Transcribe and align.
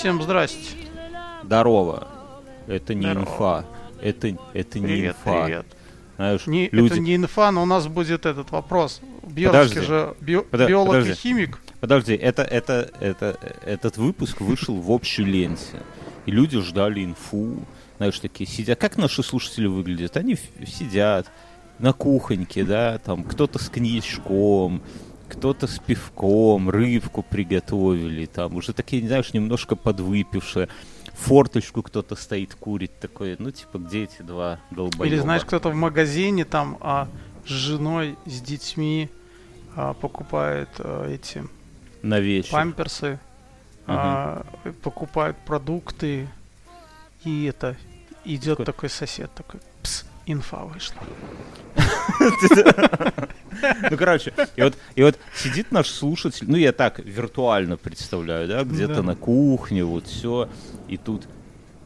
Всем 0.00 0.22
здрасте. 0.22 0.76
Здорово. 1.44 2.08
Это 2.66 2.94
не 2.94 3.02
Здорово. 3.02 3.20
инфа. 3.22 3.64
Это, 4.00 4.28
это 4.54 4.78
не 4.78 4.86
Привет, 4.86 5.14
инфа. 5.26 5.44
привет. 5.44 5.66
Знаешь, 6.16 6.46
Не, 6.46 6.70
люди... 6.72 6.92
Это 6.94 7.00
не 7.00 7.16
инфа, 7.16 7.50
но 7.50 7.62
у 7.64 7.66
нас 7.66 7.86
будет 7.86 8.24
этот 8.24 8.50
вопрос. 8.50 9.02
Бьернский 9.22 9.80
Подожди. 9.80 9.80
же 9.86 10.14
био- 10.22 10.46
Подо- 10.50 10.66
биолог 10.68 10.88
подожди. 10.88 11.10
и 11.12 11.14
химик. 11.14 11.58
Подожди, 11.80 12.14
это, 12.14 12.42
это, 12.42 12.90
это, 13.00 13.38
этот 13.66 13.98
выпуск 13.98 14.40
вышел 14.40 14.74
в 14.74 14.90
общей 14.90 15.22
ленте. 15.22 15.82
И 16.24 16.30
люди 16.30 16.58
ждали 16.62 17.04
инфу. 17.04 17.58
Знаешь, 17.98 18.18
такие 18.20 18.48
сидят. 18.48 18.80
Как 18.80 18.96
наши 18.96 19.22
слушатели 19.22 19.66
выглядят? 19.66 20.16
Они 20.16 20.38
сидят 20.66 21.30
на 21.78 21.92
кухоньке, 21.92 22.64
да, 22.64 22.96
там 23.04 23.22
кто-то 23.22 23.58
с 23.58 23.68
коньячком, 23.68 24.80
кто-то 25.30 25.66
с 25.66 25.78
пивком, 25.78 26.68
рыбку 26.70 27.22
приготовили, 27.22 28.26
там 28.26 28.56
уже 28.56 28.72
такие, 28.72 29.06
знаешь, 29.06 29.32
немножко 29.32 29.76
подвыпившие. 29.76 30.68
Форточку 31.14 31.82
кто-то 31.82 32.16
стоит, 32.16 32.54
курит 32.54 32.98
такой, 32.98 33.36
ну, 33.38 33.50
типа, 33.50 33.78
где 33.78 34.04
эти 34.04 34.22
два 34.22 34.58
долбоеба? 34.70 35.06
Или 35.06 35.18
знаешь, 35.18 35.44
кто-то 35.44 35.68
в 35.70 35.74
магазине 35.74 36.44
там 36.44 36.78
а, 36.80 37.08
с 37.46 37.50
женой, 37.50 38.16
с 38.26 38.40
детьми 38.40 39.10
а, 39.76 39.92
покупает 39.94 40.68
а, 40.78 41.08
эти 41.08 41.44
На 42.02 42.20
вечер. 42.20 42.52
памперсы, 42.52 43.18
а, 43.86 44.46
покупает 44.82 45.36
продукты. 45.44 46.28
И 47.24 47.44
это 47.44 47.76
идет 48.24 48.64
такой 48.64 48.88
сосед 48.88 49.30
такой. 49.34 49.60
Инфа 50.32 50.64
вышла. 50.64 50.96
Ну, 53.90 53.96
короче, 53.96 54.32
и 54.56 54.62
вот, 54.62 54.74
и 54.94 55.02
вот 55.02 55.18
сидит 55.34 55.70
наш 55.72 55.88
слушатель, 55.88 56.46
ну, 56.50 56.56
я 56.56 56.72
так 56.72 56.98
виртуально 56.98 57.76
представляю, 57.76 58.48
да, 58.48 58.64
где-то 58.64 58.96
Да. 58.96 59.02
на 59.02 59.16
кухне, 59.16 59.84
вот 59.84 60.06
все, 60.06 60.48
и 60.88 60.96
тут 60.96 61.26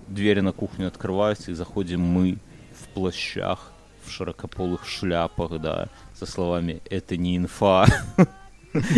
двери 0.08 0.40
на 0.40 0.52
кухню 0.52 0.86
открываются, 0.88 1.50
и 1.50 1.54
заходим 1.54 2.00
мы 2.00 2.38
в 2.80 2.88
плащах, 2.94 3.72
в 4.04 4.10
широкополых 4.10 4.86
шляпах, 4.86 5.60
да, 5.60 5.88
со 6.18 6.26
словами 6.26 6.80
«это 6.90 7.16
не 7.16 7.36
инфа». 7.36 7.86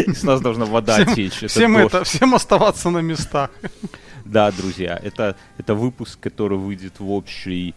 С 0.07 0.23
нас 0.23 0.41
должна 0.41 0.65
вода 0.65 0.95
Всем- 1.05 1.15
течь. 1.15 1.37
это 1.43 1.49
Всем 1.49 1.75
дождь. 1.75 1.95
это, 1.95 2.05
всем 2.05 2.35
оставаться 2.35 2.89
на 2.91 2.99
местах. 3.01 3.51
Да, 4.25 4.51
друзья, 4.51 4.99
это, 5.03 5.37
это 5.59 5.75
выпуск, 5.75 6.19
который 6.19 6.57
выйдет 6.59 6.99
в 6.99 7.11
общей 7.11 7.75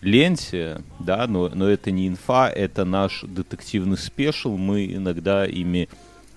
ленте, 0.00 0.82
да, 1.00 1.26
но, 1.26 1.48
но 1.48 1.68
это 1.68 1.90
не 1.90 2.08
инфа, 2.08 2.48
это 2.48 2.84
наш 2.84 3.22
детективный 3.22 3.96
спешл, 3.98 4.56
мы 4.56 4.86
иногда 4.86 5.44
ими 5.46 5.88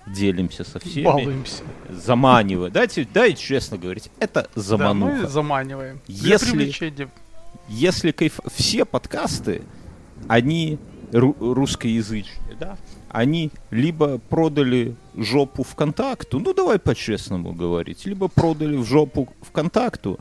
делимся 0.08 0.64
со 0.64 0.80
всеми, 0.80 1.06
Балуемся. 1.06 1.64
заманивая. 1.90 2.72
Дайте, 2.72 3.08
дайте 3.14 3.42
честно 3.42 3.78
говорить, 3.78 4.10
это 4.20 4.50
Да, 4.56 4.62
замануха. 4.62 5.14
мы 5.22 5.28
заманиваем. 5.28 6.02
Если-. 6.08 6.74
Если 7.70 8.12
кайф... 8.12 8.40
все 8.54 8.84
подкасты, 8.86 9.62
они 10.28 10.80
ру- 11.12 11.36
русскоязычные, 11.54 12.56
да, 12.60 12.78
они 13.10 13.52
либо 13.70 14.18
продали 14.18 14.96
жопу 15.16 15.64
ВКонтакту, 15.64 16.40
ну 16.40 16.54
давай 16.54 16.80
по-честному 16.80 17.54
говорить, 17.54 18.06
либо 18.06 18.28
продали 18.28 18.76
в 18.76 18.86
жопу 18.86 19.30
ВКонтакту, 19.42 20.20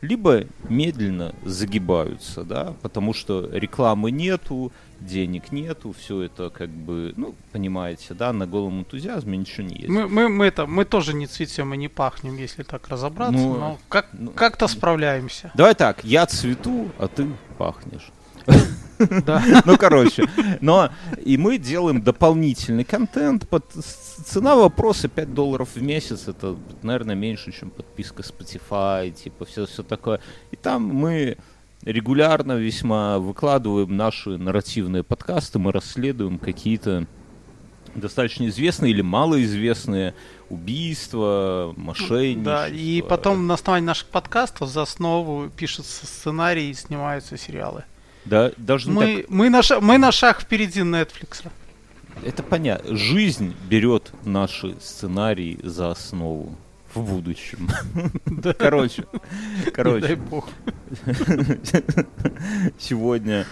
либо 0.00 0.44
медленно 0.68 1.34
загибаются, 1.44 2.42
да, 2.42 2.74
потому 2.82 3.12
что 3.12 3.48
рекламы 3.52 4.10
нету, 4.10 4.72
денег 5.00 5.52
нету, 5.52 5.94
все 5.98 6.22
это 6.22 6.50
как 6.50 6.68
бы, 6.70 7.12
ну, 7.16 7.34
понимаете, 7.52 8.14
да, 8.14 8.32
на 8.32 8.46
голом 8.46 8.80
энтузиазме 8.80 9.36
ничего 9.38 9.66
не 9.66 9.76
есть. 9.76 9.88
Мы, 9.88 10.08
мы, 10.08 10.28
мы, 10.28 10.46
это, 10.46 10.66
мы 10.66 10.84
тоже 10.84 11.14
не 11.14 11.26
цветем 11.26 11.74
и 11.74 11.76
не 11.76 11.88
пахнем, 11.88 12.36
если 12.36 12.62
так 12.62 12.88
разобраться, 12.88 13.36
Ну, 13.38 13.54
но 13.58 13.78
как, 13.88 14.08
ну, 14.12 14.30
как-то 14.30 14.68
справляемся. 14.68 15.50
Давай 15.54 15.74
так, 15.74 16.04
я 16.04 16.26
цвету, 16.26 16.90
а 16.98 17.08
ты 17.08 17.26
пахнешь. 17.58 18.10
Да. 19.24 19.42
Ну, 19.64 19.78
короче. 19.78 20.24
Но 20.60 20.90
и 21.24 21.38
мы 21.38 21.56
делаем 21.56 22.02
дополнительный 22.02 22.84
контент. 22.84 23.48
Под... 23.48 23.64
с- 23.74 24.09
Цена 24.24 24.56
вопроса 24.56 25.08
5 25.08 25.34
долларов 25.34 25.70
в 25.74 25.82
месяц. 25.82 26.28
Это, 26.28 26.56
наверное, 26.82 27.14
меньше, 27.14 27.52
чем 27.52 27.70
подписка 27.70 28.22
Spotify, 28.22 29.10
типа 29.10 29.44
все, 29.44 29.66
все 29.66 29.82
такое. 29.82 30.20
И 30.50 30.56
там 30.56 30.82
мы 30.82 31.38
регулярно 31.82 32.52
весьма 32.52 33.18
выкладываем 33.18 33.96
наши 33.96 34.36
нарративные 34.36 35.02
подкасты, 35.02 35.58
мы 35.58 35.72
расследуем 35.72 36.38
какие-то 36.38 37.06
достаточно 37.94 38.46
известные 38.48 38.92
или 38.92 39.02
малоизвестные 39.02 40.14
убийства, 40.48 41.74
мошенничества. 41.76 42.44
Да, 42.44 42.68
и 42.68 43.02
потом 43.02 43.46
на 43.46 43.54
основании 43.54 43.86
наших 43.86 44.08
подкастов 44.08 44.68
за 44.68 44.82
основу 44.82 45.48
пишется 45.50 46.06
сценарий 46.06 46.70
и 46.70 46.74
снимаются 46.74 47.36
сериалы. 47.36 47.84
Да, 48.24 48.52
даже 48.58 48.90
не 48.90 48.96
так 48.96 49.30
Мы, 49.30 49.48
мы, 49.48 49.50
на 49.50 49.62
мы 49.80 49.98
на 49.98 50.12
шаг 50.12 50.42
впереди 50.42 50.80
Netflix. 50.80 51.42
Это 52.24 52.42
понятно. 52.42 52.96
Жизнь 52.96 53.54
берет 53.68 54.12
наши 54.24 54.74
сценарии 54.80 55.58
за 55.62 55.90
основу 55.90 56.54
в 56.94 57.02
будущем. 57.02 57.68
Короче, 58.58 59.06
короче, 59.72 60.16
бог. 60.16 60.48
сегодня, 62.78 63.46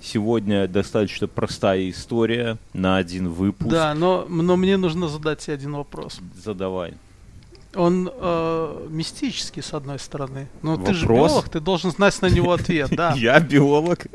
сегодня 0.00 0.68
достаточно 0.68 1.26
простая 1.26 1.88
история 1.88 2.58
на 2.74 2.96
один 2.98 3.28
выпуск. 3.28 3.70
Да, 3.70 3.94
но, 3.94 4.26
но 4.28 4.56
мне 4.56 4.76
нужно 4.76 5.08
задать 5.08 5.38
тебе 5.38 5.54
один 5.54 5.74
вопрос. 5.74 6.20
Задавай. 6.36 6.94
Он 7.74 8.10
э, 8.12 8.86
мистический, 8.90 9.62
с 9.62 9.72
одной 9.72 9.98
стороны. 9.98 10.48
Но 10.60 10.76
ты 10.76 10.92
же 10.92 11.06
Вопрос? 11.06 11.30
биолог, 11.30 11.48
ты 11.48 11.60
должен 11.60 11.90
знать 11.90 12.20
на 12.20 12.26
него 12.26 12.52
ответ, 12.52 12.90
да. 12.90 13.12
Я 13.16 13.40
биолог. 13.40 14.06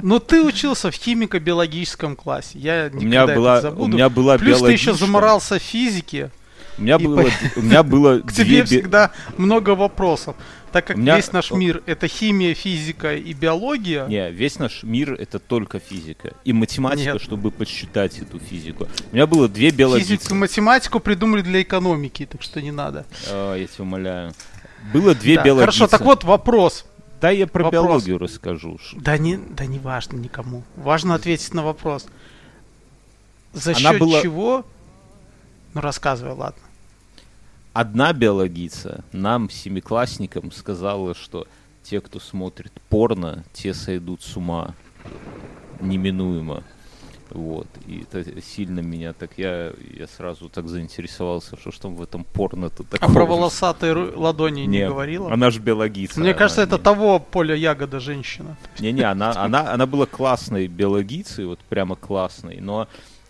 Но 0.00 0.18
ты 0.18 0.42
учился 0.42 0.90
в 0.90 0.94
химико-биологическом 0.94 2.16
классе. 2.16 2.58
Я 2.58 2.90
У 2.92 2.96
никогда 2.96 3.06
меня 3.06 3.22
это 3.24 3.34
была, 3.34 3.52
не 3.54 3.58
у 3.58 3.62
забуду. 3.62 3.88
меня 3.96 4.08
была 4.08 4.38
Плюс 4.38 4.60
ты 4.60 4.72
еще 4.72 4.94
заморался 4.94 5.58
в 5.58 5.62
физике. 5.62 6.30
У 6.78 6.82
меня 6.82 6.98
было, 6.98 7.22
по- 7.22 7.30
у 7.58 7.62
меня 7.62 7.82
было 7.82 8.18
К 8.20 8.32
две 8.32 8.44
тебе 8.44 8.60
би- 8.60 8.64
всегда 8.66 9.10
много 9.36 9.70
вопросов. 9.74 10.36
Так 10.72 10.86
как 10.86 10.96
У 10.96 11.00
меня- 11.00 11.16
весь 11.16 11.30
наш 11.32 11.50
мир 11.50 11.82
это 11.84 12.08
химия, 12.08 12.54
физика 12.54 13.14
и 13.14 13.34
биология. 13.34 14.06
Не, 14.06 14.30
весь 14.30 14.58
наш 14.58 14.82
мир 14.82 15.12
это 15.12 15.38
только 15.38 15.78
физика. 15.80 16.32
И 16.44 16.54
математика, 16.54 17.12
Нет. 17.12 17.22
чтобы 17.22 17.50
подсчитать 17.50 18.18
эту 18.18 18.38
физику. 18.38 18.88
У 19.10 19.14
меня 19.14 19.26
было 19.26 19.48
две 19.48 19.66
Физику 19.66 19.74
и 19.74 19.78
биологические. 19.78 20.38
математику 20.38 20.98
придумали 21.00 21.42
для 21.42 21.60
экономики, 21.60 22.24
так 22.30 22.40
что 22.42 22.62
не 22.62 22.70
надо. 22.72 23.04
А, 23.28 23.54
я 23.54 23.66
тебя 23.66 23.82
умоляю. 23.82 24.32
Было 24.94 25.14
две 25.14 25.36
Да, 25.36 25.44
биологички. 25.44 25.78
Хорошо, 25.78 25.86
так 25.88 26.00
вот 26.06 26.24
вопрос. 26.24 26.86
Да, 27.22 27.30
я 27.30 27.46
про 27.46 27.62
Вопрос. 27.62 27.84
биологию 27.84 28.18
расскажу. 28.18 28.78
Да 28.96 29.16
не, 29.16 29.36
да 29.36 29.64
не 29.64 29.78
важно 29.78 30.16
никому. 30.16 30.64
Важно 30.74 31.14
ответить 31.14 31.54
на 31.54 31.62
вопрос. 31.62 32.06
За 33.52 33.70
Она 33.70 33.92
счет 33.92 34.00
была- 34.02 34.20
чего? 34.22 34.66
Ну 35.72 35.80
рассказывай, 35.80 36.32
ладно. 36.34 36.60
Одна 37.74 38.12
биологица 38.12 39.04
нам, 39.12 39.50
семиклассникам, 39.50 40.50
сказала, 40.50 41.14
что 41.14 41.46
те, 41.84 42.00
кто 42.00 42.18
смотрит 42.18 42.72
порно, 42.88 43.44
те 43.52 43.72
сойдут 43.72 44.22
с 44.22 44.36
ума. 44.36 44.74
Неминуемо. 45.80 46.64
Вот. 47.32 47.66
И 47.86 48.04
это 48.10 48.40
сильно 48.42 48.80
меня 48.80 49.12
так... 49.12 49.32
Я, 49.36 49.72
я 49.98 50.06
сразу 50.06 50.48
так 50.48 50.68
заинтересовался, 50.68 51.56
что 51.58 51.70
там 51.80 51.96
в 51.96 52.02
этом 52.02 52.24
порно-то 52.24 52.82
А 52.82 52.86
такого. 52.98 53.12
про 53.14 53.24
волосатые 53.26 53.92
ру- 53.94 54.16
ладони 54.18 54.60
не 54.62 54.66
Не, 54.78 54.86
говорила? 54.88 55.32
Она 55.32 55.50
же 55.50 55.60
биологица. 55.60 56.20
Мне 56.20 56.30
она 56.30 56.38
кажется, 56.38 56.62
это 56.62 56.76
не- 56.76 56.82
того 56.82 57.18
поля 57.18 57.54
ягода 57.54 58.00
женщина. 58.00 58.56
Не-не, 58.80 59.02
она, 59.02 59.32
она, 59.36 59.72
она 59.72 59.86
была 59.86 60.06
классной 60.06 60.66
биологицей, 60.66 61.46
вот 61.46 61.58
прямо 61.68 61.96
классной, 61.96 62.60
но, 62.60 62.86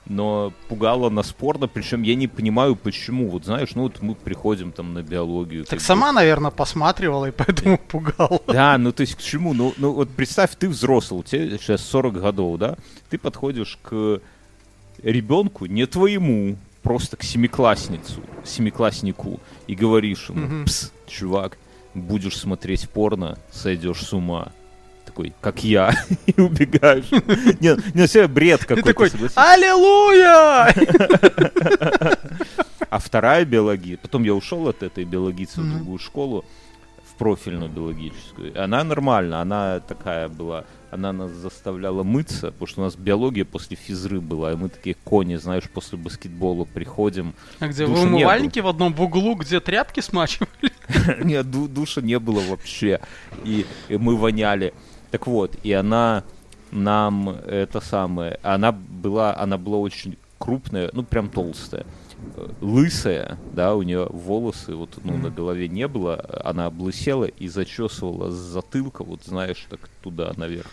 но 0.06 0.52
пугала 0.68 1.10
нас 1.10 1.32
порно, 1.32 1.68
причем 1.68 2.02
я 2.02 2.14
не 2.14 2.26
понимаю, 2.28 2.76
почему. 2.76 3.28
Вот 3.28 3.44
знаешь, 3.44 3.74
ну 3.74 3.82
вот 3.84 4.02
мы 4.02 4.14
приходим 4.14 4.72
там 4.72 4.94
на 4.94 5.02
биологию. 5.02 5.62
Так 5.64 5.70
как 5.70 5.78
бы- 5.78 5.84
сама, 5.84 6.12
наверное, 6.12 6.50
посматривала 6.50 7.26
и 7.26 7.30
поэтому 7.30 7.78
пугала. 7.88 8.40
Да, 8.48 8.76
ну 8.78 8.92
то 8.92 9.02
есть 9.02 9.14
к 9.14 9.20
чему? 9.22 9.54
Ну, 9.54 9.72
ну 9.76 9.92
вот 9.92 10.10
представь, 10.10 10.50
ты 10.56 10.68
взрослый, 10.68 11.22
тебе 11.22 11.58
сейчас 11.58 11.82
40 11.82 12.20
годов, 12.20 12.58
да? 12.58 12.76
Ты 13.10 13.18
подходишь 13.18 13.78
к 13.82 14.20
ребенку, 15.02 15.66
не 15.66 15.86
твоему, 15.86 16.56
просто 16.82 17.16
к 17.16 17.22
семиклассницу, 17.22 18.20
семикласснику, 18.44 19.40
и 19.66 19.74
говоришь 19.74 20.28
ему, 20.28 20.46
Мгм. 20.46 20.64
пс, 20.64 20.92
чувак, 21.06 21.58
будешь 21.94 22.36
смотреть 22.36 22.88
порно, 22.88 23.38
сойдешь 23.52 24.02
с 24.02 24.12
ума. 24.12 24.52
Такой, 25.12 25.34
как 25.42 25.62
я, 25.62 25.94
и 26.26 26.40
убегаешь. 26.40 27.04
Нет, 27.60 27.94
не 27.94 28.06
все 28.06 28.26
бред 28.28 28.60
Ты 28.60 28.66
какой-то. 28.68 28.86
такой, 28.88 29.10
согласись. 29.10 29.36
аллилуйя! 29.36 30.74
А 32.88 32.98
вторая 32.98 33.44
биология, 33.44 33.98
потом 33.98 34.22
я 34.24 34.34
ушел 34.34 34.68
от 34.68 34.82
этой 34.82 35.04
биологицы 35.04 35.60
в 35.60 35.70
другую 35.70 35.98
школу, 35.98 36.44
в 37.10 37.14
профильную 37.18 37.70
биологическую. 37.70 38.52
Она 38.62 38.82
нормально, 38.84 39.40
она 39.42 39.80
такая 39.80 40.28
была, 40.28 40.64
она 40.90 41.12
нас 41.12 41.30
заставляла 41.30 42.02
мыться, 42.02 42.46
потому 42.52 42.66
что 42.66 42.80
у 42.80 42.84
нас 42.84 42.96
биология 42.96 43.44
после 43.44 43.76
физры 43.76 44.18
была, 44.20 44.52
и 44.52 44.56
мы 44.56 44.68
такие 44.70 44.94
кони, 45.04 45.36
знаешь, 45.36 45.64
после 45.72 45.98
баскетбола 45.98 46.64
приходим. 46.64 47.34
А 47.60 47.68
где 47.68 47.84
вы 47.86 48.00
умывальники 48.02 48.60
в 48.60 48.66
одном 48.66 48.94
в 48.94 49.02
углу, 49.02 49.34
где 49.36 49.60
тряпки 49.60 50.00
смачивали? 50.00 50.72
Нет, 51.24 51.50
ду- 51.50 51.68
душа 51.68 52.00
не 52.00 52.18
было 52.18 52.40
вообще. 52.40 53.00
И, 53.44 53.66
и 53.88 53.96
мы 53.98 54.16
воняли. 54.16 54.72
Так 55.12 55.26
вот, 55.26 55.56
и 55.62 55.72
она 55.72 56.24
нам 56.70 57.28
это 57.28 57.80
самое, 57.80 58.40
она 58.42 58.72
была, 58.72 59.36
она 59.36 59.58
была 59.58 59.76
очень 59.76 60.16
крупная, 60.38 60.88
ну 60.94 61.02
прям 61.02 61.28
толстая, 61.28 61.84
э, 62.34 62.48
лысая, 62.62 63.38
да, 63.52 63.74
у 63.74 63.82
нее 63.82 64.06
волосы 64.08 64.74
вот 64.74 64.98
ну 65.04 65.18
на 65.18 65.28
голове 65.28 65.68
не 65.68 65.86
было, 65.86 66.24
она 66.42 66.64
облысела 66.64 67.26
и 67.26 67.46
зачесывала 67.46 68.30
с 68.30 68.34
затылка, 68.34 69.04
вот 69.04 69.22
знаешь, 69.24 69.66
так 69.68 69.80
туда 70.02 70.32
наверх. 70.38 70.70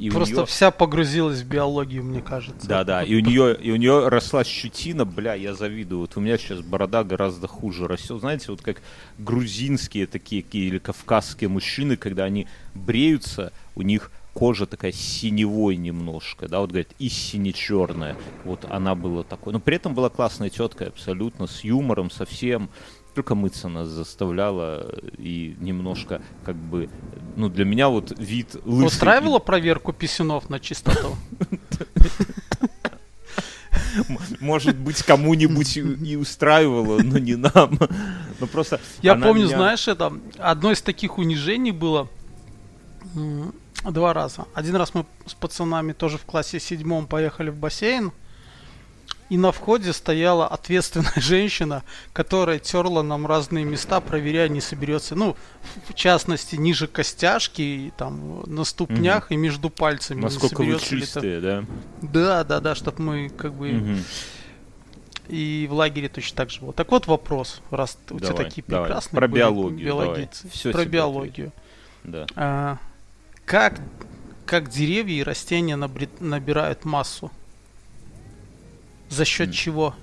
И 0.00 0.08
Просто 0.08 0.34
неё- 0.34 0.46
вся 0.46 0.70
погрузилась 0.70 1.42
в 1.42 1.46
биологию, 1.46 2.02
мне 2.02 2.22
кажется. 2.22 2.66
да, 2.66 2.84
да, 2.84 3.02
и 3.02 3.14
у 3.14 3.20
нее 3.20 3.54
и 3.54 3.70
у 3.70 3.76
нее 3.76 4.08
росла 4.08 4.44
щетина, 4.44 5.04
бля, 5.04 5.34
я 5.34 5.54
завидую. 5.54 6.00
Вот 6.00 6.16
у 6.16 6.20
меня 6.20 6.38
сейчас 6.38 6.62
борода 6.62 7.04
гораздо 7.04 7.46
хуже 7.46 7.86
растет. 7.86 8.18
Знаете, 8.20 8.46
вот 8.48 8.62
как 8.62 8.80
грузинские 9.18 10.06
такие 10.06 10.42
или 10.52 10.78
кавказские 10.78 11.50
мужчины, 11.50 11.96
когда 11.98 12.24
они 12.24 12.46
бреются, 12.74 13.52
у 13.76 13.82
них 13.82 14.10
кожа 14.32 14.64
такая 14.64 14.92
синевой 14.92 15.76
немножко, 15.76 16.48
да, 16.48 16.60
вот 16.60 16.70
говорят, 16.70 16.88
и 16.98 17.10
сине-черная. 17.10 18.16
Вот 18.44 18.64
она 18.70 18.94
была 18.94 19.22
такой. 19.22 19.52
Но 19.52 19.60
при 19.60 19.76
этом 19.76 19.94
была 19.94 20.08
классная 20.08 20.48
тетка, 20.48 20.86
абсолютно, 20.86 21.46
с 21.46 21.62
юмором, 21.62 22.10
совсем. 22.10 22.70
Только 23.20 23.34
мыться 23.34 23.68
нас 23.68 23.86
заставляла 23.86 24.94
и 25.18 25.54
немножко, 25.60 26.22
как 26.42 26.56
бы, 26.56 26.88
ну, 27.36 27.50
для 27.50 27.66
меня 27.66 27.90
вот 27.90 28.18
вид 28.18 28.56
лысый. 28.64 28.86
Устраивала 28.86 29.38
проверку 29.38 29.92
писюнов 29.92 30.48
на 30.48 30.58
чистоту? 30.58 31.16
Может 34.40 34.78
быть, 34.78 35.02
кому-нибудь 35.02 35.76
и 35.76 35.80
и 35.80 36.16
устраивало, 36.16 37.02
но 37.02 37.18
не 37.18 37.36
нам. 37.36 37.78
Но 38.40 38.46
просто 38.46 38.80
Я 39.02 39.16
помню, 39.16 39.44
меня- 39.44 39.56
знаешь, 39.58 39.86
это 39.86 40.14
одно 40.38 40.72
из 40.72 40.80
таких 40.80 41.18
унижений 41.18 41.72
было 41.72 42.08
два 43.84 44.14
раза. 44.14 44.46
Один 44.54 44.76
раз 44.76 44.94
мы 44.94 45.04
с 45.26 45.34
пацанами 45.34 45.92
тоже 45.92 46.16
в 46.16 46.24
классе 46.24 46.58
седьмом 46.58 47.06
поехали 47.06 47.50
в 47.50 47.56
бассейн, 47.56 48.12
и 49.30 49.38
на 49.38 49.52
входе 49.52 49.92
стояла 49.94 50.46
ответственная 50.46 51.12
женщина, 51.16 51.82
которая 52.12 52.58
терла 52.58 53.02
нам 53.02 53.26
разные 53.26 53.64
места, 53.64 54.00
проверяя, 54.00 54.48
не 54.48 54.60
соберется. 54.60 55.14
Ну, 55.14 55.36
в- 55.88 55.94
частности, 55.94 56.56
ниже 56.56 56.86
костяшки, 56.88 57.62
и 57.62 57.92
там 57.96 58.42
на 58.46 58.64
ступнях 58.64 59.30
и 59.32 59.36
между 59.36 59.70
пальцами. 59.70 60.18
не 60.18 60.24
Насколько 60.24 60.60
вы 60.60 60.66
ли 60.66 60.72
там- 60.72 60.80
чистые, 60.80 61.40
да? 61.40 61.64
Да, 62.02 62.44
да, 62.44 62.60
да, 62.60 62.74
чтобы 62.74 63.02
мы 63.02 63.28
как 63.30 63.54
бы 63.54 63.68
Мгм. 63.72 64.04
и 65.28 65.66
в 65.70 65.74
лагере 65.74 66.08
точно 66.08 66.36
так 66.36 66.50
же 66.50 66.60
было. 66.60 66.72
Так 66.72 66.90
вот 66.90 67.06
вопрос, 67.06 67.60
раз 67.70 67.96
у 68.10 68.18
тебя 68.18 68.30
Давай, 68.30 68.44
такие 68.46 68.64
давай. 68.66 68.84
прекрасные 68.86 69.16
Про 69.18 69.28
были 69.28 69.40
биологию 69.40 69.86
давай. 69.88 70.28
Всё 70.52 70.72
Про 70.72 70.84
биологию. 70.84 71.52
Да. 72.02 72.26
А, 72.34 72.78
как, 73.44 73.80
как 74.44 74.70
деревья 74.70 75.14
и 75.20 75.22
растения 75.22 75.76
набирают 75.76 76.84
массу? 76.84 77.30
За 79.10 79.24
счет 79.26 79.52
чего? 79.52 79.94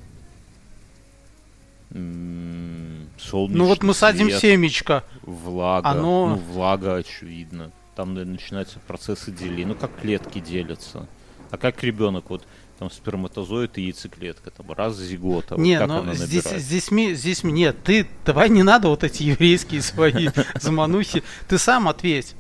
Солнечный 3.17 3.57
Ну 3.57 3.65
вот 3.65 3.81
мы 3.83 3.93
садим 3.93 4.27
свет, 4.27 4.41
семечко. 4.41 5.03
Влага. 5.23 5.89
Оно- 5.89 6.27
Ну, 6.29 6.35
влага, 6.35 6.95
очевидно. 6.95 7.71
Там 7.95 8.13
наверное, 8.13 8.33
начинаются 8.33 8.79
процессы 8.79 9.31
деления. 9.31 9.67
Ну, 9.67 9.75
как 9.75 9.91
клетки 9.99 10.39
делятся. 10.39 11.07
А 11.49 11.57
как 11.57 11.81
ребенок, 11.83 12.29
вот 12.29 12.45
там 12.77 12.91
сперматозоид 12.91 13.77
и 13.79 13.83
яйцеклетка, 13.83 14.51
там 14.51 14.71
раз 14.71 14.97
зигота. 14.97 15.55
вот 15.55 15.63
не, 15.63 15.79
как 15.79 15.87
ну 15.87 16.13
здесь, 16.13 16.43
здесь, 16.43 16.89
здесь 17.17 17.43
ми- 17.43 17.51
нет, 17.51 17.75
ты 17.83 18.07
давай 18.25 18.49
не 18.49 18.61
надо 18.61 18.89
вот 18.89 19.03
эти 19.03 19.23
еврейские 19.23 19.81
свои 19.81 20.29
заманухи. 20.59 21.23
Ты 21.47 21.57
сам 21.57 21.87
ответь. 21.87 22.35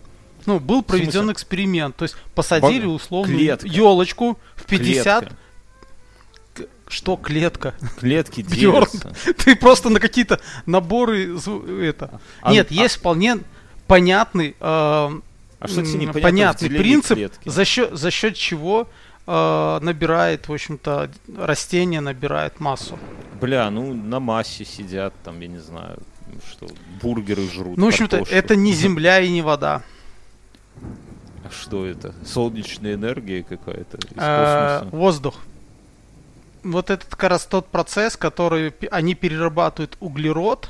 Ну, 0.45 0.59
был 0.59 0.83
проведен 0.83 1.31
эксперимент. 1.31 1.95
То 1.95 2.03
есть 2.03 2.15
посадили 2.35 2.85
клетка. 3.25 3.67
елочку 3.67 4.37
в 4.55 4.65
50. 4.65 5.31
Что 6.87 7.17
клетка? 7.17 7.73
Клетки 7.99 8.41
делятся. 8.41 9.13
Ты 9.37 9.55
просто 9.55 9.89
на 9.89 9.99
какие-то 9.99 10.39
наборы 10.65 11.37
это. 11.81 12.19
А- 12.41 12.51
Нет, 12.51 12.67
а- 12.71 12.73
есть 12.73 12.95
вполне 12.95 13.39
понятный, 13.87 14.51
э, 14.51 14.53
А 14.59 15.19
что 15.67 15.83
тебе 15.83 16.11
понятный 16.13 16.69
принцип, 16.69 17.17
клетки? 17.17 17.49
за 17.49 17.65
счет, 17.65 17.97
за 17.97 18.11
счет 18.11 18.35
чего 18.35 18.87
э, 19.25 19.79
набирает, 19.81 20.47
в 20.47 20.53
общем-то, 20.53 21.11
растение 21.37 21.99
набирает 21.99 22.59
массу. 22.59 22.97
Бля, 23.41 23.69
ну 23.69 23.93
на 23.93 24.19
массе 24.19 24.63
сидят, 24.65 25.13
там, 25.23 25.39
я 25.41 25.47
не 25.47 25.59
знаю, 25.59 25.99
что, 26.49 26.67
бургеры 27.01 27.47
жрут. 27.49 27.77
Ну, 27.77 27.85
в 27.85 27.89
общем-то, 27.89 28.17
это 28.29 28.55
не 28.55 28.73
земля 28.73 29.19
и 29.19 29.29
не 29.29 29.41
вода. 29.41 29.83
А 31.43 31.49
что 31.49 31.85
это? 31.85 32.13
Солнечная 32.25 32.95
энергия 32.95 33.43
какая-то 33.43 33.97
из 33.97 34.07
космоса? 34.07 34.87
воздух. 34.91 35.35
Вот 36.71 36.89
этот 36.89 37.15
как 37.15 37.29
раз 37.29 37.45
тот 37.45 37.67
процесс, 37.67 38.17
который 38.17 38.73
они 38.91 39.15
перерабатывают 39.15 39.97
углерод. 39.99 40.69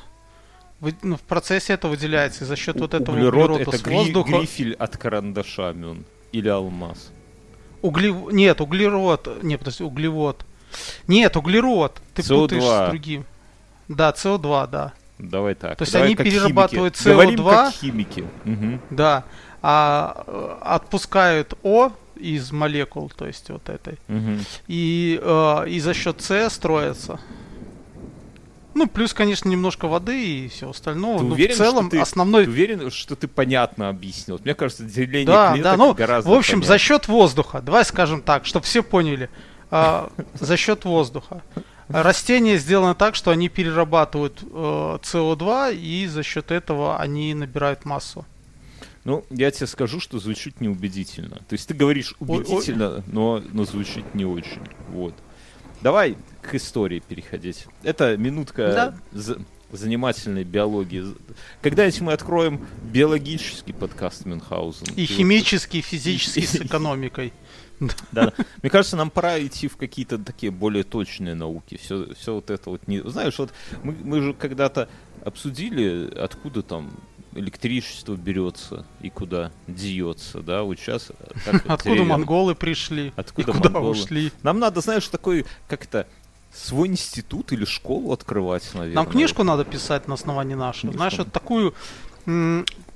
вы- 0.79 0.95
ну, 1.01 1.15
в 1.17 1.21
процессе 1.21 1.73
это 1.73 1.87
выделяется. 1.87 2.43
И 2.43 2.47
за 2.47 2.55
счет 2.55 2.79
вот 2.79 2.93
этого 2.93 3.15
Углерод 3.15 3.49
углерода 3.49 3.61
это 3.63 3.77
с 3.77 3.81
гри- 3.81 3.95
воздуха... 3.95 4.37
грифель 4.37 4.73
от 4.75 4.95
карандаша, 4.97 5.73
Мюн. 5.73 6.05
Или 6.31 6.49
алмаз. 6.49 7.09
Углев... 7.81 8.31
Нет, 8.31 8.61
углерод. 8.61 9.43
Нет, 9.43 9.59
подожди, 9.59 9.83
углевод. 9.83 10.45
Нет, 11.07 11.35
углерод. 11.35 11.99
Ты 12.13 12.21
CO2. 12.21 12.41
путаешь 12.41 12.63
с 12.63 12.89
другим. 12.89 13.25
Да, 13.87 14.11
СО2, 14.11 14.67
да. 14.69 14.93
Давай 15.17 15.55
так. 15.55 15.77
То 15.77 15.81
есть 15.83 15.93
Давай 15.93 16.09
они 16.09 16.15
перерабатывают 16.15 16.95
химики. 16.95 17.09
Говорим 17.13 17.39
CO2. 17.39 17.49
как 17.49 17.73
химики. 17.73 18.27
Мгм. 18.43 18.81
Да. 18.91 19.23
А 19.63 20.23
э, 20.27 20.57
отпускают 20.61 21.55
О 21.63 21.91
из 22.17 22.51
молекул, 22.51 23.09
то 23.15 23.25
есть 23.27 23.49
вот 23.49 23.69
этой. 23.69 23.97
Мгм. 24.07 24.39
И, 24.67 25.19
э, 25.21 25.69
и 25.69 25.79
за 25.79 25.93
счет 25.93 26.21
С 26.21 26.49
строятся. 26.49 27.19
Ну, 28.73 28.85
плюс, 28.87 29.11
конечно, 29.11 29.49
немножко 29.49 29.87
воды 29.87 30.45
и 30.45 30.47
всего 30.49 30.69
остального. 30.69 31.17
Ты 31.19 31.25
уверен, 31.25 31.55
в 31.55 31.57
целом 31.57 31.87
что 31.87 31.97
ты, 31.97 31.99
основной. 31.99 32.43
ты 32.45 32.51
уверен, 32.51 32.91
что 32.91 33.15
ты 33.15 33.27
понятно 33.27 33.89
объяснил? 33.89 34.39
Мне 34.43 34.53
кажется, 34.53 34.83
деление 34.83 35.25
Да, 35.25 35.53
клеток 35.53 35.71
да, 35.71 35.77
ну, 35.77 35.93
гораздо 35.95 36.29
в 36.29 36.33
общем, 36.33 36.61
за 36.61 36.67
понятнее. 36.73 36.79
счет 36.79 37.07
воздуха, 37.07 37.61
давай 37.61 37.83
скажем 37.85 38.21
так, 38.21 38.45
чтобы 38.45 38.65
все 38.65 38.83
поняли, 38.83 39.29
А, 39.71 40.11
за 40.39 40.57
счет 40.57 40.85
воздуха. 40.85 41.41
Растения 41.89 42.57
сделаны 42.57 42.93
так, 42.93 43.15
что 43.15 43.31
они 43.31 43.49
перерабатывают 43.49 44.41
э, 44.43 44.45
СО2, 45.01 45.75
и 45.75 46.05
за 46.05 46.21
счет 46.21 46.51
этого 46.51 46.99
они 46.99 47.33
набирают 47.33 47.83
массу. 47.85 48.25
Ну, 49.07 49.23
я 49.29 49.51
тебе 49.51 49.67
скажу, 49.67 50.01
что 50.01 50.19
звучит 50.19 50.59
неубедительно. 50.59 51.37
То 51.47 51.53
есть 51.53 51.65
ты 51.69 51.73
говоришь 51.73 52.13
убедительно, 52.19 53.03
но, 53.07 53.41
но 53.53 53.63
звучит 53.63 54.13
не 54.13 54.25
очень. 54.25 54.59
Вот. 54.89 55.13
Давай 55.81 56.17
к 56.41 56.53
истории 56.55 56.99
переходить. 56.99 57.67
Это 57.83 58.17
минутка 58.17 58.73
Да. 58.73 58.97
за- 59.17 59.39
занимательной 59.71 60.43
биологии. 60.43 61.05
Когда-нибудь 61.61 62.01
мы 62.01 62.11
откроем 62.11 62.67
биологический 62.83 63.71
подкаст 63.71 64.25
Мюнхгаузен. 64.25 64.87
И 64.87 64.91
Ты 64.95 65.01
вот- 65.13 65.17
химический, 65.17 65.79
и 65.79 65.83
физический 65.83 66.45
с 66.45 66.55
экономикой. 66.57 67.31
Да. 68.11 68.33
Мне 68.61 68.69
кажется, 68.69 68.97
нам 68.97 69.09
пора 69.09 69.39
идти 69.39 69.69
в 69.69 69.77
какие-то 69.77 70.17
такие 70.17 70.51
более 70.51 70.83
точные 70.83 71.35
науки. 71.35 71.77
Все, 71.77 72.13
все 72.15 72.33
вот 72.33 72.49
это 72.49 72.71
вот 72.71 72.87
не. 72.87 72.99
Знаешь, 73.09 73.37
вот 73.39 73.53
мы, 73.83 73.95
мы 74.03 74.21
же 74.21 74.33
когда-то 74.33 74.89
обсудили, 75.23 76.11
откуда 76.17 76.61
там 76.63 76.91
электричество 77.37 78.15
берется 78.15 78.85
и 79.01 79.09
куда 79.09 79.51
деется, 79.67 80.41
да, 80.41 80.63
вот 80.63 80.79
сейчас 80.79 81.11
Откуда 81.67 82.03
монголы 82.03 82.55
пришли? 82.55 83.13
Откуда 83.15 83.51
и 83.51 83.53
куда 83.53 83.69
монголы? 83.69 83.91
ушли? 83.91 84.31
Нам 84.43 84.59
надо, 84.59 84.81
знаешь, 84.81 85.07
такой, 85.07 85.45
как 85.67 85.85
это, 85.85 86.07
свой 86.53 86.87
институт 86.87 87.51
или 87.51 87.65
школу 87.65 88.11
открывать, 88.11 88.63
наверное. 88.73 88.95
Нам 88.95 89.05
книжку 89.05 89.43
надо 89.43 89.65
писать 89.65 90.07
на 90.07 90.15
основании 90.15 90.55
нашего. 90.55 90.91
Книжку. 90.91 90.97
Знаешь, 90.97 91.17
вот 91.17 91.31
такую 91.31 91.73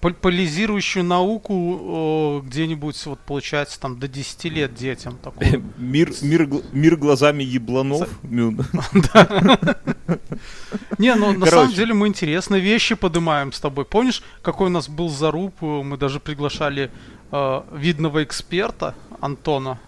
поляризирующую 0.01 1.05
науку 1.05 2.43
где-нибудь, 2.45 3.05
вот 3.05 3.19
получается, 3.19 3.79
там 3.79 3.97
до 3.97 4.09
10 4.09 4.43
лет 4.45 4.73
детям. 4.73 5.17
Такую. 5.23 5.63
Мир, 5.77 6.11
мир, 6.21 6.49
мир 6.73 6.97
глазами 6.97 7.43
ебланов. 7.43 8.09
Не, 11.01 11.15
ну 11.15 11.33
на 11.33 11.47
самом 11.47 11.73
деле 11.73 11.93
мы 11.95 12.07
интересные 12.07 12.61
вещи 12.61 12.93
поднимаем 12.93 13.51
с 13.51 13.59
тобой. 13.59 13.85
Помнишь, 13.85 14.21
какой 14.43 14.67
у 14.67 14.69
нас 14.69 14.87
был 14.87 15.09
заруб? 15.09 15.59
Мы 15.61 15.97
даже 15.97 16.19
приглашали 16.19 16.91
э, 17.31 17.61
видного 17.73 18.23
эксперта 18.23 18.93
Антона 19.19 19.79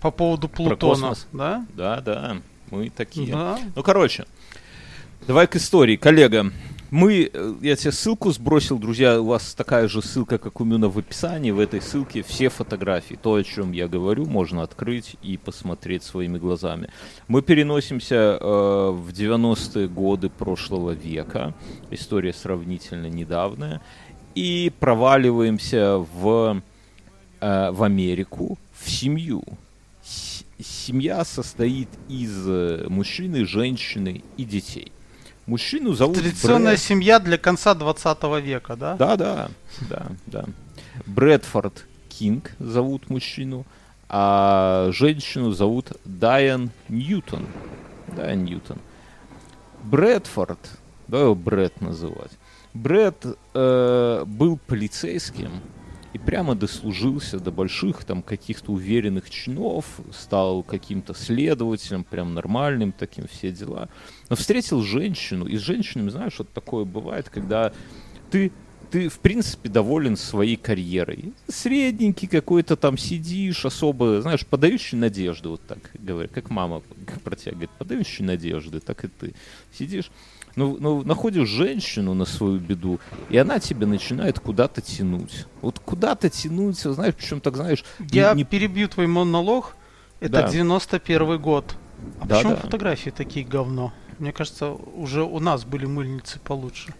по 0.00 0.10
поводу 0.10 0.48
Плутона. 0.48 1.14
Да? 1.32 1.66
Да, 1.74 2.00
да, 2.02 2.36
мы 2.70 2.90
такие. 2.90 3.32
Да. 3.32 3.58
Ну, 3.74 3.82
короче, 3.82 4.26
давай 5.26 5.46
к 5.46 5.56
истории. 5.56 5.96
Коллега, 5.96 6.52
Мы, 6.90 7.30
э, 7.30 7.54
я 7.60 7.76
тебе 7.76 7.92
ссылку 7.92 8.30
сбросил, 8.30 8.78
друзья, 8.78 9.20
у 9.20 9.26
вас 9.26 9.52
такая 9.52 9.88
же 9.88 10.00
ссылка, 10.00 10.38
как 10.38 10.58
у 10.60 10.64
Мюна 10.64 10.88
в 10.88 10.98
описании. 10.98 11.50
В 11.50 11.60
этой 11.60 11.82
ссылке 11.82 12.22
все 12.22 12.48
фотографии. 12.48 13.18
То, 13.20 13.34
о 13.34 13.44
чем 13.44 13.72
я 13.72 13.88
говорю, 13.88 14.24
можно 14.24 14.62
открыть 14.62 15.16
и 15.22 15.36
посмотреть 15.36 16.02
своими 16.02 16.38
глазами. 16.38 16.88
Мы 17.28 17.42
переносимся 17.42 18.38
э, 18.40 18.40
в 18.40 19.10
90-е 19.10 19.86
годы 19.88 20.30
прошлого 20.30 20.92
века. 20.92 21.54
История 21.90 22.32
сравнительно 22.32 23.10
недавняя. 23.10 23.82
И 24.34 24.72
проваливаемся 24.80 25.98
в, 25.98 26.62
э, 27.40 27.70
в 27.70 27.82
Америку, 27.82 28.58
в 28.72 28.88
семью. 28.88 29.44
Семья 30.58 31.22
состоит 31.26 31.90
из 32.08 32.48
э, 32.48 32.86
мужчины, 32.88 33.44
женщины 33.44 34.22
и 34.38 34.44
детей. 34.44 34.90
Мужчину 35.48 35.94
зовут 35.94 36.16
Традиционная 36.18 36.72
Брэд. 36.72 36.80
семья 36.80 37.18
для 37.18 37.38
конца 37.38 37.74
20 37.74 38.22
века, 38.44 38.76
да? 38.76 38.96
Да, 38.96 39.16
да, 39.16 39.48
да, 39.88 40.06
да. 40.26 40.44
Брэдфорд 41.06 41.86
Кинг 42.10 42.52
зовут 42.58 43.08
мужчину, 43.08 43.64
а 44.10 44.90
женщину 44.92 45.52
зовут 45.52 45.92
Дайан 46.04 46.70
Ньютон. 46.90 47.46
Дайан 48.14 48.44
Ньютон. 48.44 48.76
Брэдфорд, 49.84 50.58
давай 51.06 51.24
его 51.24 51.34
Брэд 51.34 51.80
называть. 51.80 52.32
Брэд 52.74 53.24
э, 53.54 54.24
был 54.26 54.58
полицейским 54.66 55.50
и 56.12 56.18
прямо 56.18 56.54
дослужился 56.54 57.38
до 57.38 57.50
больших 57.50 58.04
там 58.04 58.22
каких-то 58.22 58.72
уверенных 58.72 59.30
чинов, 59.30 60.00
стал 60.12 60.62
каким-то 60.62 61.14
следователем, 61.14 62.04
прям 62.04 62.34
нормальным 62.34 62.92
таким, 62.92 63.26
все 63.28 63.50
дела. 63.50 63.88
Но 64.28 64.36
встретил 64.36 64.82
женщину, 64.82 65.46
и 65.46 65.56
с 65.56 65.60
женщинами, 65.60 66.08
знаешь, 66.08 66.38
вот 66.38 66.52
такое 66.52 66.84
бывает, 66.84 67.28
когда 67.28 67.72
ты 68.30 68.52
ты, 68.90 69.08
в 69.08 69.18
принципе, 69.18 69.68
доволен 69.68 70.16
своей 70.16 70.56
карьерой. 70.56 71.32
Средненький 71.48 72.28
какой-то 72.28 72.76
там 72.76 72.96
сидишь, 72.98 73.64
особо, 73.64 74.20
знаешь, 74.22 74.46
подающий 74.46 74.96
надежды, 74.98 75.48
вот 75.48 75.60
так 75.66 75.78
говорят, 75.94 76.32
как 76.32 76.50
мама 76.50 76.82
про 77.24 77.36
тебя 77.36 77.52
говорит, 77.52 77.70
подающий 77.78 78.24
надежды, 78.24 78.80
так 78.80 79.04
и 79.04 79.08
ты 79.08 79.34
сидишь. 79.72 80.10
Ну, 80.56 80.76
ну, 80.80 81.02
находишь 81.04 81.48
женщину 81.48 82.14
на 82.14 82.24
свою 82.24 82.58
беду, 82.58 82.98
и 83.30 83.36
она 83.36 83.60
тебя 83.60 83.86
начинает 83.86 84.40
куда-то 84.40 84.80
тянуть. 84.80 85.46
Вот 85.60 85.78
куда-то 85.78 86.28
тянуть, 86.30 86.78
знаешь, 86.78 87.14
причем 87.14 87.40
так, 87.40 87.54
знаешь, 87.56 87.84
не- 88.00 88.08
Я 88.12 88.34
не- 88.34 88.44
перебью 88.44 88.88
твой 88.88 89.06
монолог. 89.06 89.76
Это 90.20 90.42
Да. 90.42 90.48
91 90.50 91.38
год. 91.38 91.76
А 92.20 92.26
Да, 92.26 92.36
почему 92.36 92.54
да. 92.54 92.60
фотографии 92.62 93.10
такие 93.10 93.46
говно? 93.46 93.92
Мне 94.18 94.32
кажется, 94.32 94.70
уже 94.70 95.22
у 95.22 95.38
нас 95.38 95.64
были 95.64 95.86
мыльницы 95.86 96.40
получше. 96.40 96.92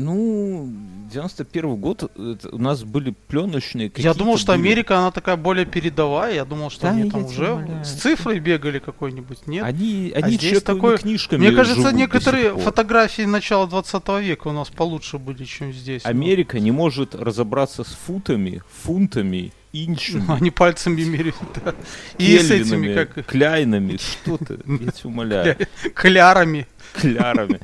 Ну, 0.00 0.72
91 1.12 1.76
год, 1.76 2.04
это 2.16 2.48
у 2.54 2.58
нас 2.58 2.84
были 2.84 3.14
пленочные 3.26 3.90
Я 3.96 4.14
думал, 4.14 4.38
что 4.38 4.52
были. 4.52 4.60
Америка, 4.68 4.96
она 4.98 5.10
такая 5.10 5.36
более 5.36 5.66
передовая. 5.66 6.34
Я 6.34 6.44
думал, 6.44 6.70
что 6.70 6.82
Да, 6.82 6.90
они 6.90 7.10
там 7.10 7.24
уже 7.24 7.52
умоляю. 7.52 7.84
с 7.84 7.94
цифрой 7.94 8.38
бегали 8.38 8.78
какой-нибудь. 8.78 9.46
Нет? 9.48 9.64
Они, 9.64 10.12
А 10.14 10.18
они 10.24 10.36
здесь 10.36 10.58
чековыми 10.60 10.80
такое- 10.80 10.98
книжками 10.98 11.40
Мне 11.40 11.50
кажется, 11.52 11.90
некоторые 11.92 12.56
фотографии 12.56 13.22
начала 13.22 13.66
20 13.66 14.20
века 14.20 14.48
у 14.48 14.52
нас 14.52 14.68
получше 14.68 15.18
были, 15.18 15.42
чем 15.44 15.72
здесь. 15.72 16.04
Ну, 16.04 16.10
Америка 16.10 16.60
не 16.60 16.70
может 16.70 17.16
разобраться 17.16 17.82
с 17.82 17.88
футами, 18.06 18.62
фунтами, 18.82 19.52
инчами, 19.72 20.24
Ну, 20.28 20.34
Они 20.34 20.50
пальцами 20.52 21.02
меряют, 21.02 21.34
да. 21.64 21.74
И 22.18 22.38
с 22.38 22.50
этими, 22.52 22.94
как 22.94 23.26
кляйнами. 23.26 23.96
Что 23.98 24.38
ты? 24.38 24.60
Я 24.64 24.92
тебя 24.92 25.10
умоляю. 25.10 25.56
клярами. 25.94 26.66
Клярами. 26.94 27.60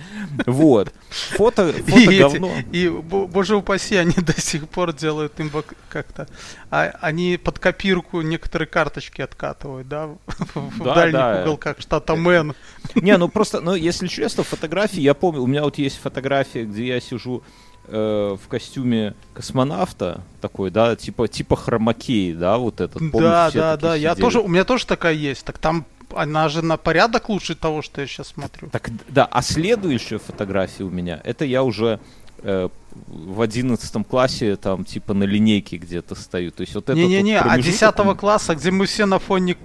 Вот. 0.47 0.93
Фото, 1.11 1.71
И, 1.71 1.73
фото 1.83 2.11
эти- 2.11 2.19
говно. 2.21 2.51
и, 2.73 2.89
бо- 2.89 3.27
боже 3.27 3.57
упаси, 3.57 3.97
они 3.97 4.15
до 4.17 4.39
сих 4.41 4.69
пор 4.69 4.93
делают 4.93 5.39
им 5.41 5.51
как-то. 5.89 6.27
А, 6.71 6.93
они 7.01 7.37
под 7.43 7.59
копирку 7.59 8.21
некоторые 8.21 8.69
карточки 8.69 9.21
откатывают, 9.23 9.89
да, 9.89 10.09
в, 10.55 10.83
Да, 10.85 10.95
дальних 10.95 11.13
да. 11.15 11.43
уголках 11.43 11.81
штата 11.81 12.15
Мэн. 12.15 12.55
Не, 12.95 13.17
ну 13.17 13.29
просто, 13.29 13.61
ну 13.61 13.75
если 13.75 14.07
честно, 14.09 14.43
фотографии, 14.45 15.01
я 15.01 15.15
помню, 15.15 15.43
у 15.43 15.47
меня 15.47 15.63
вот 15.63 15.79
есть 15.79 15.99
фотография, 16.01 16.65
где 16.65 16.87
я 16.87 17.01
сижу 17.01 17.43
э, 17.87 18.37
в 18.43 18.49
костюме 18.49 19.15
космонавта 19.35 20.23
такой, 20.41 20.71
да, 20.71 20.97
типа 20.97 21.29
типа 21.29 21.55
хромакей, 21.57 22.33
да, 22.33 22.57
вот 22.59 22.81
этот. 22.81 22.95
помню, 23.13 23.29
Да, 23.29 23.51
да, 23.51 23.77
да. 23.77 23.95
Я 23.95 24.13
сидели. 24.13 24.23
тоже, 24.25 24.41
у 24.41 24.49
меня 24.49 24.65
тоже 24.65 24.87
такая 24.87 25.13
есть. 25.15 25.45
Так 25.45 25.59
там 25.59 25.85
она 26.17 26.49
же 26.49 26.63
на 26.63 26.77
порядок 26.77 27.29
лучше 27.29 27.55
того, 27.55 27.83
что 27.83 28.01
я 28.01 28.07
сейчас 28.07 28.29
смотрю. 28.29 28.69
Так, 28.71 28.91
да, 29.09 29.25
а 29.31 29.43
следующая 29.43 30.19
фотография 30.19 30.85
у 30.85 30.91
меня, 30.91 31.21
это 31.25 31.45
я 31.45 31.63
уже 31.63 32.01
э, 32.43 32.69
в 33.07 33.41
одиннадцатом 33.41 34.05
классе 34.05 34.57
там 34.57 34.85
типа 34.85 35.15
на 35.15 35.25
линейке 35.25 35.77
где-то 35.77 36.15
стою. 36.15 36.51
То 36.51 36.63
есть 36.63 36.75
вот 36.75 36.85
это 36.85 36.95
Не-не-не, 36.99 37.39
а 37.39 37.43
промежуток 37.45 37.73
10 37.73 37.99
у 38.01 38.05
меня- 38.05 38.15
класса, 38.15 38.55
где 38.55 38.71
мы 38.71 38.87
все 38.87 39.07
на 39.07 39.19
фоне 39.19 39.57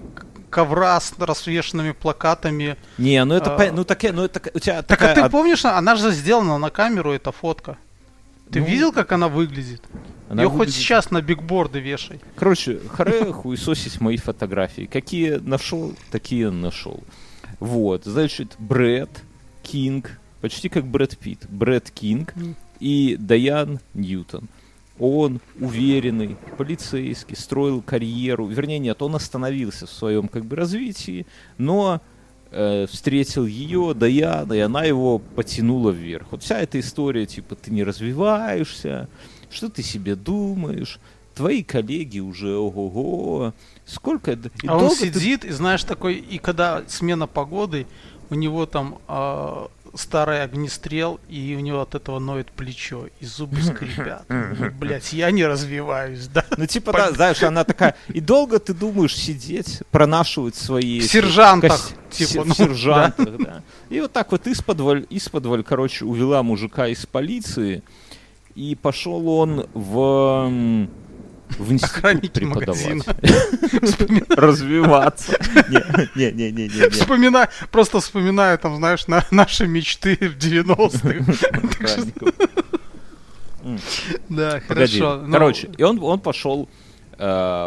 ковра 0.49 0.99
с 0.99 1.13
развешенными 1.19 1.91
плакатами. 1.91 2.75
Не, 2.97 3.23
ну 3.25 3.35
это, 3.35 3.55
а, 3.55 3.71
ну 3.71 3.83
такая, 3.83 4.11
ну 4.13 4.23
это 4.23 4.41
у 4.53 4.59
тебя 4.59 4.81
Так 4.81 4.97
такая 4.99 5.11
а 5.13 5.23
ты 5.25 5.29
помнишь, 5.29 5.63
она 5.65 5.95
же 5.95 6.11
сделана 6.11 6.57
на 6.57 6.69
камеру, 6.69 7.11
эта 7.13 7.31
фотка. 7.31 7.77
Ты 8.51 8.59
Ну, 8.61 8.65
видел, 8.65 8.91
как 8.91 9.11
она 9.11 9.27
выглядит? 9.27 9.83
Она 10.29 10.43
Ее 10.43 10.49
хоть 10.49 10.59
выглядит- 10.59 10.75
сейчас 10.79 11.11
на 11.11 11.21
бигборды 11.21 11.79
вешай. 11.79 12.21
Короче, 12.35 12.79
харе 12.87 13.25
хуесосить 13.33 13.99
мои 13.99 14.15
фотографии. 14.17 14.85
Какие 14.85 15.33
нашел, 15.37 15.93
такие 16.11 16.51
нашел. 16.51 17.03
Вот, 17.59 18.05
значит, 18.05 18.55
Брэд 18.59 19.09
Кинг, 19.63 20.19
почти 20.39 20.69
как 20.69 20.85
Брэд 20.85 21.17
Питт. 21.17 21.47
Брэд 21.49 21.89
Кинг 21.91 22.33
и 22.79 23.17
Даян 23.19 23.79
Ньютон. 23.93 24.47
Он 24.99 25.39
уверенный, 25.59 26.37
полицейский, 26.57 27.35
строил 27.35 27.81
карьеру. 27.81 28.45
Вернее, 28.47 28.79
нет, 28.79 29.01
он 29.01 29.15
остановился 29.15 29.87
в 29.87 29.91
своем 29.91 30.27
как 30.27 30.45
бы 30.45 30.55
развитии, 30.57 31.25
но 31.57 32.01
э, 32.51 32.85
встретил 32.87 33.45
ее, 33.45 33.93
Даяна, 33.95 34.53
и 34.53 34.59
она 34.59 34.83
его 34.83 35.19
потянула 35.19 35.91
вверх. 35.91 36.27
Вот 36.31 36.43
вся 36.43 36.59
эта 36.59 36.79
история, 36.79 37.25
типа, 37.25 37.55
ты 37.55 37.71
не 37.71 37.83
развиваешься, 37.83 39.07
что 39.49 39.69
ты 39.69 39.83
себе 39.83 40.15
думаешь, 40.15 40.99
твои 41.35 41.63
коллеги 41.63 42.19
уже 42.19 42.55
ого-го, 42.55 43.53
сколько... 43.85 44.31
и 44.31 44.37
А 44.67 44.73
он 44.75 44.79
долго 44.81 44.95
ты- 44.95 45.13
сидит, 45.13 45.45
и 45.45 45.51
знаешь, 45.51 45.83
такой, 45.83 46.15
и 46.15 46.37
когда 46.37 46.83
смена 46.87 47.27
погоды, 47.27 47.87
у 48.29 48.35
него 48.35 48.65
там 48.65 48.99
а, 49.07 49.69
старый 49.95 50.43
огнестрел, 50.43 51.19
и 51.29 51.55
у 51.57 51.61
него 51.61 51.81
от 51.81 51.95
этого 51.95 52.19
ноет 52.19 52.51
плечо, 52.51 53.07
и 53.19 53.25
зубы 53.25 53.61
скрипят. 53.61 54.25
Ну, 54.29 54.69
Блять, 54.79 55.13
я 55.13 55.31
не 55.31 55.45
развиваюсь, 55.45 56.27
да. 56.27 56.45
Ну, 56.57 56.65
типа, 56.67 56.91
да, 56.93 57.11
знаешь, 57.11 57.41
она 57.41 57.63
такая... 57.63 57.95
И 58.09 58.19
долго 58.19 58.59
ты 58.59 58.73
думаешь 58.73 59.15
сидеть, 59.15 59.81
пронашивать 59.91 60.55
свои... 60.55 60.99
В 60.99 61.05
сержантах, 61.11 61.89
типа, 62.11 62.29
се- 62.29 62.43
ну, 62.43 62.53
в 62.53 62.57
сержантах, 62.57 63.37
да. 63.37 63.63
И 63.89 63.99
вот 64.01 64.11
так 64.11 64.31
вот 64.31 64.45
из-под, 64.45 65.65
короче, 65.65 66.05
увела 66.05 66.43
мужика 66.43 66.87
из 66.87 67.05
полиции, 67.05 67.81
и 68.59 68.75
пошел 68.75 69.29
он 69.29 69.67
в... 69.73 70.51
В 71.57 71.71
институт 71.73 72.31
преподавать. 72.31 73.07
Развиваться. 74.29 75.39
Не, 76.15 76.31
не, 76.31 76.51
не, 76.51 76.67
не. 76.67 76.89
Вспоминаю, 76.89 77.47
просто 77.71 78.01
вспоминаю, 78.01 78.59
там, 78.59 78.75
знаешь, 78.75 79.07
на, 79.07 79.25
наши 79.31 79.65
мечты 79.65 80.15
в 80.15 80.37
90-х. 80.37 81.57
Охранников. 81.57 82.33
Да, 84.29 84.61
Погоди. 84.67 84.99
хорошо. 84.99 85.21
ну, 85.25 85.33
Короче, 85.33 85.69
и 85.77 85.83
он, 85.83 86.01
он 86.01 86.19
пошел 86.21 86.69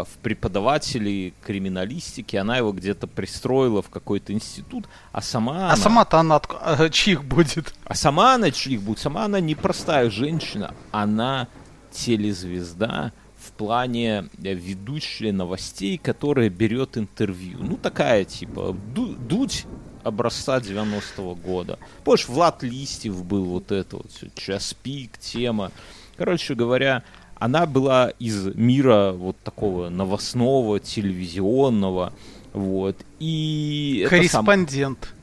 в 0.05 0.09
преподаватели 0.23 1.35
криминалистики, 1.45 2.37
она 2.37 2.57
его 2.57 2.73
где-то 2.73 3.07
пристроила 3.07 3.83
в 3.83 3.91
какой-то 3.91 4.33
институт, 4.33 4.87
а 5.13 5.21
сама 5.21 5.65
А 5.71 5.73
она, 5.73 5.77
сама-то 5.77 6.19
она 6.21 6.37
отк- 6.37 6.59
а, 6.61 6.89
чьих 6.91 7.23
будет? 7.25 7.75
а 7.85 7.95
сама 7.95 8.35
она 8.35 8.51
чьих 8.51 8.81
будет? 8.83 8.99
Сама 9.01 9.25
она 9.27 9.41
не 9.41 9.55
простая 9.55 10.09
женщина, 10.11 10.75
она 10.91 11.49
телезвезда 11.91 13.13
в 13.39 13.51
плане 13.53 14.29
э, 14.43 14.55
ведущей 14.55 15.33
новостей, 15.33 15.99
которая 15.99 16.49
берет 16.49 16.97
интервью. 16.97 17.59
Ну, 17.61 17.77
такая, 17.77 18.25
типа, 18.25 18.73
ду- 18.95 19.15
дуть 19.17 19.67
образца 20.05 20.59
90-го 20.59 21.35
года. 21.35 21.79
Помнишь, 22.05 22.29
Влад 22.29 22.63
Листьев 22.63 23.25
был 23.25 23.45
вот 23.45 23.73
это 23.73 23.97
вот, 23.97 24.11
всё, 24.13 24.29
час 24.35 24.75
пик, 24.75 25.19
тема. 25.19 25.73
Короче 26.17 26.55
говоря, 26.55 27.03
она 27.43 27.67
была 27.67 28.11
из 28.21 28.55
мира 28.55 29.11
вот 29.11 29.37
такого 29.43 29.89
новостного, 29.89 30.79
телевизионного, 30.79 32.13
вот. 32.53 32.97
И 33.19 34.05
это 34.07 34.11
сам- 34.29 34.47
Корреспондент. 34.47 35.15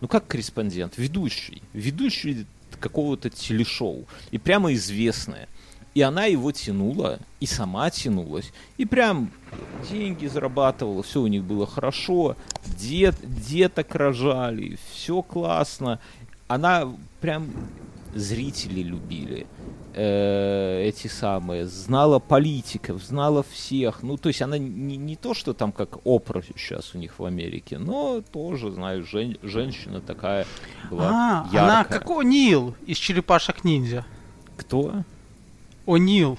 ну 0.00 0.06
как 0.06 0.28
корреспондент, 0.28 0.98
ведущий, 0.98 1.60
ведущий 1.72 2.46
какого-то 2.78 3.28
телешоу, 3.30 4.04
и 4.30 4.38
прямо 4.38 4.72
известная. 4.74 5.48
И 5.94 6.00
она 6.00 6.26
его 6.26 6.52
тянула, 6.52 7.18
и 7.40 7.46
сама 7.46 7.90
тянулась, 7.90 8.52
и 8.76 8.84
прям 8.84 9.32
деньги 9.90 10.28
зарабатывала, 10.28 11.02
все 11.02 11.20
у 11.20 11.26
них 11.26 11.42
было 11.42 11.66
хорошо, 11.66 12.36
дет, 12.66 13.16
деток 13.24 13.96
рожали, 13.96 14.78
все 14.92 15.22
классно. 15.22 15.98
Она 16.46 16.88
прям 17.20 17.48
зрители 18.14 18.82
любили. 18.82 19.46
Э, 19.94 20.84
эти 20.86 21.08
самые, 21.08 21.66
знала 21.66 22.18
политиков, 22.20 23.02
знала 23.02 23.42
всех. 23.50 24.02
Ну, 24.02 24.16
то 24.16 24.28
есть 24.28 24.40
она 24.42 24.56
не, 24.58 24.96
не 24.96 25.16
то, 25.16 25.34
что 25.34 25.54
там 25.54 25.72
как 25.72 25.98
Опра 26.04 26.40
сейчас 26.42 26.94
у 26.94 26.98
них 26.98 27.18
в 27.18 27.24
Америке, 27.24 27.78
но 27.78 28.20
тоже, 28.20 28.70
знаю, 28.70 29.04
жен, 29.04 29.36
женщина 29.42 30.00
такая 30.00 30.46
была 30.90 31.08
А, 31.10 31.44
яркая. 31.46 31.62
она 31.62 31.84
как 31.84 32.06
О'Нил 32.06 32.74
из 32.86 32.96
черепашек 32.98 33.64
ниндзя. 33.64 34.04
Кто? 34.56 35.02
О'Нил. 35.86 36.38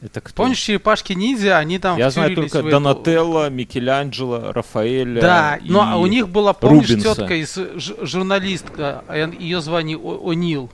Это 0.00 0.20
кто? 0.20 0.34
Помнишь, 0.44 0.60
черепашки 0.60 1.12
ниндзя, 1.12 1.58
они 1.58 1.78
там 1.78 1.98
Я 1.98 2.10
знаю 2.10 2.34
только 2.34 2.62
в 2.62 2.70
Донателло, 2.70 3.50
Микеланджело, 3.50 4.52
Рафаэля. 4.52 5.20
Да, 5.20 5.56
и 5.56 5.70
а 5.74 5.96
у 5.98 6.06
них 6.06 6.28
была, 6.28 6.52
помнишь, 6.54 6.88
Рубенса. 6.88 7.16
тетка 7.16 7.34
из 7.34 7.58
журналистка, 8.02 9.04
ее 9.38 9.60
звание 9.60 9.98
О- 9.98 10.32
О'Нил. 10.32 10.70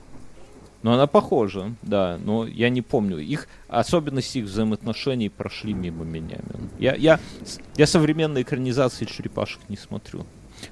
Ну, 0.86 0.92
она 0.92 1.08
похожа, 1.08 1.74
да, 1.82 2.16
но 2.24 2.46
я 2.46 2.68
не 2.68 2.80
помню. 2.80 3.18
Их 3.18 3.48
особенности 3.66 4.38
их 4.38 4.44
взаимоотношений 4.44 5.28
прошли 5.28 5.74
мимо 5.74 6.04
меня. 6.04 6.36
мен. 6.36 6.70
Я, 6.78 6.94
я, 6.94 7.18
я 7.76 7.88
современные 7.88 8.42
экранизации 8.42 9.04
черепашек 9.04 9.58
не 9.68 9.76
смотрю. 9.76 10.24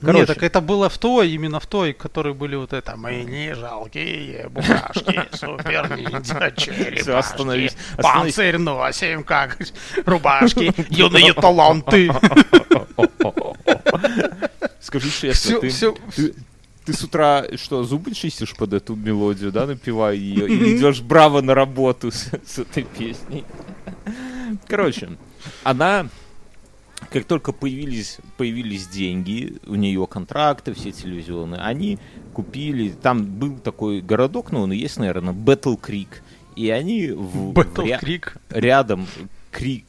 Нет, 0.02 0.28
так 0.28 0.44
это 0.44 0.60
было 0.60 0.88
в 0.88 0.98
той, 0.98 1.30
именно 1.30 1.58
в 1.58 1.66
той, 1.66 1.94
которые 1.94 2.32
были 2.32 2.54
вот 2.54 2.72
это 2.72 2.94
«Мы 2.96 3.24
не 3.24 3.56
жалкие 3.56 4.48
бумажки, 4.50 5.20
супер 5.32 5.98
ниндзя 5.98 6.52
черепашки, 6.56 7.76
панцирь 7.96 8.58
носим, 8.58 9.24
как 9.24 9.58
рубашки, 10.06 10.72
юные 10.90 11.32
таланты». 11.34 12.12
Скажи 14.78 15.10
честно, 15.10 15.58
ты, 15.58 16.34
ты 16.84 16.92
с 16.92 17.02
утра 17.02 17.44
что, 17.56 17.84
зубы 17.84 18.14
чистишь 18.14 18.54
под 18.54 18.72
эту 18.72 18.94
мелодию, 18.94 19.52
да, 19.52 19.66
напевая 19.66 20.14
ее, 20.14 20.46
или 20.46 20.76
идешь 20.76 21.00
браво 21.00 21.40
на 21.40 21.54
работу 21.54 22.10
с, 22.10 22.30
с 22.44 22.58
этой 22.58 22.84
песней? 22.84 23.44
Короче, 24.66 25.10
она, 25.62 26.08
как 27.10 27.24
только 27.24 27.52
появились, 27.52 28.18
появились 28.36 28.86
деньги, 28.88 29.56
у 29.66 29.74
нее 29.74 30.06
контракты 30.06 30.74
все 30.74 30.92
телевизионные, 30.92 31.60
они 31.60 31.98
купили, 32.32 32.90
там 32.90 33.24
был 33.24 33.58
такой 33.58 34.00
городок, 34.00 34.52
ну, 34.52 34.62
он 34.62 34.72
и 34.72 34.76
есть, 34.76 34.98
наверное, 34.98 35.32
Бэтл 35.32 35.76
Крик, 35.76 36.22
и 36.56 36.70
они 36.70 37.08
в, 37.08 37.22
в 37.22 37.52
Бэтл 37.52 37.82
ря- 37.82 37.98
Крик. 37.98 38.36
рядом 38.50 39.06
Крик 39.50 39.84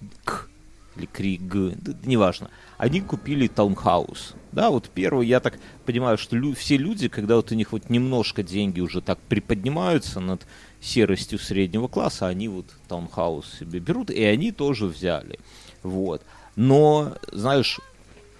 или 0.96 1.06
Крик, 1.06 1.42
да, 1.44 1.94
неважно, 2.04 2.50
они 2.78 3.02
купили 3.02 3.48
таунхаус. 3.48 4.34
Да, 4.52 4.70
вот 4.70 4.90
первый, 4.94 5.28
я 5.28 5.40
так 5.40 5.60
понимаю, 5.86 6.18
что 6.18 6.36
лю- 6.36 6.56
все 6.56 6.78
люди, 6.78 7.10
когда 7.10 7.36
вот 7.36 7.52
у 7.52 7.56
них 7.56 7.72
вот 7.72 7.90
немножко 7.90 8.44
деньги 8.44 8.80
уже 8.80 9.02
так 9.02 9.20
приподнимаются 9.20 10.20
над 10.20 10.46
серостью 10.80 11.40
среднего 11.40 11.88
класса, 11.88 12.28
они 12.28 12.48
вот 12.48 12.68
таунхаус 12.88 13.60
себе 13.60 13.80
берут, 13.80 14.10
и 14.10 14.24
они 14.24 14.52
тоже 14.52 14.86
взяли. 14.86 15.40
Вот. 15.84 16.22
Но, 16.56 17.18
знаешь, 17.32 17.80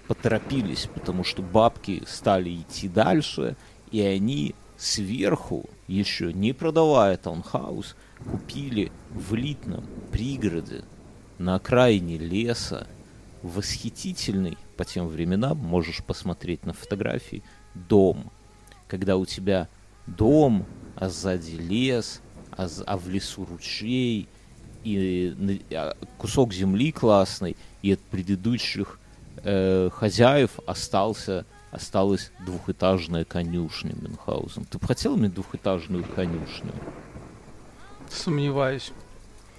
поторопились, 0.08 0.88
потому 0.94 1.24
что 1.24 1.42
бабки 1.42 2.04
стали 2.08 2.56
идти 2.56 2.88
дальше, 2.88 3.58
и 3.92 4.02
они 4.02 4.56
сверху, 4.78 5.70
еще 5.88 6.32
не 6.34 6.54
продавая 6.54 7.18
таунхаус, 7.18 7.96
купили 8.30 8.92
в 9.10 9.36
элитном 9.36 9.86
пригороде 10.12 10.84
на 11.38 11.56
окраине 11.56 12.18
леса 12.18 12.88
восхитительный 13.42 14.58
по 14.78 14.86
тем 14.86 15.08
временам, 15.08 15.58
можешь 15.58 16.04
посмотреть 16.04 16.66
на 16.66 16.74
фотографии, 16.74 17.44
дом. 17.74 18.32
Когда 18.88 19.18
у 19.18 19.26
тебя 19.26 19.68
дом, 20.08 20.66
а 20.96 21.10
сзади 21.10 21.56
лес, 21.56 22.22
а, 22.52 22.68
а 22.86 22.98
в 22.98 23.10
лесу 23.10 23.46
ручей, 23.46 24.28
и 24.84 25.62
а, 25.72 25.96
кусок 26.18 26.54
земли 26.54 26.92
классный, 26.92 27.56
и 27.82 27.94
от 27.94 28.00
предыдущих 28.00 29.00
э, 29.38 29.90
хозяев 29.92 30.60
остался, 30.66 31.46
осталась 31.72 32.32
двухэтажная 32.46 33.26
конюшня 33.26 33.94
Мюнхгаузен. 33.96 34.66
Ты 34.66 34.78
бы 34.78 34.88
хотел 34.88 35.18
иметь 35.18 35.34
двухэтажную 35.34 36.04
конюшню? 36.16 36.72
Сомневаюсь. 38.10 38.92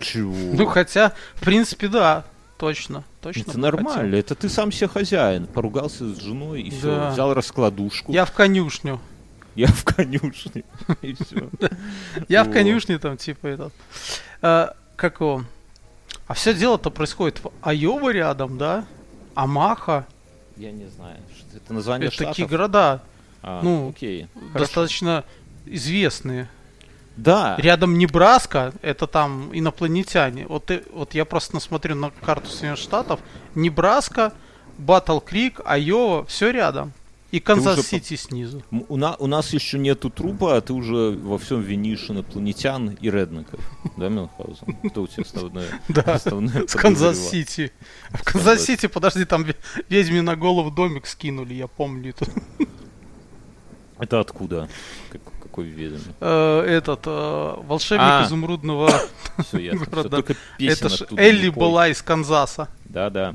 Чего? 0.01 0.35
Ну, 0.55 0.67
хотя, 0.67 1.13
в 1.35 1.41
принципе, 1.45 1.89
да, 1.89 2.25
точно, 2.59 3.05
точно. 3.23 3.51
это 3.51 3.59
нормально, 3.59 4.17
это 4.17 4.35
ты 4.35 4.49
сам 4.49 4.73
себе 4.73 4.89
хозяин. 4.89 5.47
Поругался 5.47 6.13
с 6.13 6.19
женой 6.21 6.63
и 6.63 6.71
все, 6.71 6.95
Да. 6.97 7.11
взял 7.11 7.33
раскладушку. 7.35 8.07
хотел. 8.09 8.15
Я 8.15 8.25
в 8.25 8.33
конюшню. 8.33 9.01
Я 9.55 9.69
в 9.69 9.85
конюшне. 9.85 10.65
И 11.03 11.15
все. 11.15 11.49
Я 12.29 12.45
в 12.45 12.51
конюшне 12.53 12.99
там, 12.99 13.17
типа, 13.17 13.47
этот. 13.47 13.73
э, 14.43 14.69
как 14.97 15.21
его? 15.21 15.45
А 16.27 16.35
все 16.35 16.53
дело-то 16.53 16.91
происходит 16.91 17.43
в 17.43 17.51
Айова 17.63 18.11
рядом, 18.13 18.59
да? 18.59 18.85
Амаха. 19.35 20.07
Я 20.59 20.73
не 20.73 20.87
знаю. 20.87 21.17
Это 21.55 21.73
название 21.73 22.09
Это 22.09 22.19
такие 22.25 22.47
города 22.47 23.03
А, 23.43 23.63
ну, 23.63 23.95
достаточно 24.53 25.25
известные. 25.65 26.49
Да. 27.17 27.57
Рядом 27.59 27.97
Небраска, 27.99 28.73
это 28.83 29.07
там 29.07 29.51
инопланетяне. 29.53 30.47
Вот, 30.47 30.71
вот 30.93 31.15
я 31.15 31.25
просто 31.25 31.59
смотрю 31.61 31.95
на 31.95 32.11
карту 32.11 32.49
Соединенных 32.51 32.79
Штатов. 32.81 33.21
Небраска, 33.55 34.33
Батл 34.79 35.19
Крик, 35.21 35.61
Айова, 35.65 36.25
все 36.27 36.51
рядом. 36.51 36.93
И 37.33 37.39
уже 37.39 37.45
Канзас-Сити 37.45 38.15
снизу. 38.17 38.63
М, 38.71 38.85
У, 38.89 38.97
на- 38.97 39.17
у 39.17 39.27
нас 39.27 39.53
еще 39.53 39.79
нету 39.79 40.11
трупа, 40.11 40.57
а 40.57 40.61
ты 40.61 40.73
уже 40.73 41.11
во 41.11 41.39
всем 41.39 41.61
винишь 41.61 42.09
инопланетян 42.09 42.91
и 43.01 43.11
реднеков. 43.11 43.59
Да, 43.97 44.09
Мюнхгаузен? 44.09 44.77
Кто 44.91 45.03
у 45.03 45.07
тебя 45.09 45.25
основное? 45.25 45.67
Да, 45.89 46.19
с? 46.19 46.75
Канзас-Сити. 46.75 47.73
В 48.11 48.23
Канзас-Сити, 48.23 48.87
подожди, 48.89 49.25
там 49.25 49.43
ве- 49.43 49.57
ведьме 49.89 50.23
на 50.23 50.37
голову 50.37 50.71
домик 50.71 51.07
скинули, 51.07 51.55
я 51.55 51.67
помню. 51.67 52.11
это. 52.11 52.27
Это 53.99 54.21
откуда? 54.21 54.69
Какой 55.57 55.71
ведьме? 55.71 56.03
Э, 56.21 56.61
Этот 56.66 57.01
э, 57.07 57.55
волшебник 57.62 58.05
А. 58.05 58.25
изумрудного. 58.27 58.90
Все 59.49 59.59
ясно. 59.59 60.05
Только 60.05 60.35
Это 60.59 60.88
ж 60.90 61.01
оттуда 61.03 61.23
не 61.23 61.29
Элли 61.29 61.49
была 61.49 61.88
из 61.88 62.03
Канзаса. 62.03 62.69
Да, 62.85 63.09
да. 63.09 63.35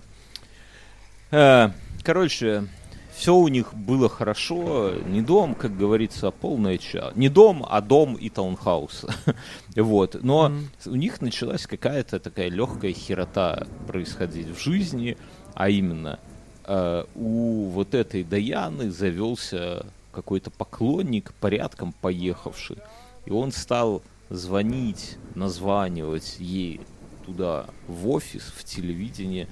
Э, 1.32 1.72
Короче, 2.04 2.68
все 3.16 3.34
у 3.36 3.48
них 3.48 3.74
было 3.74 4.08
хорошо. 4.08 4.92
Не 5.08 5.24
дом, 5.24 5.56
как 5.56 5.76
говорится, 5.76 6.28
а 6.28 6.32
полная 6.32 6.78
ча. 6.78 7.12
Не 7.16 7.28
дом, 7.30 7.66
а 7.68 7.82
дом 7.82 8.14
и 8.16 8.30
таунхаус. 8.30 9.06
Вот. 9.76 10.18
Но 10.22 10.52
у 10.86 10.96
них 10.96 11.22
началась 11.22 11.66
какая-то 11.66 12.20
такая 12.20 12.50
легкая 12.50 12.94
херота 12.94 13.66
происходить 13.88 14.48
в 14.56 14.62
жизни, 14.62 15.18
а 15.56 15.70
именно 15.70 16.20
э, 16.66 17.04
у 17.16 17.70
вот 17.70 17.96
этой 17.96 18.24
Даяны 18.24 18.92
завелся 18.92 19.88
какой-то 20.12 20.52
поклонник, 20.52 21.34
порядком 21.40 21.94
поехавший. 21.94 22.78
И 23.26 23.32
он 23.32 23.52
стал 23.52 24.02
звонить, 24.30 25.18
названивать 25.36 26.38
ей 26.40 26.82
туда 27.26 27.66
в 27.88 28.10
офис, 28.10 28.44
в 28.56 28.64
телевидение, 28.64 29.48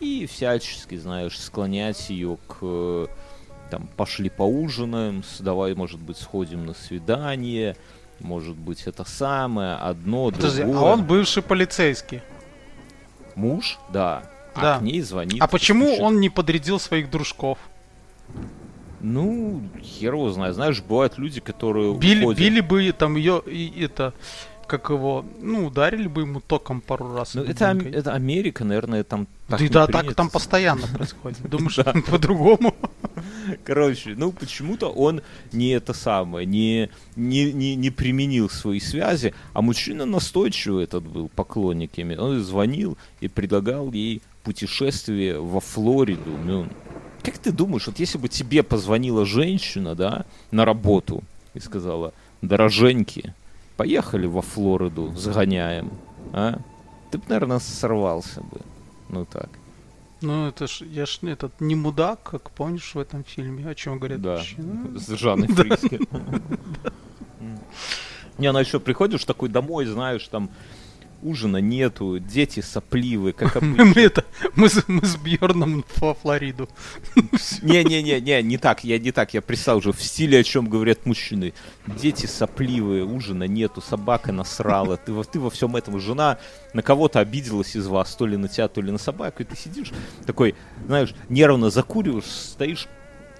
и 0.00 0.26
всячески, 0.26 0.96
знаешь, 0.96 1.38
склонять 1.38 2.10
ее 2.10 2.38
к 2.48 3.08
там, 3.70 3.88
пошли 3.96 4.28
поужинаем, 4.28 5.22
давай, 5.38 5.74
может 5.74 6.00
быть, 6.00 6.16
сходим 6.16 6.66
на 6.66 6.74
свидание, 6.74 7.76
может 8.18 8.56
быть, 8.56 8.82
это 8.86 9.04
самое, 9.04 9.74
одно, 9.76 10.30
Подожди, 10.30 10.62
а 10.62 10.64
другое. 10.64 10.82
он 10.92 11.04
бывший 11.04 11.42
полицейский. 11.42 12.20
Муж, 13.36 13.78
да, 13.92 14.24
а 14.54 14.60
Да. 14.60 14.78
к 14.78 14.82
ней 14.82 15.00
звонит. 15.02 15.40
А 15.40 15.46
почему 15.46 15.86
пишет, 15.86 16.00
он 16.02 16.20
не 16.20 16.28
подрядил 16.28 16.78
своих 16.80 17.10
дружков? 17.10 17.58
Ну, 19.00 19.62
хер 19.82 20.14
его 20.14 20.30
знает. 20.30 20.54
Знаешь, 20.54 20.82
бывают 20.82 21.18
люди, 21.18 21.40
которые 21.40 21.94
Били, 21.94 22.22
уходят. 22.22 22.38
били 22.40 22.60
бы 22.60 22.92
там 22.92 23.16
ее 23.16 23.42
и 23.46 23.82
это, 23.82 24.12
как 24.66 24.90
его, 24.90 25.24
ну, 25.40 25.66
ударили 25.66 26.06
бы 26.06 26.22
ему 26.22 26.40
током 26.40 26.80
пару 26.80 27.14
раз. 27.14 27.34
Ну, 27.34 27.42
это, 27.42 27.70
Ам- 27.70 27.80
это 27.80 28.12
Америка, 28.12 28.64
наверное, 28.64 29.02
там 29.04 29.26
так 29.48 29.60
да, 29.70 29.86
да, 29.86 30.02
так 30.02 30.14
там 30.14 30.30
постоянно 30.30 30.86
происходит. 30.86 31.38
Думаешь, 31.48 31.76
по-другому? 32.10 32.74
Короче, 33.64 34.14
ну 34.16 34.32
почему-то 34.32 34.88
он 34.88 35.22
не 35.52 35.70
это 35.70 35.92
самое, 35.92 36.46
не, 36.46 36.88
не, 37.16 37.52
не, 37.52 37.74
не 37.74 37.90
применил 37.90 38.48
свои 38.48 38.80
связи, 38.80 39.34
а 39.52 39.60
мужчина 39.62 40.04
настойчивый 40.06 40.84
этот 40.84 41.04
был, 41.04 41.28
поклонник 41.28 41.98
ими. 41.98 42.14
Он 42.14 42.40
звонил 42.40 42.96
и 43.20 43.28
предлагал 43.28 43.90
ей 43.92 44.22
путешествие 44.44 45.40
во 45.40 45.60
Флориду. 45.60 46.30
Ну, 46.44 46.66
как 47.20 47.38
ты 47.38 47.52
думаешь, 47.52 47.86
вот 47.86 47.98
если 47.98 48.18
бы 48.18 48.28
тебе 48.28 48.62
позвонила 48.62 49.24
женщина, 49.26 49.94
да, 49.94 50.24
на 50.50 50.64
работу 50.64 51.22
и 51.54 51.60
сказала, 51.60 52.12
дороженьки, 52.42 53.34
поехали 53.76 54.26
во 54.26 54.42
Флориду, 54.42 55.12
загоняем, 55.16 55.90
а? 56.32 56.58
Ты 57.10 57.18
бы, 57.18 57.24
наверное, 57.28 57.58
сорвался 57.58 58.40
бы. 58.40 58.60
Ну 59.08 59.24
так. 59.24 59.48
Ну, 60.22 60.46
это 60.48 60.66
ж, 60.66 60.82
я 60.82 61.06
ж 61.06 61.18
этот, 61.22 61.60
не 61.60 61.74
мудак, 61.74 62.22
как 62.22 62.50
помнишь 62.50 62.94
в 62.94 62.98
этом 62.98 63.24
фильме, 63.24 63.66
о 63.68 63.74
чем 63.74 63.98
говорят 63.98 64.20
Да, 64.20 64.36
мужчины? 64.36 64.98
с 64.98 65.08
Жанной 65.08 65.48
Фриске. 65.54 65.98
Не, 68.38 68.46
она 68.46 68.60
еще 68.60 68.80
приходишь 68.80 69.24
такой 69.24 69.48
домой, 69.48 69.86
знаешь, 69.86 70.26
там 70.28 70.50
ужина 71.22 71.58
нету, 71.58 72.18
дети 72.18 72.60
сопливые, 72.60 73.32
как 73.32 73.56
обычно. 73.56 73.84
Мы, 73.84 74.00
это, 74.00 74.24
мы, 74.54 74.68
с, 74.68 74.86
мы 74.88 75.04
с 75.04 75.16
Бьерном 75.16 75.84
во 75.96 76.14
Флориду. 76.14 76.68
Не-не-не, 77.62 78.42
не 78.42 78.58
так, 78.58 78.84
я 78.84 78.98
не 78.98 79.12
так, 79.12 79.34
я 79.34 79.42
представил 79.42 79.78
уже 79.78 79.92
в 79.92 80.02
стиле, 80.02 80.38
о 80.40 80.42
чем 80.42 80.68
говорят 80.68 81.06
мужчины. 81.06 81.52
Дети 81.86 82.26
сопливые, 82.26 83.04
ужина 83.04 83.44
нету, 83.44 83.80
собака 83.80 84.32
насрала, 84.32 84.96
ты, 84.96 85.12
во- 85.12 85.24
ты 85.24 85.40
во 85.40 85.50
всем 85.50 85.76
этом, 85.76 86.00
жена 86.00 86.38
на 86.72 86.82
кого-то 86.82 87.20
обиделась 87.20 87.76
из 87.76 87.86
вас, 87.86 88.14
то 88.14 88.26
ли 88.26 88.36
на 88.36 88.48
тебя, 88.48 88.68
то 88.68 88.80
ли 88.80 88.90
на 88.90 88.98
собаку, 88.98 89.42
и 89.42 89.44
ты 89.44 89.56
сидишь 89.56 89.92
такой, 90.26 90.54
знаешь, 90.86 91.14
нервно 91.28 91.70
закуриваешь, 91.70 92.24
стоишь 92.24 92.88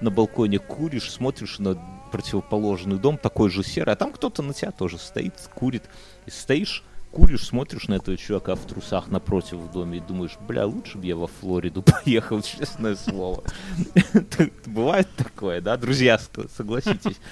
на 0.01 0.11
балконе, 0.11 0.59
куришь, 0.59 1.11
смотришь 1.11 1.59
на 1.59 1.77
противоположный 2.11 2.99
дом, 2.99 3.19
такой 3.19 3.51
же 3.51 3.63
серый, 3.63 3.95
а 3.95 3.97
там 3.97 4.13
кто-то 4.13 4.43
на 4.43 4.53
тебя 4.53 4.73
тоже 4.73 4.99
стоит, 4.99 5.35
курит, 5.55 5.85
и 6.27 6.31
стоишь, 6.31 6.83
куришь, 7.13 7.47
смотришь 7.47 7.89
на 7.89 7.95
этого 7.95 8.17
чувака 8.17 8.55
в 8.55 8.61
трусах 8.61 9.09
напротив 9.09 9.59
в 9.59 9.73
доме 9.73 9.99
и 9.99 10.01
думаешь, 10.01 10.37
бля, 10.47 10.67
лучше 10.67 10.99
бы 10.99 11.07
я 11.07 11.17
во 11.17 11.27
Флориду 11.27 11.83
поехал, 12.05 12.43
честное 12.43 12.97
слово. 12.97 13.43
Бывает 14.67 15.09
такое, 15.17 15.61
да, 15.61 15.77
друзья, 15.77 16.21
согласитесь. 16.57 17.17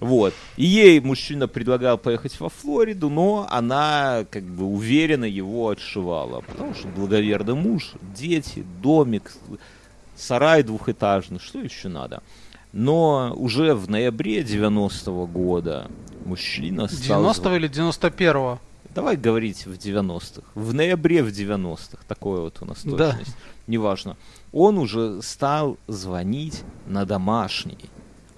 Вот. 0.00 0.32
И 0.56 0.64
ей 0.64 0.98
мужчина 1.00 1.46
предлагал 1.46 1.98
поехать 1.98 2.40
во 2.40 2.48
Флориду, 2.48 3.10
но 3.10 3.46
она 3.50 4.24
как 4.30 4.44
бы 4.44 4.64
уверенно 4.64 5.26
его 5.26 5.68
отшивала. 5.68 6.40
Потому 6.40 6.74
что 6.74 6.88
благоверный 6.88 7.52
муж, 7.52 7.92
дети, 8.16 8.64
домик, 8.82 9.30
сарай 10.16 10.62
двухэтажный, 10.62 11.38
что 11.38 11.58
еще 11.58 11.88
надо? 11.88 12.22
Но 12.72 13.34
уже 13.36 13.74
в 13.74 13.90
ноябре 13.90 14.40
90-го 14.40 15.26
года 15.26 15.90
мужчина 16.24 16.88
стал... 16.88 17.22
90-го 17.22 17.56
или 17.56 17.68
91-го? 17.68 18.58
Давай 18.94 19.16
говорить 19.16 19.66
в 19.66 19.72
90-х. 19.72 20.42
В 20.54 20.74
ноябре 20.74 21.22
в 21.22 21.28
90-х. 21.28 22.02
Такое 22.08 22.40
вот 22.40 22.58
у 22.60 22.64
нас 22.64 22.80
Да. 22.84 23.10
точность. 23.12 23.36
Неважно. 23.66 24.16
Он 24.52 24.78
уже 24.78 25.22
стал 25.22 25.76
звонить 25.86 26.62
на 26.86 27.04
домашний. 27.04 27.78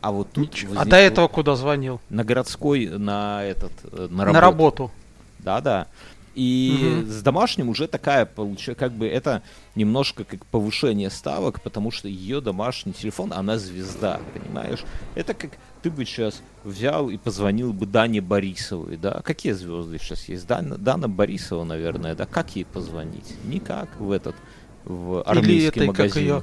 А 0.00 0.10
вот 0.12 0.30
тут... 0.32 0.54
А 0.76 0.84
до 0.84 0.96
этого 0.96 1.28
куда 1.28 1.54
звонил? 1.56 2.00
На 2.10 2.24
городской, 2.24 2.86
на 2.86 3.42
этот... 3.44 3.72
э, 3.92 4.08
На 4.10 4.26
На 4.26 4.40
работу. 4.40 4.90
да-да. 5.38 5.86
И 6.34 6.78
Мгм. 7.02 7.10
с 7.10 7.22
домашним 7.22 7.68
уже 7.68 7.86
такая 7.86 8.24
получается, 8.24 8.74
как 8.74 8.92
бы 8.92 9.06
это 9.06 9.42
немножко 9.74 10.24
как 10.24 10.44
повышение 10.46 11.10
ставок, 11.10 11.60
потому 11.60 11.90
что 11.90 12.08
ее 12.08 12.40
домашний 12.40 12.92
телефон, 12.94 13.32
она 13.34 13.58
звезда, 13.58 14.18
понимаешь? 14.32 14.82
Это 15.14 15.34
как 15.34 15.50
ты 15.82 15.90
бы 15.90 16.04
сейчас 16.04 16.42
взял 16.64 17.10
и 17.10 17.16
позвонил 17.16 17.72
бы 17.72 17.86
Дане 17.86 18.20
Борисовой, 18.20 18.96
да? 18.96 19.20
Какие 19.24 19.52
звезды 19.52 19.98
сейчас 19.98 20.28
есть? 20.28 20.46
Дана, 20.46 20.76
Дана 20.78 21.08
Борисова, 21.08 21.64
наверное, 21.64 22.14
да? 22.14 22.26
Как 22.26 22.54
ей 22.56 22.64
позвонить? 22.64 23.34
Никак 23.44 23.88
в 23.98 24.10
этот, 24.12 24.36
в 24.84 25.20
Или 25.20 25.28
армейский 25.38 25.68
этой, 25.68 25.86
как 25.88 25.98
магазин. 25.98 26.22
ее, 26.22 26.42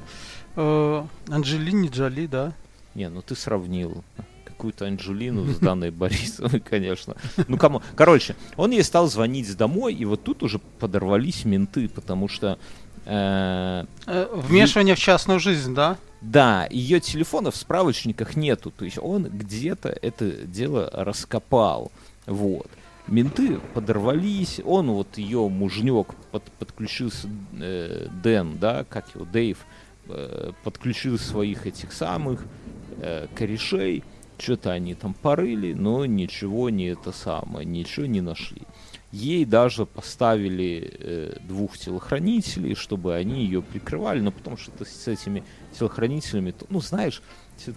э, 0.56 1.04
Анджелине 1.28 1.88
Джоли, 1.88 2.26
да? 2.26 2.52
Не, 2.94 3.08
ну 3.08 3.22
ты 3.22 3.34
сравнил 3.34 4.04
какую-то 4.44 4.86
Анджелину 4.86 5.46
с 5.46 5.56
Даной 5.58 5.90
Борисовой, 5.90 6.60
конечно. 6.70 7.16
Ну, 7.48 7.56
кому... 7.56 7.80
Короче, 7.96 8.36
он 8.56 8.72
ей 8.72 8.84
стал 8.84 9.08
звонить 9.08 9.56
домой, 9.56 9.94
и 9.94 10.04
вот 10.04 10.22
тут 10.22 10.42
уже 10.42 10.58
подорвались 10.58 11.44
менты, 11.46 11.88
потому 11.88 12.28
что... 12.28 12.58
э, 13.06 13.86
Э, 14.06 14.26
Вмешивание 14.34 14.94
в 14.94 14.98
частную 14.98 15.40
жизнь, 15.40 15.74
да? 15.74 15.96
Да, 16.20 16.66
ее 16.70 17.00
телефона 17.00 17.50
в 17.50 17.56
справочниках 17.56 18.36
нету, 18.36 18.70
то 18.70 18.84
есть 18.84 18.98
он 18.98 19.24
где-то 19.24 19.88
это 19.88 20.30
дело 20.30 20.90
раскопал, 20.92 21.90
вот. 22.26 22.70
Менты 23.06 23.58
подорвались, 23.74 24.60
он 24.64 24.90
вот 24.90 25.18
ее 25.18 25.48
мужнек 25.48 26.14
под, 26.30 26.44
подключился, 26.58 27.28
э, 27.58 28.06
Дэн, 28.22 28.58
да, 28.58 28.84
как 28.84 29.14
его, 29.14 29.24
Дэйв, 29.24 29.58
э, 30.08 30.52
подключил 30.62 31.18
своих 31.18 31.66
этих 31.66 31.92
самых 31.92 32.44
э, 32.98 33.26
корешей, 33.34 34.04
что-то 34.38 34.70
они 34.70 34.94
там 34.94 35.14
порыли, 35.14 35.72
но 35.72 36.04
ничего 36.06 36.70
не 36.70 36.86
это 36.86 37.10
самое, 37.12 37.66
ничего 37.66 38.06
не 38.06 38.20
нашли. 38.20 38.62
Ей 39.12 39.44
даже 39.44 39.86
поставили 39.86 40.96
э, 41.00 41.36
двух 41.42 41.76
телохранителей, 41.76 42.74
чтобы 42.76 43.14
они 43.16 43.44
ее 43.44 43.60
прикрывали, 43.60 44.20
но 44.20 44.30
потому 44.30 44.56
что 44.56 44.70
с 44.84 45.08
этими 45.08 45.42
телохранителями, 45.76 46.52
то- 46.52 46.66
ну 46.68 46.80
знаешь, 46.80 47.20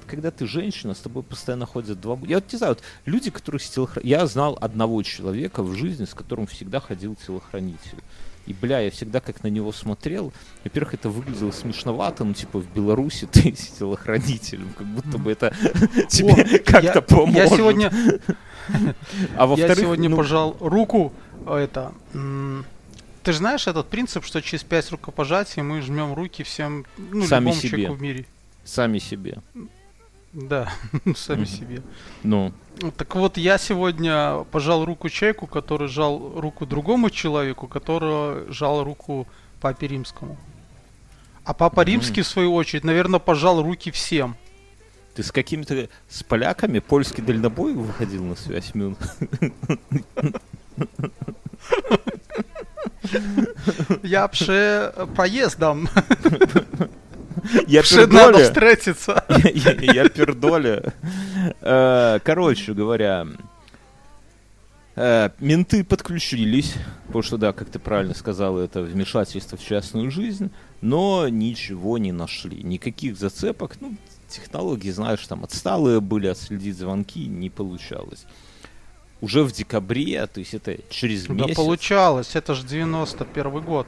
когда 0.06 0.30
ты 0.30 0.46
женщина, 0.46 0.94
с 0.94 1.00
тобой 1.00 1.24
постоянно 1.24 1.66
ходят 1.66 2.00
два... 2.00 2.20
Я 2.28 2.38
вот 2.38 2.52
не 2.54 2.58
знаю, 2.58 2.74
вот 2.76 2.84
люди, 3.06 3.32
которые 3.32 3.60
с 3.60 3.64
телохра- 3.76 4.02
Я 4.04 4.28
знал 4.28 4.58
одного 4.62 5.02
человека 5.02 5.64
в 5.64 5.74
жизни, 5.76 6.06
с 6.06 6.14
которым 6.14 6.46
всегда 6.46 6.80
ходил 6.80 7.16
телохранитель. 7.16 7.98
И, 8.46 8.54
бля, 8.54 8.82
я 8.82 8.92
всегда 8.92 9.20
как 9.22 9.42
на 9.44 9.48
него 9.48 9.72
смотрел. 9.72 10.34
Во-первых, 10.66 10.94
это 10.96 11.10
выглядело 11.10 11.52
смешновато, 11.52 12.26
ну, 12.26 12.34
типа, 12.34 12.60
в 12.60 12.72
Беларуси 12.74 13.26
ты 13.32 13.56
с 13.56 13.70
телохранителем, 13.80 14.72
как 14.78 14.86
будто 14.88 15.18
бы 15.18 15.32
это 15.32 15.54
тебе 16.10 16.60
как-то 16.60 17.00
я- 17.00 17.02
поможет. 17.02 17.36
Я 17.36 17.48
сегодня, 17.48 17.92
а 18.70 18.74
я 19.40 19.46
во-вторых, 19.46 19.80
сегодня 19.80 20.10
ну, 20.10 20.18
пожал 20.18 20.58
руку, 20.60 21.14
это... 21.48 21.94
Ты 23.24 23.32
же 23.32 23.38
знаешь 23.38 23.68
этот 23.68 23.88
принцип, 23.88 24.26
что 24.26 24.42
через 24.42 24.64
пять 24.64 24.92
рукопожатий 24.92 25.62
мы 25.62 25.82
жмем 25.82 26.14
руки 26.14 26.44
всем, 26.44 26.86
ну, 26.98 27.26
Сами 27.26 27.46
любому 27.46 27.62
себе. 27.62 27.70
человеку 27.70 27.94
в 27.94 28.02
мире. 28.02 28.26
сами 28.66 29.00
себе. 29.00 29.38
Да, 30.34 30.74
сами 31.16 31.46
себе. 31.46 31.82
Ну, 32.24 32.52
Так 32.98 33.16
вот, 33.16 33.38
я 33.38 33.58
сегодня 33.58 34.44
пожал 34.52 34.84
руку 34.84 35.08
человеку, 35.08 35.48
который 35.48 35.88
жал 35.88 36.34
руку 36.36 36.66
другому 36.66 37.10
человеку, 37.10 37.68
который 37.68 38.52
жал 38.52 38.84
руку 38.84 39.26
Папе 39.62 39.88
Римскому. 39.88 40.38
А 41.46 41.54
Папа. 41.54 41.82
Римский, 41.82 42.24
в 42.24 42.28
свою 42.28 42.54
очередь, 42.54 42.84
наверное, 42.84 43.20
пожал 43.20 43.62
руки 43.62 43.90
всем. 43.92 44.36
ты 45.16 45.24
с 45.24 45.32
какими-то... 45.32 45.88
С 46.10 46.24
поляками 46.24 46.80
польский 46.80 47.24
дальнобой 47.24 47.74
выходил 47.74 48.24
на 48.26 48.36
связь, 48.36 48.74
Мюн? 48.76 48.98
Я 54.04 54.28
пше 54.28 54.94
проездом. 55.16 55.88
Я 57.68 57.82
Пше 57.82 58.08
надо 58.08 58.10
пердоля. 58.40 58.44
встретиться. 58.46 59.26
Я- 59.54 59.72
Я 59.74 59.94
я 60.04 60.10
пердоля. 60.10 60.94
Э, 61.62 62.20
Короче 62.24 62.74
говоря, 62.74 63.28
э, 64.96 65.30
менты 65.40 65.84
подключились, 65.84 66.74
потому 67.08 67.24
что, 67.24 67.38
да, 67.38 67.52
как 67.52 67.70
ты 67.70 67.80
правильно 67.80 68.14
сказал, 68.14 68.58
это 68.60 68.82
вмешательство 68.82 69.58
в 69.58 69.64
частную 69.66 70.10
жизнь, 70.12 70.52
но 70.82 71.28
ничего 71.28 71.98
не 71.98 72.12
нашли, 72.14 72.64
никаких 72.64 73.18
зацепок, 73.18 73.76
ну, 73.82 73.96
технологии, 74.30 74.92
знаешь, 74.92 75.26
там 75.28 75.44
отсталые 75.44 76.00
были, 76.00 76.28
отследить 76.28 76.78
звонки 76.78 77.26
не 77.28 77.50
получалось. 77.50 78.26
Уже 79.24 79.44
в 79.44 79.54
декабре, 79.54 80.28
то 80.28 80.42
есть 80.42 80.54
это 80.54 80.78
через 80.90 81.28
Да 81.28 81.34
месяц. 81.34 81.56
получалось, 81.56 82.36
это 82.36 82.54
же 82.54 82.64
91 82.66 83.62
год. 83.62 83.88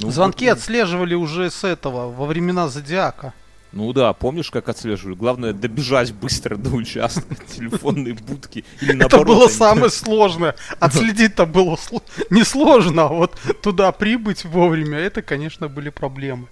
ну, 0.00 0.10
Звонки 0.12 0.44
вот, 0.48 0.52
отслеживали 0.58 1.14
уже 1.14 1.50
с 1.50 1.64
этого, 1.64 2.08
во 2.12 2.26
времена 2.26 2.68
Зодиака. 2.68 3.34
Ну 3.72 3.92
да, 3.92 4.12
помнишь, 4.12 4.50
как 4.52 4.68
отслеживали? 4.68 5.16
Главное 5.16 5.52
добежать 5.52 6.12
быстро 6.12 6.54
до 6.56 6.70
участка 6.70 7.34
телефонной 7.56 8.12
будки. 8.12 8.64
Или 8.80 9.04
Это 9.04 9.24
было 9.24 9.46
они- 9.46 9.52
самое 9.52 9.90
сложное. 9.90 10.54
Отследить-то 10.78 11.44
было 11.46 11.74
сло- 11.74 12.02
несложно, 12.30 13.02
а 13.06 13.08
вот 13.08 13.36
туда 13.62 13.90
прибыть 13.90 14.44
вовремя, 14.44 14.98
это, 14.98 15.22
конечно, 15.22 15.68
были 15.68 15.88
проблемы. 15.88 16.46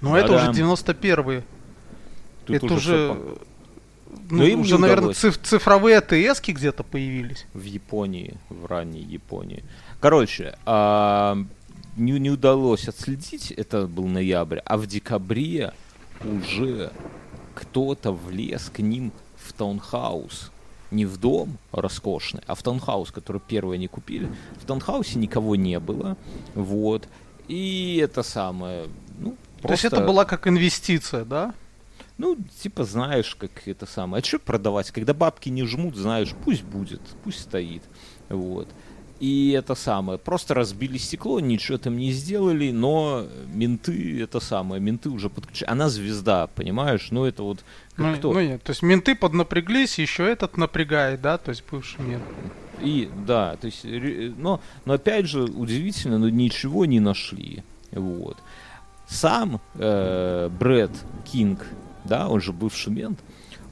Но 0.00 0.16
это 0.18 0.32
уже 0.34 0.50
91-е. 0.50 1.44
Тут 2.46 2.56
это 2.56 2.74
уже 2.74 3.10
уже, 3.10 3.38
ну, 4.30 4.38
Но 4.38 4.44
им 4.44 4.60
уже, 4.60 4.78
наверное, 4.78 5.14
циф- 5.14 5.40
цифровые 5.42 5.98
АТСки 5.98 6.50
где-то 6.52 6.82
появились. 6.82 7.46
в 7.54 7.62
Японии, 7.64 8.34
в 8.48 8.66
ранней 8.66 9.02
Японии. 9.02 9.64
Короче, 10.00 10.54
а, 10.66 11.36
не, 11.96 12.12
не 12.18 12.30
удалось 12.30 12.88
отследить, 12.88 13.50
это 13.52 13.86
был 13.86 14.06
ноябрь, 14.06 14.58
а 14.64 14.76
в 14.76 14.86
декабре 14.86 15.72
уже 16.24 16.90
кто-то 17.54 18.12
влез 18.12 18.70
к 18.72 18.78
ним 18.80 19.12
в 19.36 19.52
таунхаус. 19.52 20.50
Не 20.90 21.06
в 21.06 21.16
дом 21.16 21.56
роскошный, 21.72 22.42
а 22.46 22.54
в 22.54 22.62
таунхаус, 22.62 23.10
который 23.12 23.40
первый 23.46 23.78
они 23.78 23.88
купили. 23.88 24.30
В 24.60 24.66
таунхаусе 24.66 25.18
никого 25.18 25.56
не 25.56 25.78
было. 25.80 26.16
Вот. 26.54 27.08
И 27.48 27.98
это 28.02 28.22
самое, 28.22 28.88
ну, 29.18 29.36
То 29.62 29.70
есть 29.70 29.84
это 29.86 29.96
просто- 29.96 30.06
была 30.06 30.24
как 30.26 30.46
инвестиция, 30.46 31.24
да? 31.24 31.54
Ну, 32.22 32.36
типа, 32.62 32.84
знаешь, 32.84 33.34
как 33.34 33.50
это 33.66 33.84
самое. 33.84 34.22
А 34.22 34.24
что 34.24 34.38
продавать? 34.38 34.92
Когда 34.92 35.12
бабки 35.12 35.48
не 35.48 35.64
жмут, 35.66 35.96
знаешь, 35.96 36.32
пусть 36.44 36.62
будет, 36.62 37.00
пусть 37.24 37.40
стоит. 37.40 37.82
Вот. 38.28 38.68
И 39.18 39.50
это 39.50 39.74
самое, 39.74 40.20
просто 40.20 40.54
разбили 40.54 40.98
стекло, 40.98 41.40
ничего 41.40 41.78
там 41.78 41.96
не 41.96 42.12
сделали, 42.12 42.70
но 42.70 43.26
менты, 43.52 44.22
это 44.22 44.38
самое, 44.38 44.80
менты 44.80 45.08
уже 45.10 45.30
подключили. 45.30 45.68
Она 45.68 45.88
звезда, 45.88 46.46
понимаешь? 46.46 47.08
Ну, 47.10 47.24
это 47.24 47.42
вот 47.42 47.64
Ну, 47.96 48.14
кто? 48.14 48.32
ну, 48.32 48.40
нет, 48.40 48.62
то 48.62 48.70
есть 48.70 48.82
менты 48.82 49.16
поднапряглись, 49.16 49.98
еще 49.98 50.24
этот 50.30 50.56
напрягает, 50.56 51.20
да, 51.22 51.38
то 51.38 51.48
есть 51.48 51.64
бывший 51.68 52.04
мент. 52.04 52.22
И, 52.80 53.10
да, 53.26 53.56
то 53.56 53.66
есть, 53.66 53.84
но, 53.84 54.60
но 54.84 54.92
опять 54.92 55.26
же, 55.26 55.42
удивительно, 55.42 56.18
но 56.18 56.28
ничего 56.28 56.84
не 56.84 57.00
нашли. 57.00 57.64
Вот. 57.90 58.38
Сам 59.08 59.60
э, 59.74 60.48
Брэд 60.58 60.92
Кинг, 61.24 61.66
да, 62.04 62.28
он 62.28 62.40
же 62.40 62.52
бывший 62.52 62.92
мент, 62.92 63.18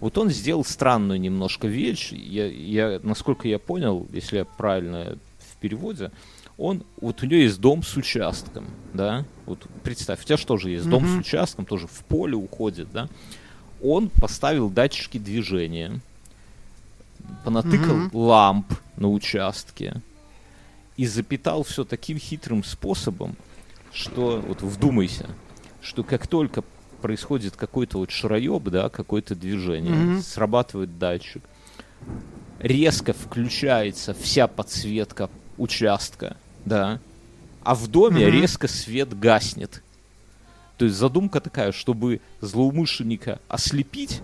вот 0.01 0.17
он 0.19 0.31
сделал 0.31 0.65
странную 0.65 1.21
немножко 1.21 1.69
вещь. 1.69 2.13
Я, 2.13 2.47
я, 2.47 3.01
насколько 3.03 3.49
я 3.49 3.59
понял, 3.59 4.07
если 4.13 4.39
я 4.39 4.45
правильно 4.45 5.19
в 5.39 5.57
переводе, 5.59 6.11
он, 6.57 6.85
вот 7.01 7.23
у 7.23 7.27
него 7.27 7.41
есть 7.41 7.61
дом 7.61 7.83
с 7.83 7.97
участком, 7.97 8.67
да, 8.93 9.25
вот 9.47 9.67
представь, 9.83 10.23
у 10.23 10.25
тебя 10.25 10.37
же 10.37 10.47
тоже 10.47 10.71
есть? 10.71 10.89
Дом 10.89 11.07
с 11.07 11.19
участком, 11.19 11.65
тоже 11.65 11.87
в 11.87 12.05
поле 12.05 12.35
уходит, 12.35 12.91
да, 12.93 13.09
он 13.83 14.11
поставил 14.11 14.69
датчики 14.69 15.19
движения, 15.19 16.01
понатыкал 17.45 17.97
Мгм. 17.97 18.11
ламп 18.13 18.75
на 18.97 19.11
участке 19.11 20.03
и 20.97 21.07
запитал 21.07 21.63
все 21.63 21.85
таким 21.85 22.19
хитрым 22.19 22.63
способом, 22.63 23.37
что, 23.93 24.43
вот 24.47 24.63
вдумайся, 24.63 25.31
что 25.81 26.05
как 26.05 26.27
только 26.27 26.63
происходит 27.01 27.57
какой-то 27.57 27.99
вот 27.99 28.11
шароеб, 28.11 28.63
да, 28.65 28.89
какое-то 28.89 29.35
движение, 29.35 29.95
Мгм. 29.97 30.23
срабатывает 30.23 30.99
датчик, 30.99 31.43
резко 32.59 33.13
включается 33.13 34.15
вся 34.15 34.47
подсветка 34.47 35.31
участка, 35.57 36.37
да, 36.65 37.01
а 37.63 37.75
в 37.75 37.89
доме 37.89 38.27
Мгм. 38.27 38.33
резко 38.41 38.69
свет 38.69 39.19
гаснет. 39.19 39.83
То 40.79 40.85
есть 40.87 40.97
задумка 40.97 41.41
такая, 41.41 41.73
чтобы 41.73 42.21
злоумышленника 42.41 43.39
ослепить, 43.49 44.23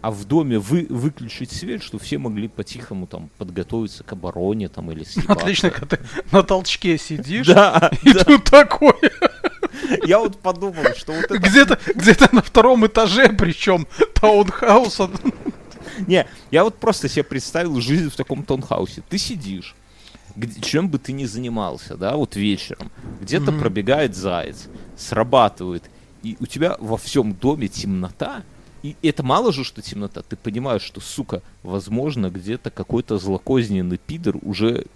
а 0.00 0.12
в 0.12 0.24
доме 0.26 0.60
вы, 0.60 0.86
выключить 0.88 1.50
свет, 1.50 1.82
чтобы 1.82 2.04
все 2.04 2.18
могли 2.18 2.46
по-тихому 2.46 3.08
там 3.08 3.30
подготовиться 3.36 4.04
к 4.04 4.12
обороне 4.12 4.68
там 4.68 4.92
или 4.92 5.02
съебаться. 5.02 5.42
Отлично, 5.42 5.70
когда 5.70 5.96
ты 5.96 6.04
на 6.30 6.44
толчке 6.44 6.96
сидишь, 6.98 7.48
и 7.48 8.12
тут 8.12 8.44
такое. 8.44 8.94
Я 10.04 10.18
вот 10.18 10.38
подумал, 10.38 10.84
что 10.96 11.12
вот 11.12 11.24
это... 11.24 11.38
Где-то 11.38 11.78
где 11.94 12.14
на 12.32 12.42
втором 12.42 12.86
этаже, 12.86 13.28
причем 13.30 13.86
таунхауса. 14.14 15.10
Не, 16.06 16.26
я 16.50 16.64
вот 16.64 16.76
просто 16.78 17.08
себе 17.08 17.24
представил 17.24 17.80
жизнь 17.80 18.10
в 18.10 18.16
таком 18.16 18.42
таунхаусе. 18.42 19.02
Ты 19.08 19.18
сидишь, 19.18 19.74
чем 20.62 20.88
бы 20.88 20.98
ты 20.98 21.12
ни 21.12 21.24
занимался, 21.24 21.96
да, 21.96 22.16
вот 22.16 22.36
вечером, 22.36 22.90
где-то 23.20 23.50
Мгм. 23.52 23.60
пробегает 23.60 24.14
заяц, 24.14 24.68
срабатывает, 24.96 25.84
и 26.22 26.36
у 26.40 26.46
тебя 26.46 26.76
во 26.78 26.96
всем 26.96 27.34
доме 27.34 27.68
темнота, 27.68 28.42
и 28.82 28.96
это 29.02 29.22
мало 29.22 29.52
же, 29.52 29.64
что 29.64 29.82
темнота, 29.82 30.22
ты 30.22 30.36
понимаешь, 30.36 30.82
что, 30.82 31.00
сука, 31.00 31.42
возможно, 31.62 32.30
где-то 32.30 32.70
какой-то 32.70 33.18
злокозненный 33.18 33.98
пидор 33.98 34.36
уже 34.42 34.86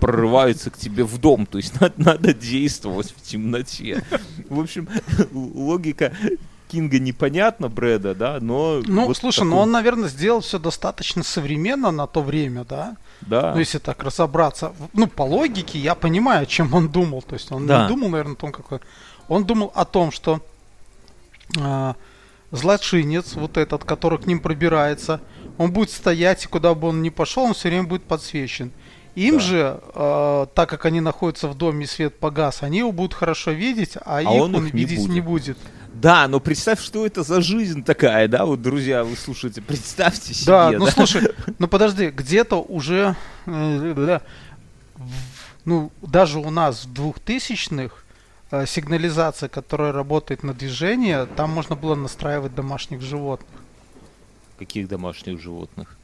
прорывается 0.00 0.70
к 0.70 0.78
тебе 0.78 1.04
в 1.04 1.18
дом, 1.18 1.46
то 1.46 1.58
есть 1.58 1.80
надо, 1.80 1.94
надо 1.96 2.34
действовать 2.34 3.14
в 3.16 3.22
темноте. 3.22 4.02
В 4.48 4.60
общем, 4.60 4.88
логика 5.32 6.12
Кинга 6.68 6.98
непонятна, 6.98 7.68
Брэда, 7.68 8.14
да, 8.14 8.38
но... 8.40 8.82
Ну, 8.86 9.06
вот 9.06 9.16
слушай, 9.16 9.38
такой- 9.38 9.50
ну 9.50 9.58
он, 9.58 9.70
наверное, 9.70 10.08
сделал 10.10 10.40
все 10.40 10.58
достаточно 10.58 11.22
современно 11.22 11.90
на 11.90 12.06
то 12.06 12.22
время, 12.22 12.64
да? 12.64 12.96
Да. 13.22 13.52
Ну, 13.54 13.60
если 13.60 13.78
так 13.78 14.02
разобраться. 14.02 14.72
Ну, 14.92 15.06
по 15.06 15.22
логике 15.22 15.78
я 15.78 15.94
понимаю, 15.94 16.42
о 16.42 16.46
чем 16.46 16.72
он 16.74 16.88
думал. 16.90 17.22
То 17.22 17.34
есть 17.34 17.50
он 17.50 17.66
Да. 17.66 17.82
не 17.84 17.88
думал, 17.88 18.10
наверное, 18.10 18.34
о 18.34 18.36
том, 18.36 18.52
какой... 18.52 18.80
Он 19.28 19.44
думал 19.44 19.72
о 19.74 19.84
том, 19.86 20.10
что 20.12 20.40
а, 21.58 21.96
злочинец, 22.50 23.34
вот 23.34 23.56
этот, 23.56 23.84
который 23.84 24.18
к 24.18 24.26
ним 24.26 24.40
пробирается, 24.40 25.20
он 25.58 25.72
будет 25.72 25.90
стоять, 25.90 26.44
и 26.44 26.48
куда 26.48 26.74
бы 26.74 26.88
он 26.88 27.02
ни 27.02 27.10
пошел, 27.10 27.44
он 27.44 27.54
все 27.54 27.68
время 27.68 27.84
будет 27.84 28.04
подсвечен. 28.04 28.70
Им 29.14 29.34
Да. 29.34 29.40
же, 29.40 29.80
а, 29.94 30.46
так 30.46 30.68
как 30.70 30.84
они 30.86 31.00
находятся 31.00 31.48
в 31.48 31.56
доме, 31.56 31.84
и 31.84 31.86
свет 31.88 32.18
погас, 32.18 32.62
они 32.62 32.78
его 32.78 32.92
будут 32.92 33.14
хорошо 33.14 33.50
видеть, 33.50 33.94
а, 34.04 34.22
их 34.22 34.28
он 34.28 34.54
он, 34.54 34.66
их 34.66 34.74
не 34.74 34.84
видеть 34.84 35.08
не 35.08 35.20
будет. 35.20 35.58
Да, 35.92 36.28
но 36.28 36.38
представь, 36.38 36.80
что 36.80 37.04
это 37.04 37.24
за 37.24 37.40
жизнь 37.40 37.82
такая, 37.82 38.28
да, 38.28 38.44
вот, 38.46 38.62
друзья, 38.62 39.02
вы 39.02 39.16
слушаете, 39.16 39.60
представьте 39.60 40.32
себе, 40.34 40.46
Да, 40.46 40.70
да, 40.70 40.78
ну 40.78 40.86
слушай, 40.86 41.30
ну 41.58 41.66
подожди, 41.66 42.10
где-то 42.10 42.62
уже, 42.62 43.16
э, 43.46 43.94
да, 43.96 44.22
в- 44.94 45.58
ну 45.64 45.90
даже 46.00 46.38
у 46.38 46.50
нас 46.50 46.84
в 46.84 46.92
двухтысячных 46.92 48.04
э, 48.04 48.07
сигнализация, 48.66 49.48
которая 49.48 49.92
работает 49.92 50.42
на 50.42 50.54
движение, 50.54 51.26
там 51.26 51.50
можно 51.50 51.76
было 51.76 51.94
настраивать 51.94 52.54
домашних 52.54 53.00
животных. 53.02 53.48
каких 54.58 54.88
домашних 54.88 55.40
животных. 55.40 55.96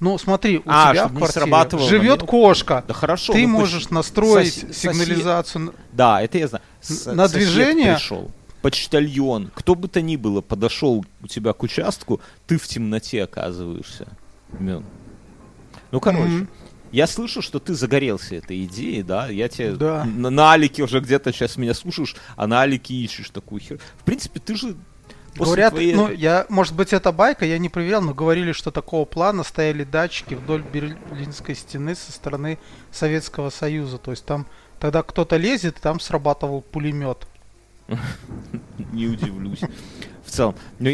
Ну 0.00 0.16
смотри, 0.18 0.58
у 0.58 0.62
А, 0.66 0.92
тебя 0.92 1.08
в 1.08 1.16
квартире 1.16 1.88
живет 1.88 2.22
кошка. 2.22 2.84
Да 2.86 2.94
хорошо. 2.94 3.32
Ты 3.32 3.42
ну, 3.48 3.58
можешь 3.58 3.90
настроить 3.90 4.56
соси- 4.62 4.72
сигнализацию. 4.72 5.74
Да, 5.92 6.22
это 6.22 6.38
я 6.38 6.46
знаю. 6.46 6.62
С- 6.80 7.06
На 7.06 7.26
сосед 7.26 7.40
движение? 7.48 7.94
пришел, 7.94 8.30
почтальон, 8.62 9.50
кто 9.52 9.74
бы 9.74 9.88
то 9.88 10.00
ни 10.00 10.14
было, 10.14 10.40
подошел 10.40 11.04
у 11.20 11.26
тебя 11.26 11.52
к 11.52 11.62
участку, 11.64 12.20
ты 12.46 12.56
в 12.58 12.68
темноте 12.68 13.24
оказываешься. 13.24 14.06
Ну, 15.90 16.00
короче, 16.00 16.22
Мгм. 16.28 16.48
Я 16.92 17.06
слышу, 17.06 17.42
что 17.42 17.58
ты 17.58 17.74
загорелся 17.74 18.36
этой 18.36 18.64
идеей, 18.64 19.02
да? 19.02 19.28
Я 19.28 19.48
тебе 19.48 19.72
Да. 19.72 20.04
на, 20.04 20.30
на 20.30 20.52
Алике 20.52 20.82
уже 20.82 21.00
где-то 21.00 21.32
сейчас 21.32 21.56
меня 21.56 21.74
слушаешь, 21.74 22.16
а 22.36 22.46
на 22.46 22.62
Алике 22.62 22.94
ищешь 22.94 23.30
такую 23.30 23.60
хер. 23.60 23.78
В 23.98 24.04
принципе, 24.04 24.40
ты 24.40 24.54
же 24.56 24.76
после 25.34 25.44
Говорят, 25.44 25.72
твоей- 25.74 25.94
ну 25.94 26.10
я, 26.10 26.46
может 26.48 26.74
быть, 26.74 26.92
это 26.92 27.12
байка, 27.12 27.44
я 27.44 27.58
не 27.58 27.68
проверял, 27.68 28.02
но 28.02 28.14
говорили, 28.14 28.52
что 28.52 28.70
такого 28.70 29.04
плана 29.04 29.44
стояли 29.44 29.84
датчики 29.84 30.34
вдоль 30.34 30.62
Берлинской 30.62 31.54
стены 31.54 31.94
со 31.94 32.10
стороны 32.12 32.58
Советского 32.90 33.50
Союза. 33.50 33.98
То 33.98 34.10
есть 34.10 34.24
там 34.24 34.46
тогда 34.80 35.02
кто-то 35.02 35.36
лезет, 35.36 35.78
и 35.78 35.80
там 35.80 36.00
срабатывал 36.00 36.60
пулемет. 36.62 37.26
не 38.92 39.06
удивлюсь. 39.06 39.60
В 40.24 40.30
целом, 40.30 40.54
ну, 40.78 40.90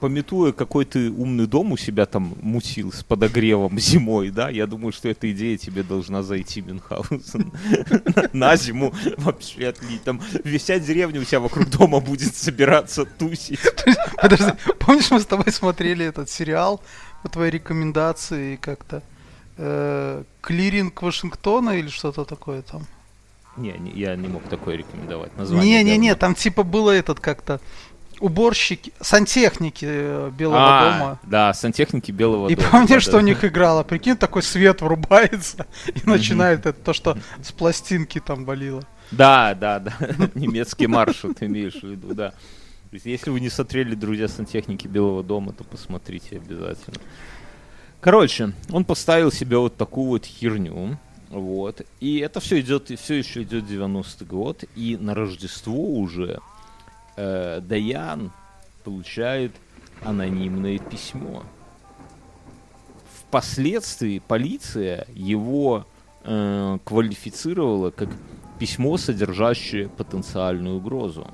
пометуя, 0.00 0.52
какой 0.52 0.84
ты 0.84 1.10
умный 1.10 1.46
дом 1.46 1.72
у 1.72 1.76
себя 1.76 2.06
там 2.06 2.34
мутил 2.40 2.92
с 2.92 3.02
подогревом 3.02 3.78
зимой, 3.78 4.30
да, 4.30 4.50
я 4.50 4.66
думаю, 4.66 4.92
что 4.92 5.08
эта 5.08 5.30
идея 5.32 5.56
тебе 5.56 5.82
должна 5.82 6.22
зайти, 6.22 6.62
Мюнхгаузен. 6.62 7.52
На 8.32 8.56
зиму 8.56 8.94
вообще 9.18 9.68
отлить. 9.68 10.02
Там 10.04 10.20
вся 10.58 10.78
деревня 10.78 11.20
у 11.20 11.24
тебя 11.24 11.40
вокруг 11.40 11.68
дома 11.68 12.00
будет 12.00 12.34
собираться 12.34 13.04
тусить. 13.04 13.60
Подожди, 14.20 14.52
помнишь, 14.78 15.10
мы 15.10 15.20
с 15.20 15.26
тобой 15.26 15.52
смотрели 15.52 16.04
этот 16.04 16.30
сериал 16.30 16.80
по 17.22 17.28
твоей 17.28 17.50
рекомендации 17.50 18.56
как-то? 18.56 19.02
э, 19.58 20.22
Клиринг 20.40 21.02
Вашингтона 21.02 21.70
или 21.70 21.88
что-то 21.88 22.24
такое 22.24 22.62
там? 22.62 22.86
Не, 23.56 23.72
не, 23.78 23.90
я 23.92 24.16
не 24.16 24.28
мог 24.28 24.42
такое 24.44 24.76
рекомендовать. 24.76 25.36
Название 25.36 25.82
Не-не-не, 25.82 26.08
говно. 26.08 26.20
там 26.20 26.34
типа 26.34 26.62
было 26.62 26.90
этот 26.90 27.20
как-то 27.20 27.60
уборщики, 28.20 28.92
сантехники 29.00 29.86
э, 29.88 30.30
Белого 30.36 30.58
А, 30.60 30.98
дома. 30.98 31.20
Да, 31.24 31.54
сантехники 31.54 32.10
Белого 32.10 32.48
И 32.48 32.54
дома. 32.56 32.68
помнишь, 32.70 32.88
да, 32.88 33.00
что 33.00 33.12
да. 33.12 33.18
у 33.18 33.20
них 33.20 33.44
играло? 33.44 33.82
Прикинь, 33.82 34.16
такой 34.16 34.42
свет 34.42 34.80
врубается 34.82 35.66
и 35.86 36.08
начинает 36.08 36.66
это, 36.66 36.78
то, 36.80 36.92
что 36.92 37.16
с 37.42 37.52
пластинки 37.52 38.20
там 38.20 38.44
болело. 38.44 38.82
Да, 39.10 39.54
да, 39.54 39.80
да. 39.80 39.92
Немецкий 40.34 40.86
маршал 40.86 41.34
ты 41.34 41.46
имеешь 41.46 41.74
в 41.74 41.84
виду, 41.84 42.14
да. 42.14 42.32
Если 42.92 43.30
вы 43.30 43.40
не 43.40 43.50
смотрели 43.50 43.94
«Друзья 43.94 44.28
сантехники 44.28 44.86
Белого 44.86 45.22
дома», 45.22 45.52
то 45.52 45.64
посмотрите 45.64 46.36
обязательно. 46.36 46.98
Короче, 48.00 48.52
он 48.70 48.84
поставил 48.84 49.32
себе 49.32 49.58
вот 49.58 49.76
такую 49.76 50.08
вот 50.08 50.24
херню. 50.24 50.98
Вот. 51.28 51.82
И 52.00 52.18
это 52.18 52.40
все 52.40 52.60
идет, 52.60 52.90
все 52.98 53.14
еще 53.14 53.42
идет 53.42 53.64
90-й 53.64 54.24
год. 54.24 54.64
И 54.76 54.96
на 54.96 55.14
Рождество 55.14 55.74
уже 55.74 56.40
э, 57.16 57.60
Даян 57.62 58.30
получает 58.84 59.52
анонимное 60.02 60.78
письмо. 60.78 61.42
Впоследствии 63.20 64.22
полиция 64.26 65.06
его 65.14 65.86
э, 66.24 66.78
квалифицировала 66.84 67.90
как 67.90 68.10
письмо, 68.58 68.96
содержащее 68.96 69.88
потенциальную 69.88 70.76
угрозу. 70.76 71.26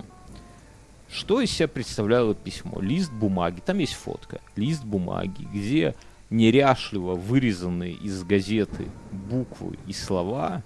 Что 1.08 1.40
из 1.40 1.50
себя 1.50 1.68
представляло 1.68 2.34
письмо? 2.34 2.80
Лист 2.80 3.12
бумаги, 3.12 3.60
там 3.60 3.78
есть 3.78 3.92
фотка, 3.92 4.40
лист 4.56 4.82
бумаги, 4.82 5.46
где 5.52 5.94
неряшливо 6.30 7.14
вырезанные 7.14 7.92
из 7.92 8.24
газеты 8.24 8.88
буквы 9.10 9.78
и 9.86 9.92
слова, 9.92 10.62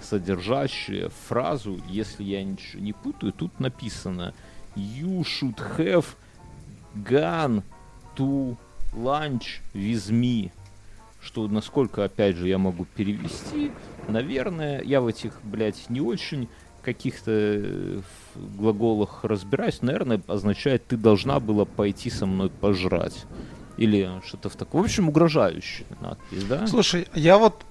содержащие 0.00 1.10
фразу, 1.28 1.80
если 1.88 2.22
я 2.22 2.44
ничего 2.44 2.80
не 2.80 2.92
путаю, 2.92 3.32
тут 3.32 3.58
написано 3.58 4.32
You 4.80 5.24
should 5.24 5.56
have 5.76 6.06
gone 7.04 7.62
to 8.16 8.56
lunch 8.94 9.60
with 9.74 10.10
me. 10.10 10.50
Что, 11.22 11.46
насколько, 11.48 12.04
опять 12.04 12.36
же, 12.36 12.48
я 12.48 12.56
могу 12.56 12.86
перевести, 12.86 13.72
наверное, 14.08 14.82
я 14.82 15.02
в 15.02 15.06
этих, 15.06 15.32
блядь, 15.42 15.90
не 15.90 16.00
очень 16.00 16.48
каких-то 16.82 17.30
э, 17.30 18.00
глаголах 18.34 19.22
разбираюсь, 19.22 19.82
наверное, 19.82 20.22
означает, 20.26 20.86
ты 20.86 20.96
должна 20.96 21.38
была 21.38 21.66
пойти 21.66 22.08
со 22.08 22.24
мной 22.24 22.48
пожрать. 22.48 23.26
Или 23.76 24.10
что-то 24.26 24.48
в 24.48 24.56
таком. 24.56 24.82
В 24.82 24.84
общем, 24.84 25.08
угрожающая 25.08 25.86
надпись, 26.00 26.44
да? 26.44 26.66
Слушай, 26.66 27.06
я 27.14 27.38
вот 27.38 27.64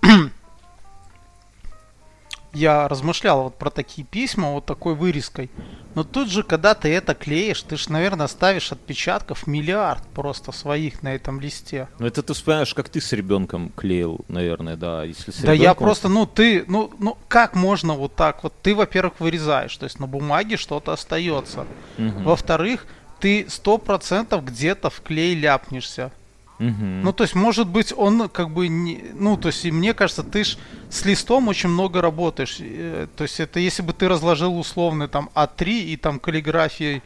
я 2.53 2.87
размышлял 2.87 3.43
вот 3.43 3.57
про 3.57 3.69
такие 3.69 4.05
письма 4.05 4.51
вот 4.51 4.65
такой 4.65 4.95
вырезкой. 4.95 5.49
Но 5.95 6.03
тут 6.03 6.29
же, 6.29 6.43
когда 6.43 6.75
ты 6.75 6.89
это 6.89 7.15
клеишь, 7.15 7.61
ты 7.63 7.75
же, 7.75 7.91
наверное, 7.91 8.27
ставишь 8.27 8.71
отпечатков 8.71 9.47
миллиард 9.47 10.03
просто 10.13 10.51
своих 10.51 11.01
на 11.01 11.15
этом 11.15 11.39
листе. 11.39 11.87
Ну 11.97 12.05
это 12.05 12.21
ты 12.21 12.33
вспоминаешь, 12.33 12.73
как 12.73 12.89
ты 12.89 13.01
с 13.01 13.11
ребенком 13.11 13.71
клеил, 13.75 14.19
наверное, 14.27 14.75
да. 14.75 15.03
Если 15.03 15.31
с 15.31 15.37
да 15.37 15.53
ребенком... 15.53 15.63
я 15.63 15.73
просто, 15.73 16.07
ну 16.09 16.25
ты, 16.25 16.63
ну, 16.67 16.91
ну 16.99 17.17
как 17.27 17.55
можно 17.55 17.93
вот 17.93 18.15
так 18.15 18.43
вот? 18.43 18.53
Ты, 18.61 18.75
во-первых, 18.75 19.19
вырезаешь, 19.19 19.75
то 19.77 19.85
есть 19.85 19.99
на 19.99 20.07
бумаге 20.07 20.57
что-то 20.57 20.93
остается. 20.93 21.65
Мгм. 21.97 22.23
Во-вторых, 22.23 22.85
ты 23.19 23.45
сто 23.49 23.77
процентов 23.77 24.45
где-то 24.45 24.89
в 24.89 25.01
клей 25.01 25.35
ляпнешься. 25.35 26.11
Мгм. 26.59 27.01
Ну, 27.03 27.13
то 27.13 27.23
есть, 27.23 27.35
может 27.35 27.67
быть, 27.67 27.93
он 27.95 28.27
как 28.29 28.49
бы 28.51 28.67
не... 28.67 29.01
Ну, 29.13 29.37
то 29.37 29.47
есть, 29.47 29.65
и 29.65 29.71
мне 29.71 29.93
кажется, 29.93 30.23
ты 30.23 30.43
ж 30.43 30.57
с 30.89 31.05
листом 31.05 31.47
очень 31.47 31.69
много 31.69 32.01
работаешь. 32.01 32.57
Э, 32.59 33.07
То 33.15 33.23
есть, 33.23 33.39
это 33.39 33.59
если 33.59 33.81
бы 33.81 33.93
ты 33.93 34.09
разложил 34.09 34.57
условно 34.59 35.07
там 35.07 35.29
А3 35.33 35.69
и 35.69 35.97
там 35.97 36.19
каллиграфией 36.19 37.01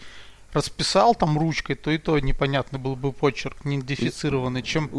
расписал 0.54 1.16
там 1.16 1.38
ручкой, 1.38 1.76
то 1.76 1.92
и 1.92 1.98
то 1.98 2.18
непонятно 2.20 2.80
был 2.80 2.96
бы 2.96 3.12
почерк, 3.12 3.66
не 3.66 3.78
идентифицированный, 3.78 4.62
чем... 4.62 4.89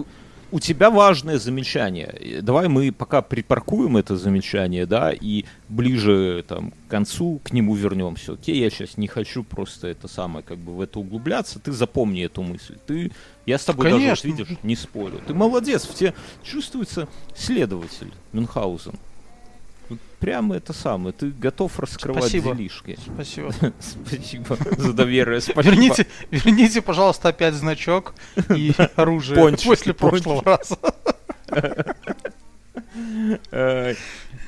у 0.50 0.60
тебя 0.60 0.90
важное 0.90 1.38
замечание. 1.38 2.40
Давай 2.42 2.68
мы 2.68 2.92
пока 2.92 3.22
припаркуем 3.22 3.96
это 3.96 4.16
замечание, 4.16 4.86
да, 4.86 5.12
и 5.12 5.44
ближе 5.68 6.44
там, 6.46 6.70
к 6.70 6.90
концу 6.90 7.40
к 7.42 7.52
нему 7.52 7.74
вернемся. 7.74 8.34
Окей, 8.34 8.58
я 8.58 8.70
сейчас 8.70 8.96
не 8.96 9.08
хочу 9.08 9.42
просто 9.42 9.88
это 9.88 10.06
самое, 10.08 10.44
как 10.44 10.58
бы 10.58 10.76
в 10.76 10.80
это 10.80 11.00
углубляться. 11.00 11.58
Ты 11.58 11.72
запомни 11.72 12.24
эту 12.24 12.42
мысль. 12.42 12.76
Ты, 12.86 13.10
я 13.46 13.58
с 13.58 13.64
тобой 13.64 13.84
даже, 13.84 13.96
вот, 13.96 14.02
Конечно. 14.02 14.26
видишь, 14.26 14.58
не 14.62 14.76
спорю. 14.76 15.20
Ты 15.26 15.34
молодец, 15.34 15.84
в 15.84 15.94
тебе 15.94 16.14
чувствуется 16.42 17.08
следователь 17.34 18.12
Мюнхгаузен. 18.32 18.94
Вот 19.90 19.98
Прямо 20.18 20.56
это 20.56 20.72
самое. 20.72 21.12
Ты 21.12 21.30
готов 21.30 21.78
раскрывать 21.78 22.24
Спасибо. 22.24 22.54
делишки. 22.54 22.98
Спасибо. 23.04 23.52
Спасибо 23.80 24.56
за 24.78 24.92
доверие. 24.94 25.40
Спасибо. 25.42 25.62
Верните, 25.62 26.06
верните, 26.30 26.80
пожалуйста, 26.80 27.28
опять 27.28 27.54
значок 27.54 28.14
и 28.54 28.72
оружие 28.96 29.38
Пончики, 29.38 29.68
после 29.68 29.94
прошлого 29.94 30.42
раза. 30.42 30.78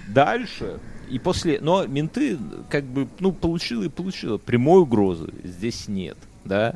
Дальше. 0.09 0.80
И 1.11 1.18
после... 1.18 1.61
Но 1.61 1.87
менты 1.87 2.38
как 2.70 2.85
бы, 2.85 3.09
ну, 3.20 3.32
получила 3.32 3.82
и 3.82 3.88
получила. 3.88 4.38
Прямой 4.38 4.80
угрозы 4.80 5.32
здесь 5.44 5.88
нет, 5.88 6.16
да? 6.44 6.74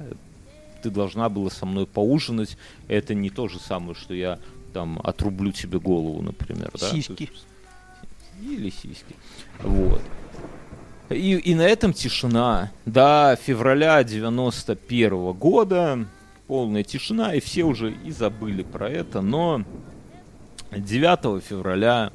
Ты 0.83 0.91
должна 0.91 1.29
была 1.29 1.51
со 1.51 1.67
мной 1.67 1.87
поужинать. 1.87 2.57
Это 2.89 3.15
не 3.15 3.31
то 3.31 3.49
же 3.49 3.59
самое, 3.59 3.95
что 3.95 4.15
я 4.15 4.39
там 4.73 5.01
отрублю 5.03 5.53
тебе 5.53 5.79
голову, 5.79 6.23
например, 6.23 6.71
да? 6.81 6.91
Сиськи. 6.91 7.23
Есть- 7.31 7.47
Или 8.43 8.71
сиськи. 8.71 9.15
Вот. 9.63 10.03
И, 11.11 11.35
и 11.37 11.55
на 11.55 11.63
этом 11.63 11.93
тишина. 11.93 12.71
До 12.87 13.37
февраля 13.43 14.03
91 14.05 15.33
года 15.33 16.07
полная 16.47 16.85
тишина, 16.85 17.35
и 17.35 17.41
все 17.41 17.65
уже 17.65 17.93
и 17.93 18.11
забыли 18.13 18.63
про 18.63 18.89
это, 18.89 19.21
но 19.21 19.65
9 20.71 21.43
февраля 21.43 22.13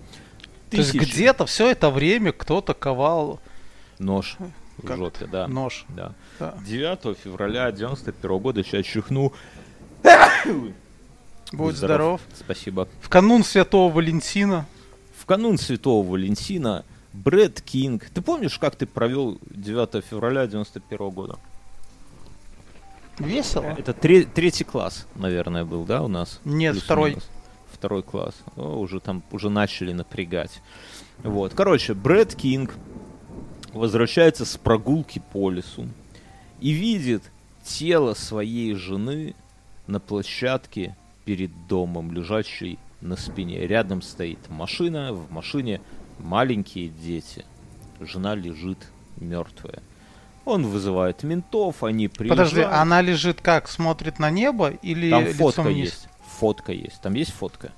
То 0.71 0.78
есть 0.78 0.91
тысяч- 0.93 1.13
где-то 1.13 1.45
все 1.45 1.69
это 1.69 1.89
время 1.89 2.32
кто-то 2.32 2.73
ковал 2.73 3.39
Нож 3.99 4.38
Как? 4.85 4.97
жопе, 4.97 5.25
да. 5.27 5.47
нож. 5.47 5.85
да. 5.89 6.13
Да. 6.39 6.55
9 6.65 7.17
февраля 7.17 7.71
91 7.71 8.38
года 8.39 8.63
сейчас 8.63 8.85
чихну. 8.85 9.33
Будь 11.51 11.75
здоров. 11.75 12.21
Спасибо. 12.33 12.88
В 13.01 13.09
канун 13.09 13.43
Святого 13.43 13.91
Валентина. 13.93 14.65
В 15.17 15.25
канун 15.25 15.57
Святого 15.57 16.07
Валентина 16.07 16.83
Брэд 17.13 17.61
Кинг. 17.61 18.09
Ты 18.09 18.21
помнишь, 18.21 18.59
как 18.59 18.75
ты 18.75 18.85
провел 18.85 19.39
9 19.49 20.03
февраля 20.03 20.45
91 20.47 21.09
года? 21.09 21.38
Весело. 23.19 23.63
Это 23.77 23.93
тре- 23.93 24.25
третий 24.25 24.65
класс, 24.65 25.07
наверное, 25.15 25.63
был, 25.63 25.85
да, 25.85 26.01
у 26.03 26.07
нас? 26.09 26.41
Нет, 26.43 26.73
Плюс-минус. 26.73 26.83
второй. 26.83 27.17
Второй 27.71 28.03
класс. 28.03 28.35
О, 28.57 28.79
уже 28.79 28.99
там, 28.99 29.23
уже 29.31 29.49
начали 29.49 29.93
напрягать. 29.93 30.61
Вот. 31.23 31.53
Короче, 31.53 31.93
Брэд 31.93 32.35
Кинг 32.35 32.73
возвращается 33.75 34.45
с 34.45 34.57
прогулки 34.57 35.21
по 35.31 35.49
лесу 35.51 35.88
и 36.61 36.71
видит 36.71 37.21
тело 37.63 38.13
своей 38.13 38.73
жены 38.73 39.35
на 39.88 39.99
площадке 39.99 40.95
перед 41.25 41.51
домом, 41.67 42.11
лежащей 42.11 42.79
на 43.01 43.17
спине. 43.17 43.67
Рядом 43.67 44.01
стоит 44.01 44.39
машина, 44.49 45.13
в 45.13 45.31
машине 45.31 45.81
маленькие 46.19 46.88
дети. 46.89 47.45
Жена 47.99 48.33
лежит 48.35 48.77
мертвая. 49.17 49.81
Он 50.45 50.65
вызывает 50.67 51.23
ментов, 51.23 51.83
они 51.83 52.07
приезжают. 52.07 52.51
Подожди, 52.51 52.61
она 52.61 53.01
лежит 53.01 53.41
как? 53.41 53.67
Смотрит 53.67 54.19
на 54.19 54.29
небо 54.29 54.69
или 54.69 55.09
Там 55.09 55.25
фотка 55.33 55.61
вниз? 55.63 55.85
есть. 55.85 56.07
Фотка 56.39 56.71
есть. 56.71 57.01
Там 57.01 57.13
есть 57.15 57.31
фотка? 57.33 57.71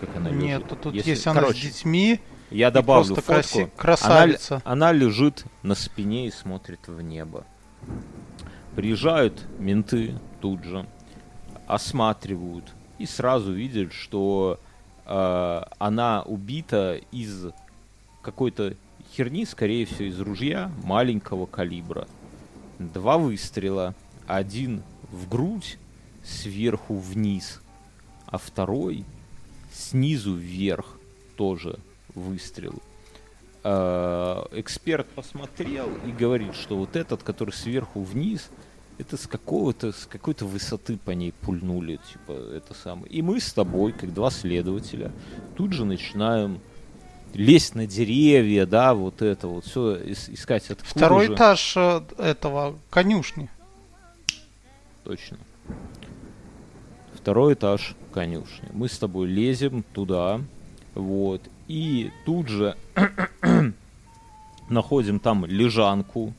Как 0.00 0.16
она 0.16 0.30
Нет, 0.30 0.62
лежит? 0.64 0.80
тут 0.82 0.94
Если- 0.94 1.10
есть 1.10 1.26
она 1.26 1.40
Короче, 1.40 1.60
с 1.60 1.62
детьми. 1.74 2.20
Я 2.50 2.70
добавлю 2.70 3.14
фотку. 3.16 3.32
краси- 3.32 3.70
красавица. 3.76 4.62
Она, 4.64 4.88
она 4.88 4.92
лежит 4.92 5.44
на 5.62 5.74
спине 5.74 6.26
и 6.26 6.30
смотрит 6.30 6.80
в 6.86 7.00
небо. 7.00 7.44
Приезжают 8.74 9.46
менты 9.58 10.18
тут 10.40 10.64
же, 10.64 10.86
осматривают 11.66 12.64
и 12.98 13.06
сразу 13.06 13.52
видят, 13.52 13.92
что 13.92 14.60
э, 15.06 15.62
она 15.78 16.22
убита 16.22 17.00
из 17.10 17.46
какой-то 18.22 18.74
херни, 19.12 19.44
скорее 19.44 19.86
всего, 19.86 20.08
из 20.08 20.20
ружья 20.20 20.70
маленького 20.84 21.46
калибра. 21.46 22.06
Два 22.78 23.18
выстрела. 23.18 23.94
Один 24.26 24.82
в 25.10 25.28
грудь 25.28 25.78
сверху 26.24 26.96
вниз, 26.96 27.60
а 28.26 28.38
второй 28.38 29.04
снизу 29.72 30.34
вверх 30.34 30.98
тоже 31.36 31.78
выстрел. 32.14 32.74
Э, 33.62 34.44
Эксперт 34.52 35.06
посмотрел 35.08 35.88
и 36.06 36.10
говорит, 36.10 36.54
что 36.54 36.76
вот 36.76 36.96
этот, 36.96 37.22
который 37.22 37.50
сверху 37.50 38.02
вниз, 38.02 38.48
это 38.98 39.16
с 39.16 39.26
какого-то, 39.26 39.92
с 39.92 40.06
какой-то 40.06 40.46
высоты 40.46 40.98
по 40.98 41.10
ней 41.10 41.32
пульнули, 41.32 41.98
типа, 42.12 42.32
это 42.32 42.74
самое. 42.74 43.10
И 43.10 43.22
мы 43.22 43.40
с 43.40 43.52
тобой, 43.52 43.92
как 43.92 44.12
два 44.12 44.30
следователя, 44.30 45.10
тут 45.56 45.72
же 45.72 45.84
начинаем 45.84 46.60
лезть 47.34 47.74
на 47.74 47.86
деревья, 47.86 48.66
да, 48.66 48.94
вот 48.94 49.22
это 49.22 49.48
вот, 49.48 49.64
все 49.64 49.96
искать 50.12 50.70
откуда 50.70 50.90
Второй 50.90 51.26
же. 51.26 51.34
этаж 51.34 51.74
э, 51.76 52.02
этого 52.18 52.78
конюшни. 52.90 53.48
Точно. 55.04 55.38
Второй 57.14 57.54
этаж 57.54 57.94
конюшни. 58.12 58.68
Мы 58.72 58.88
с 58.88 58.98
тобой 58.98 59.28
лезем 59.28 59.82
туда, 59.94 60.40
вот, 60.94 61.42
и 61.70 62.10
тут 62.26 62.48
же 62.48 62.76
находим 64.68 65.20
там 65.20 65.46
лежанку, 65.46 66.34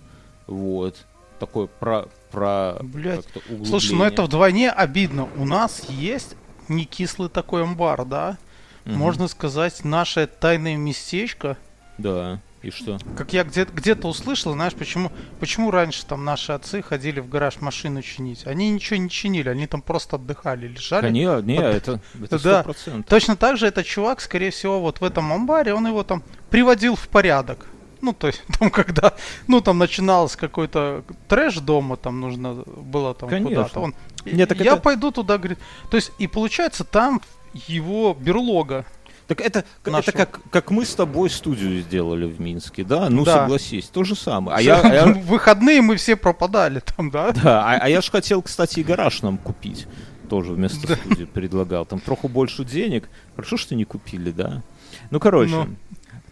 вот, 0.45 1.05
такое 1.39 1.67
про, 1.67 2.07
про 2.31 2.75
Блядь. 2.81 3.25
Слушай, 3.65 3.95
ну 3.95 4.03
это 4.03 4.23
вдвойне 4.23 4.69
обидно. 4.69 5.29
У 5.37 5.45
нас 5.45 5.85
есть 5.87 6.35
не 6.67 6.83
кислый 6.83 7.29
такой 7.29 7.63
амбар, 7.63 8.03
да? 8.03 8.37
Мгм. 8.83 8.97
Можно 8.97 9.29
сказать, 9.29 9.85
наше 9.85 10.27
тайное 10.27 10.75
местечко. 10.75 11.55
Да, 11.97 12.41
и 12.61 12.69
что? 12.71 12.99
Как 13.17 13.33
я 13.33 13.43
где- 13.43 13.65
где-то 13.65 14.07
услышал, 14.07 14.53
знаешь, 14.53 14.73
почему, 14.73 15.11
почему 15.39 15.71
раньше 15.71 16.05
там 16.05 16.23
наши 16.23 16.51
отцы 16.51 16.81
ходили 16.81 17.19
в 17.19 17.27
гараж 17.27 17.59
машину 17.61 18.01
чинить? 18.01 18.45
Они 18.45 18.69
ничего 18.69 18.97
не 18.97 19.09
чинили, 19.09 19.49
они 19.49 19.65
там 19.67 19.81
просто 19.81 20.17
отдыхали, 20.17 20.67
лежали. 20.67 21.01
Да 21.03 21.09
не, 21.09 21.25
Под- 21.57 21.65
это 21.75 22.01
это 22.23 22.37
сто 22.39 22.49
Да. 22.49 22.63
процентов. 22.63 23.09
Точно 23.09 23.35
так 23.35 23.57
же 23.57 23.65
этот 23.67 23.85
чувак, 23.85 24.21
скорее 24.21 24.51
всего, 24.51 24.79
вот 24.79 25.01
в 25.01 25.03
этом 25.03 25.31
амбаре, 25.33 25.73
он 25.73 25.87
его 25.87 26.03
там 26.03 26.23
приводил 26.49 26.95
в 26.95 27.07
порядок. 27.07 27.65
Ну, 28.03 28.13
то 28.13 28.27
есть, 28.27 28.43
там, 28.59 28.69
когда, 28.71 29.13
ну, 29.47 29.61
там 29.61 29.77
начиналось 29.77 30.35
какой-то 30.35 31.03
трэш 31.27 31.55
дома, 31.59 31.97
там 31.97 32.19
нужно 32.19 32.53
было 32.65 33.13
там 33.13 33.29
Конечно. 33.29 33.55
куда-то. 33.63 33.79
Он, 33.79 33.95
Нет, 34.25 34.49
так 34.49 34.59
я 34.59 34.73
это- 34.73 34.81
пойду 34.81 35.11
туда, 35.11 35.37
говорит. 35.37 35.59
То 35.89 35.97
есть, 35.97 36.11
и 36.19 36.27
получается, 36.27 36.83
там 36.83 37.21
его 37.53 38.13
берлога. 38.19 38.85
Так 39.31 39.39
это, 39.39 39.63
это 39.81 39.91
Нашего. 39.91 40.17
как, 40.17 40.39
как 40.51 40.71
мы 40.71 40.83
с 40.83 40.93
тобой 40.93 41.29
студию 41.29 41.81
сделали 41.83 42.25
в 42.25 42.41
Минске, 42.41 42.83
да? 42.83 43.09
Ну, 43.09 43.23
Да. 43.23 43.43
согласись, 43.43 43.85
то 43.87 44.03
же 44.03 44.13
самое. 44.13 44.57
А 44.57 44.61
я, 44.61 44.81
а 44.81 44.93
я- 44.93 45.05
выходные 45.25 45.81
мы 45.81 45.95
все 45.95 46.17
пропадали 46.17 46.81
там, 46.81 47.09
да? 47.11 47.31
Да, 47.31 47.63
а, 47.65 47.77
а 47.81 47.87
я 47.87 48.01
же 48.01 48.11
хотел, 48.11 48.41
кстати, 48.41 48.81
и 48.81 48.83
гараж 48.83 49.21
нам 49.21 49.37
купить. 49.37 49.87
Тоже 50.29 50.51
вместо 50.51 50.95
студии 50.97 51.23
предлагал. 51.23 51.85
Там 51.85 52.01
троху 52.01 52.27
больше 52.27 52.65
денег. 52.65 53.07
Хорошо, 53.37 53.55
что 53.55 53.73
не 53.73 53.85
купили, 53.85 54.31
да? 54.31 54.63
Ну, 55.11 55.19
короче, 55.21 55.55
Ну. 55.55 55.67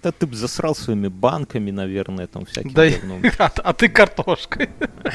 это 0.02 0.12
ты 0.12 0.28
бы 0.28 0.36
засрал 0.36 0.76
своими 0.76 1.08
банками, 1.08 1.72
наверное, 1.72 2.28
там 2.28 2.46
всяким 2.46 2.74
Да, 2.74 2.90
говном. 2.90 3.22
а, 3.40 3.50
а 3.64 3.74
ты 3.74 3.88
картошкой. 3.88 4.70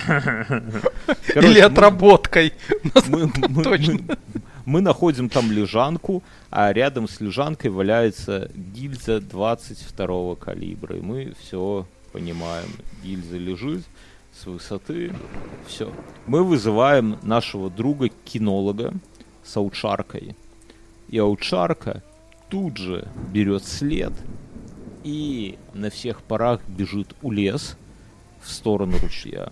Короче, 1.26 1.48
Или 1.50 1.60
мы- 1.60 1.66
отработкой. 1.66 2.52
мы, 3.08 3.30
мы- 3.48 3.62
Точно. 3.62 3.94
мы- 3.94 4.16
мы 4.64 4.80
находим 4.80 5.28
там 5.28 5.50
лежанку, 5.50 6.22
а 6.50 6.72
рядом 6.72 7.08
с 7.08 7.20
лежанкой 7.20 7.70
валяется 7.70 8.50
гильза 8.54 9.20
22 9.20 10.36
калибра. 10.36 10.96
И 10.96 11.00
мы 11.00 11.34
все 11.38 11.86
понимаем. 12.12 12.68
Гильза 13.02 13.36
лежит 13.36 13.84
с 14.32 14.46
высоты. 14.46 15.12
Все. 15.66 15.92
Мы 16.26 16.42
вызываем 16.42 17.18
нашего 17.22 17.70
друга 17.70 18.08
кинолога 18.24 18.92
с 19.42 19.56
аучаркой. 19.56 20.36
И 21.08 21.18
аучарка 21.18 22.02
тут 22.48 22.76
же 22.76 23.08
берет 23.32 23.64
след 23.64 24.12
и 25.04 25.58
на 25.74 25.90
всех 25.90 26.22
парах 26.22 26.60
бежит 26.66 27.14
у 27.22 27.30
лес 27.30 27.76
в 28.40 28.50
сторону 28.50 28.96
ручья. 29.00 29.50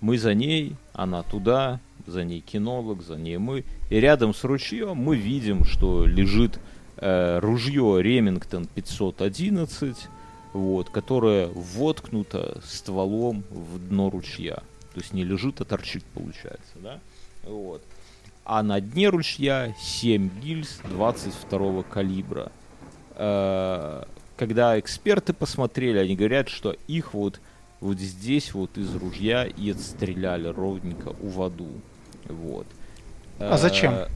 Мы 0.00 0.18
за 0.18 0.34
ней, 0.34 0.74
она 0.94 1.22
туда, 1.22 1.80
за 2.06 2.24
ней 2.24 2.40
кинолог, 2.40 3.02
за 3.02 3.16
ней 3.16 3.38
мы. 3.38 3.64
И 3.90 4.00
рядом 4.00 4.34
с 4.34 4.44
ручьем 4.44 4.96
мы 4.96 5.16
видим, 5.16 5.64
что 5.64 6.06
лежит 6.06 6.58
э, 6.96 7.38
ружье 7.40 8.02
Ремингтон 8.02 8.66
511, 8.66 9.96
вот, 10.52 10.90
которое 10.90 11.48
воткнуто 11.48 12.60
стволом 12.64 13.44
в 13.50 13.78
дно 13.88 14.10
ручья. 14.10 14.56
То 14.94 15.00
есть 15.00 15.12
не 15.12 15.24
лежит, 15.24 15.60
а 15.60 15.64
торчит, 15.64 16.04
получается, 16.14 16.76
да? 16.76 17.00
Вот. 17.44 17.82
А 18.44 18.62
на 18.62 18.80
дне 18.80 19.08
ручья 19.08 19.74
7 19.78 20.40
гильз 20.40 20.80
22 20.84 21.82
калибра. 21.82 22.50
Э, 23.14 24.04
Когда 24.36 24.78
эксперты 24.78 25.32
посмотрели, 25.32 25.98
они 25.98 26.16
говорят, 26.16 26.48
что 26.48 26.76
их 26.86 27.12
вот 27.14 27.40
вот 27.80 27.98
здесь 27.98 28.54
вот 28.54 28.78
из 28.78 28.94
ружья 28.94 29.44
и 29.44 29.70
отстреляли 29.70 30.48
ровненько 30.48 31.14
у 31.20 31.28
воду. 31.28 31.68
Вот. 32.28 32.66
А 33.38 33.56
зачем? 33.58 33.92
Э, 33.94 34.08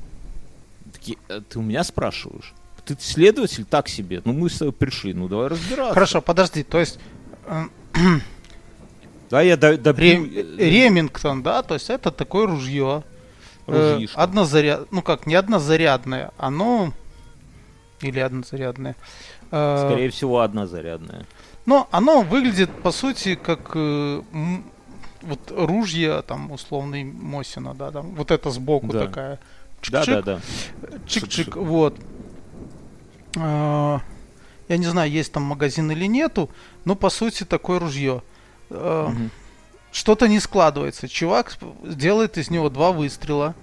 э, 1.29 1.41
Ты 1.49 1.59
у 1.59 1.63
меня 1.63 1.85
спрашиваешь? 1.85 2.53
Ты 2.85 2.97
следователь 2.99 3.65
так 3.65 3.89
себе. 3.89 4.23
Ну 4.25 4.33
мы 4.33 4.49
с 4.51 4.59
тобой 4.59 4.73
пришли, 4.73 5.15
ну 5.15 5.29
давай 5.29 5.49
разбираться. 5.49 5.95
Хорошо, 5.95 6.21
подожди, 6.23 6.63
то 6.63 6.79
есть 6.81 6.99
э, 7.47 7.65
Да, 9.31 9.43
я 9.43 9.57
до- 9.57 9.77
добью, 9.79 10.25
Рем- 10.25 10.57
э, 10.59 10.69
Ремингтон, 10.71 11.43
да, 11.43 11.63
то 11.63 11.75
есть 11.75 11.91
это 11.91 12.11
такое 12.11 12.47
ружье. 12.47 13.05
Э, 13.67 13.93
ружьишко. 13.93 14.21
однозаряд, 14.21 14.91
ну 14.91 15.03
как, 15.03 15.27
не 15.27 15.35
однозарядное, 15.37 16.33
оно 16.37 16.93
или 18.01 18.19
однозарядное. 18.19 18.97
Э, 19.53 19.87
Скорее 19.89 20.11
всего, 20.11 20.41
одна 20.41 20.67
зарядная. 20.67 21.27
Но 21.67 21.87
оно 21.93 22.23
выглядит, 22.23 22.71
по 22.83 22.91
сути, 22.91 23.35
как 23.37 23.73
э, 23.75 24.23
вот 25.23 25.51
ружье, 25.51 26.23
там, 26.23 26.51
условный 26.53 27.05
Мосина, 27.05 27.75
да, 27.75 27.91
там, 27.91 28.14
вот 28.14 28.31
это 28.31 28.51
сбоку 28.51 28.89
Да. 28.89 29.07
такая. 29.07 29.39
Да, 29.91 30.03
Чик-чик, 30.03 30.23
да, 30.23 30.23
да. 30.23 30.41
Чик-чик, 31.07 31.59
вот. 31.59 31.97
А, 33.37 34.01
Я 34.68 34.77
не 34.77 34.87
знаю, 34.87 35.11
есть 35.11 35.33
там 35.33 35.43
магазин 35.43 35.91
или 35.91 36.07
нету, 36.07 36.49
но 36.85 36.95
по 36.95 37.11
сути 37.11 37.43
такое 37.45 37.81
ружье. 37.81 38.23
Мгм. 38.71 39.31
Что-то 39.91 40.29
не 40.29 40.39
складывается. 40.39 41.09
Чувак 41.09 41.57
делает 41.83 42.39
из 42.39 42.51
него 42.51 42.71
два 42.71 42.93
выстрела, 42.93 43.57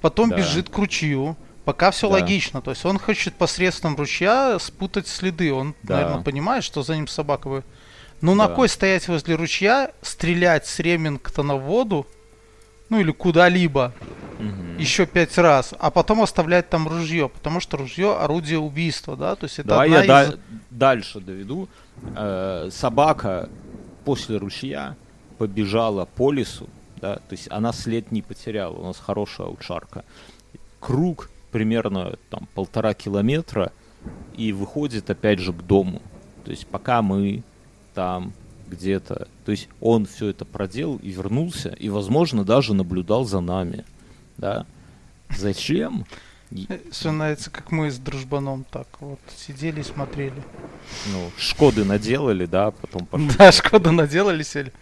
потом 0.00 0.30
Да. 0.30 0.36
бежит 0.36 0.68
к 0.68 0.78
ручью. 0.78 1.36
Пока 1.64 1.90
все 1.90 2.06
Да. 2.08 2.14
логично. 2.14 2.60
То 2.62 2.70
есть 2.70 2.84
он 2.86 2.96
хочет 3.00 3.34
посредством 3.34 3.96
ручья 3.96 4.56
спутать 4.60 5.08
следы. 5.08 5.52
Он, 5.52 5.74
Да. 5.82 5.96
наверное, 5.96 6.22
понимает, 6.22 6.62
что 6.62 6.84
за 6.84 6.94
ним 6.94 7.08
собака 7.08 7.48
вы. 7.48 7.64
Ну 8.20 8.34
на 8.34 8.48
Да. 8.48 8.54
кой 8.54 8.68
стоять 8.68 9.08
возле 9.08 9.34
ручья, 9.34 9.90
стрелять 10.02 10.66
с 10.66 10.78
Ремингтона 10.78 11.56
в 11.56 11.62
воду, 11.62 12.06
ну 12.88 13.00
или 13.00 13.10
куда-либо, 13.12 13.92
Мгм. 14.38 14.78
еще 14.78 15.06
пять 15.06 15.36
раз, 15.38 15.74
а 15.78 15.90
потом 15.90 16.22
оставлять 16.22 16.68
там 16.68 16.88
ружье, 16.88 17.28
потому 17.28 17.60
что 17.60 17.76
ружье 17.76 18.16
орудие 18.16 18.58
убийства, 18.58 19.16
да, 19.16 19.34
то 19.36 19.44
есть 19.44 19.58
это 19.58 19.68
Давай 19.68 19.88
одна 19.88 20.02
я 20.02 20.22
из... 20.24 20.30
да- 20.30 20.38
дальше 20.70 21.20
доведу. 21.20 21.68
Э, 22.14 22.68
собака 22.70 23.48
после 24.04 24.36
ручья 24.36 24.96
побежала 25.38 26.04
по 26.04 26.30
лесу, 26.32 26.68
да, 27.00 27.16
то 27.16 27.32
есть 27.32 27.48
она 27.50 27.72
след 27.72 28.12
не 28.12 28.22
потеряла, 28.22 28.76
у 28.76 28.84
нас 28.84 28.98
хорошая 28.98 29.46
аучарка. 29.48 30.04
Круг 30.80 31.30
примерно 31.50 32.16
там 32.30 32.46
полтора 32.54 32.94
километра 32.94 33.72
и 34.36 34.52
выходит 34.52 35.08
опять 35.10 35.38
же 35.38 35.52
к 35.52 35.62
дому. 35.62 36.00
То 36.44 36.50
есть 36.50 36.66
пока 36.66 37.02
мы 37.02 37.42
там 37.96 38.32
где-то, 38.68 39.26
то 39.44 39.50
есть 39.52 39.68
он 39.80 40.04
все 40.06 40.28
это 40.28 40.44
проделал 40.44 40.96
и 40.98 41.10
вернулся, 41.10 41.70
и, 41.70 41.88
возможно, 41.88 42.44
даже 42.44 42.74
наблюдал 42.74 43.24
за 43.24 43.40
нами, 43.40 43.84
да. 44.36 44.66
Зачем? 45.36 46.04
И- 46.50 46.68
Все 46.92 47.10
нравится, 47.10 47.50
как 47.50 47.72
мы 47.72 47.90
с 47.90 47.98
дружбаном 47.98 48.64
так 48.70 48.86
вот 49.00 49.18
сидели 49.36 49.80
и 49.80 49.84
смотрели. 49.84 50.42
ну, 51.12 51.30
Шкоды 51.38 51.84
наделали, 51.84 52.44
да, 52.46 52.70
потом 52.70 53.06
пошли. 53.10 53.28
Да, 53.38 53.50
Шкода 53.50 53.90
наделали 53.92 54.42
сели 54.42 54.72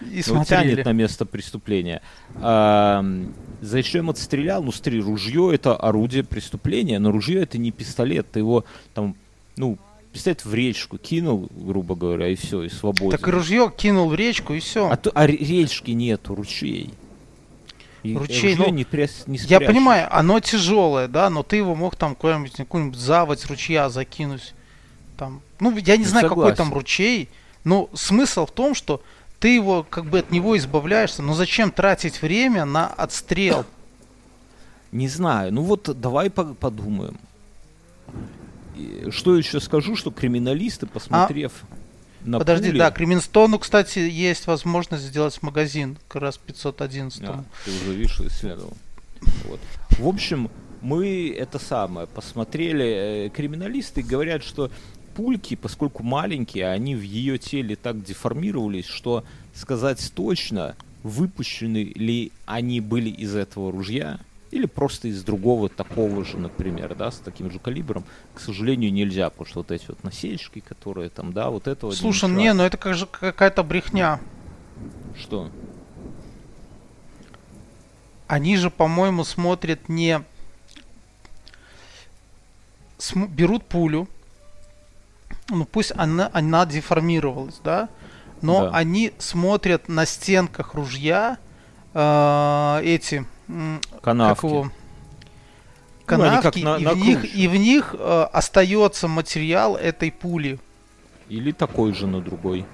и 0.00 0.16
Ну, 0.16 0.22
смотрели. 0.22 0.70
тянет 0.72 0.84
на 0.86 0.92
место 0.92 1.24
преступления. 1.26 2.02
Ам, 2.42 3.32
зачем 3.60 4.10
отстрелял? 4.10 4.62
Ну, 4.62 4.72
смотри, 4.72 5.00
ружье 5.00 5.54
это 5.54 5.76
орудие 5.76 6.24
преступления, 6.24 6.98
но 6.98 7.12
ружье 7.12 7.42
это 7.42 7.58
не 7.58 7.70
пистолет. 7.70 8.26
Ты 8.32 8.40
его 8.40 8.64
там, 8.94 9.14
ну, 9.56 9.78
пистолет 10.12 10.44
в 10.44 10.52
речку 10.54 10.98
кинул, 10.98 11.48
грубо 11.50 11.94
говоря, 11.94 12.28
и 12.28 12.34
все, 12.34 12.62
и 12.62 12.68
свободен. 12.68 13.16
Так 13.16 13.26
и 13.28 13.30
ружье 13.30 13.72
кинул 13.76 14.08
в 14.08 14.14
речку 14.14 14.54
и 14.54 14.60
все. 14.60 14.88
А, 14.90 14.96
то- 14.96 15.10
а 15.14 15.26
ре- 15.26 15.36
речки 15.36 15.90
нету, 15.92 16.34
ручей. 16.34 16.92
И 18.02 18.16
Ручей, 18.16 18.54
ну, 18.56 18.70
не, 18.70 18.84
пряс- 18.84 19.24
не 19.26 19.36
Я 19.36 19.44
спрячешь. 19.44 19.66
понимаю, 19.66 20.08
оно 20.10 20.40
тяжелое, 20.40 21.06
да, 21.06 21.28
но 21.28 21.42
ты 21.42 21.56
его 21.56 21.74
мог 21.74 21.96
там 21.96 22.14
куда-нибудь 22.14 22.52
какую-нибудь 22.52 22.98
заводь 22.98 23.44
ручья 23.46 23.90
закинуть. 23.90 24.54
Там. 25.18 25.42
Ну, 25.60 25.76
я 25.76 25.98
не 25.98 26.04
Ну, 26.04 26.08
знаю, 26.08 26.28
какой 26.30 26.46
там 26.54 26.68
согласен. 26.68 26.74
ручей, 26.74 27.28
но 27.62 27.90
смысл 27.92 28.46
в 28.46 28.52
том, 28.52 28.74
что 28.74 29.02
ты 29.38 29.54
его 29.54 29.82
как 29.88 30.06
бы 30.06 30.20
от 30.20 30.30
него 30.30 30.56
избавляешься, 30.56 31.20
но 31.22 31.34
зачем 31.34 31.70
тратить 31.70 32.22
время 32.22 32.64
на 32.64 32.86
отстрел? 32.86 33.66
Не 34.92 35.06
знаю. 35.08 35.52
Ну 35.52 35.60
вот 35.62 35.90
давай 36.00 36.30
по- 36.30 36.54
подумаем. 36.54 37.18
И 38.80 39.10
что 39.10 39.36
еще 39.36 39.60
скажу, 39.60 39.96
что 39.96 40.10
криминалисты, 40.10 40.86
посмотрев 40.86 41.52
на 42.24 42.36
А, 42.36 42.40
Подожди, 42.40 42.70
пули- 42.70 42.78
да, 42.78 42.90
к 42.90 42.98
Реминстону, 43.00 43.58
кстати, 43.58 43.98
есть 43.98 44.46
возможность 44.46 45.04
сделать 45.04 45.42
магазин, 45.42 45.96
как 46.08 46.22
раз 46.22 46.38
511. 46.38 47.22
А, 47.24 47.44
ты 47.64 47.70
уже 47.70 47.94
видишь, 47.94 48.20
исследовал. 48.20 48.74
Вот. 49.48 49.60
В 49.98 50.06
общем, 50.06 50.50
мы 50.82 51.34
это 51.36 51.58
самое 51.58 52.06
посмотрели. 52.06 53.26
э, 53.26 53.28
Криминалисты 53.30 54.02
говорят, 54.02 54.42
что 54.42 54.70
пульки, 55.14 55.56
поскольку 55.56 56.02
маленькие, 56.02 56.68
они 56.68 56.94
в 56.94 57.02
ее 57.02 57.38
теле 57.38 57.76
так 57.76 58.02
деформировались, 58.02 58.86
что 58.86 59.24
сказать 59.54 60.12
точно, 60.14 60.76
выпущены 61.02 61.92
ли 61.94 62.32
они 62.46 62.80
были 62.80 63.10
из 63.10 63.34
этого 63.34 63.72
ружья 63.72 64.20
или 64.50 64.66
просто 64.66 65.08
из 65.08 65.22
другого 65.22 65.68
такого 65.68 66.24
же, 66.24 66.36
например, 66.38 66.94
да, 66.94 67.10
с 67.10 67.18
таким 67.18 67.50
же 67.50 67.58
калибром, 67.58 68.04
к 68.34 68.40
сожалению, 68.40 68.92
нельзя, 68.92 69.30
потому 69.30 69.46
что 69.46 69.60
вот 69.60 69.70
эти 69.70 69.86
вот 69.88 70.02
насечки, 70.04 70.60
которые 70.60 71.08
там, 71.10 71.32
да, 71.32 71.50
вот 71.50 71.66
этого 71.68 71.92
Слушай, 71.92 72.24
мешает. 72.30 72.38
не, 72.38 72.52
ну 72.54 72.62
это 72.64 72.76
как 72.76 72.94
же 72.94 73.06
какая-то 73.06 73.62
брехня. 73.62 74.18
Что? 75.18 75.50
Они 78.26 78.56
же, 78.56 78.70
по-моему, 78.70 79.24
смотрят 79.24 79.88
не... 79.88 80.22
см- 82.98 83.30
берут 83.30 83.64
пулю, 83.66 84.08
ну 85.48 85.64
пусть 85.64 85.92
она, 85.96 86.30
она 86.32 86.64
деформировалась, 86.66 87.60
да, 87.64 87.88
но 88.40 88.62
Да. 88.62 88.70
они 88.76 89.12
смотрят 89.18 89.88
на 89.88 90.06
стенках 90.06 90.74
ружья 90.74 91.38
э, 91.94 92.80
эти... 92.84 93.26
Канавки. 94.02 94.40
Как 94.40 94.50
его? 94.50 94.70
Ну, 96.08 96.22
они 96.24 96.42
как 96.42 96.54
Канавки, 96.54 96.58
на- 96.64 96.76
и, 96.76 96.86
в 96.86 96.96
них, 96.96 97.34
и 97.36 97.48
в 97.48 97.56
них 97.56 97.94
э, 97.98 98.26
остается 98.32 99.08
материал 99.08 99.76
этой 99.76 100.10
пули. 100.10 100.58
Или 101.28 101.52
такой 101.52 101.94
же 101.94 102.06
на 102.06 102.20
другой. 102.20 102.66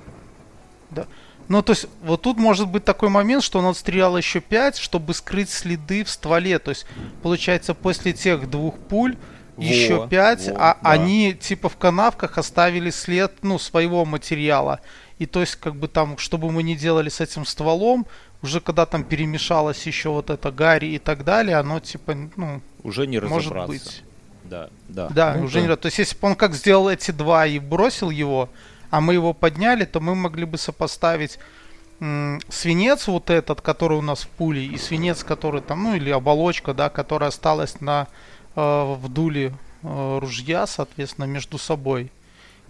Ну, 1.49 1.63
то 1.63 1.73
есть, 1.73 1.87
вот 2.03 2.23
тут 2.23 2.39
может 2.39 2.69
быть 2.69 2.85
такой 2.85 3.09
момент, 3.09 3.43
что 3.45 3.61
он 3.61 3.67
отстрелял 3.67 4.17
еще 4.17 4.41
5, 4.41 4.79
чтобы 4.79 5.15
скрыть 5.15 5.51
следы 5.51 6.03
в 6.03 6.11
стволе. 6.11 6.59
То 6.59 6.71
есть, 6.71 6.87
получается, 7.23 7.73
после 7.75 8.13
тех 8.13 8.51
двух 8.51 8.77
пуль 8.79 9.17
еще 9.57 10.01
Во, 10.01 10.09
5, 10.09 10.49
во, 10.49 10.55
а 10.57 10.75
да. 10.83 10.91
они 10.91 11.35
типа 11.35 11.69
в 11.69 11.77
канавках 11.77 12.37
оставили 12.39 12.91
след, 12.91 13.33
ну, 13.43 13.59
своего 13.59 14.05
материала. 14.05 14.81
И 15.19 15.27
то 15.27 15.41
есть, 15.41 15.55
как 15.57 15.77
бы 15.77 15.87
там, 15.89 16.19
чтобы 16.19 16.51
мы 16.51 16.63
не 16.63 16.75
делали 16.75 17.09
с 17.09 17.21
этим 17.21 17.47
стволом, 17.47 18.07
уже 18.43 18.61
когда 18.61 18.87
там 18.87 19.05
перемешалось 19.05 19.87
еще 19.87 20.11
вот 20.11 20.31
это 20.31 20.51
гарри 20.53 20.87
и 20.87 20.99
так 20.99 21.25
далее, 21.25 21.57
оно 21.57 21.81
типа, 21.81 22.17
ну, 22.37 22.61
Уже 22.83 23.07
не 23.07 23.21
может 23.21 23.53
разобраться. 23.53 23.69
быть. 23.69 24.03
Да, 24.45 24.69
да. 24.89 25.09
Да, 25.09 25.35
Ну, 25.35 25.45
уже 25.47 25.61
не 25.61 25.67
раз. 25.67 25.79
То 25.79 25.87
есть, 25.87 25.99
если 25.99 26.17
бы 26.17 26.29
он 26.29 26.37
как 26.37 26.55
сделал 26.55 26.89
эти 26.89 27.11
два 27.11 27.47
и 27.47 27.59
бросил 27.59 28.11
его, 28.11 28.49
а 28.91 29.01
мы 29.01 29.15
его 29.15 29.33
подняли, 29.33 29.85
то 29.85 30.01
мы 30.01 30.15
могли 30.15 30.45
бы 30.45 30.59
сопоставить 30.59 31.39
м, 31.99 32.41
свинец 32.49 33.09
вот 33.09 33.31
этот, 33.31 33.61
который 33.61 33.99
у 33.99 34.03
нас 34.03 34.23
в 34.23 34.29
пуле, 34.29 34.65
и 34.65 34.77
свинец, 34.79 35.25
который 35.25 35.63
там, 35.63 35.83
ну 35.83 35.95
или 35.95 36.11
оболочка, 36.11 36.75
да, 36.75 36.91
которая 36.91 37.31
осталась 37.31 37.81
на 37.81 38.07
э, 38.55 38.61
в 38.61 39.09
дуле 39.09 39.55
э, 39.83 40.19
ружья, 40.21 40.67
соответственно, 40.67 41.25
между 41.25 41.59
собой. 41.59 42.13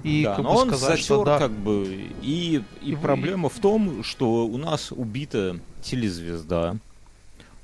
И 0.02 0.24
да, 0.24 0.36
как 0.36 0.44
но 0.44 0.52
бы 0.52 0.58
он 0.60 0.68
сказать, 0.68 0.88
затер 0.88 1.04
что 1.04 1.24
да. 1.24 1.38
как 1.38 1.50
бы 1.50 2.10
и, 2.22 2.62
и 2.82 2.90
И 2.90 2.96
проблема 2.96 3.48
в 3.48 3.58
том, 3.58 4.04
что 4.04 4.46
у 4.46 4.56
нас 4.56 4.92
убита 4.92 5.58
телезвезда, 5.82 6.78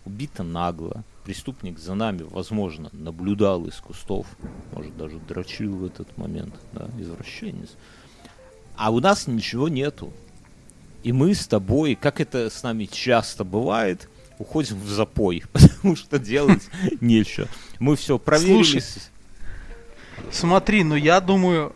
убита 0.05 0.43
нагло. 0.43 1.05
Преступник 1.25 1.79
за 1.79 1.95
нами, 1.95 2.25
возможно, 2.29 2.91
наблюдал 2.93 3.65
из 3.67 3.77
кустов, 3.77 4.27
может 4.73 4.97
даже 4.97 5.19
дрочил 5.19 5.77
в 5.77 5.85
этот 5.85 6.17
момент, 6.19 6.55
да, 6.73 6.89
извращенец. 6.99 7.71
А 8.77 8.91
у 8.91 8.99
нас 8.99 9.29
ничего 9.29 9.69
нету. 9.69 10.13
И 11.05 11.13
мы 11.13 11.35
с 11.35 11.47
тобой, 11.47 11.95
как 11.95 12.21
это 12.21 12.51
с 12.51 12.63
нами 12.65 12.87
часто 12.87 13.45
бывает, 13.45 14.09
уходим 14.39 14.81
в 14.81 14.89
запой, 14.89 15.45
потому 15.53 15.95
что 15.95 16.19
делать 16.19 16.63
нечего. 17.01 17.47
Мы 17.79 17.95
все 17.95 18.19
проверили. 18.19 18.63
Слушай, 18.63 18.83
Смотри, 20.31 20.85
ну 20.85 20.95
я 20.95 21.21
думаю, 21.21 21.75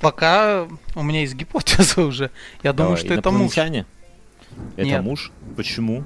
пока 0.00 0.66
у 0.94 1.02
меня 1.02 1.20
есть 1.20 1.34
гипотеза 1.34 2.02
уже. 2.04 2.30
Я 2.62 2.72
думаю, 2.72 2.96
Давай, 2.96 3.04
что 3.04 3.14
это 3.14 3.30
муж. 3.30 3.56
Это 3.56 4.84
Нет. 4.84 5.02
муж? 5.02 5.30
Почему? 5.56 6.04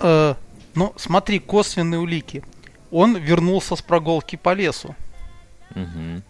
Э, 0.00 0.34
ну, 0.74 0.92
смотри, 0.96 1.38
косвенные 1.38 1.98
улики. 2.00 2.44
Он 2.90 3.16
вернулся 3.16 3.74
с 3.76 3.82
прогулки 3.82 4.36
по 4.36 4.52
лесу. 4.54 4.94
Мгм. 5.74 6.22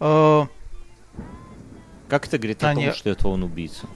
Э, 0.00 0.46
Как 2.08 2.26
это 2.26 2.38
говорит 2.38 2.62
о 2.62 2.74
том, 2.74 2.82
не- 2.84 2.92
что 2.92 3.10
это 3.10 3.28
он 3.28 3.42
убийца? 3.42 3.86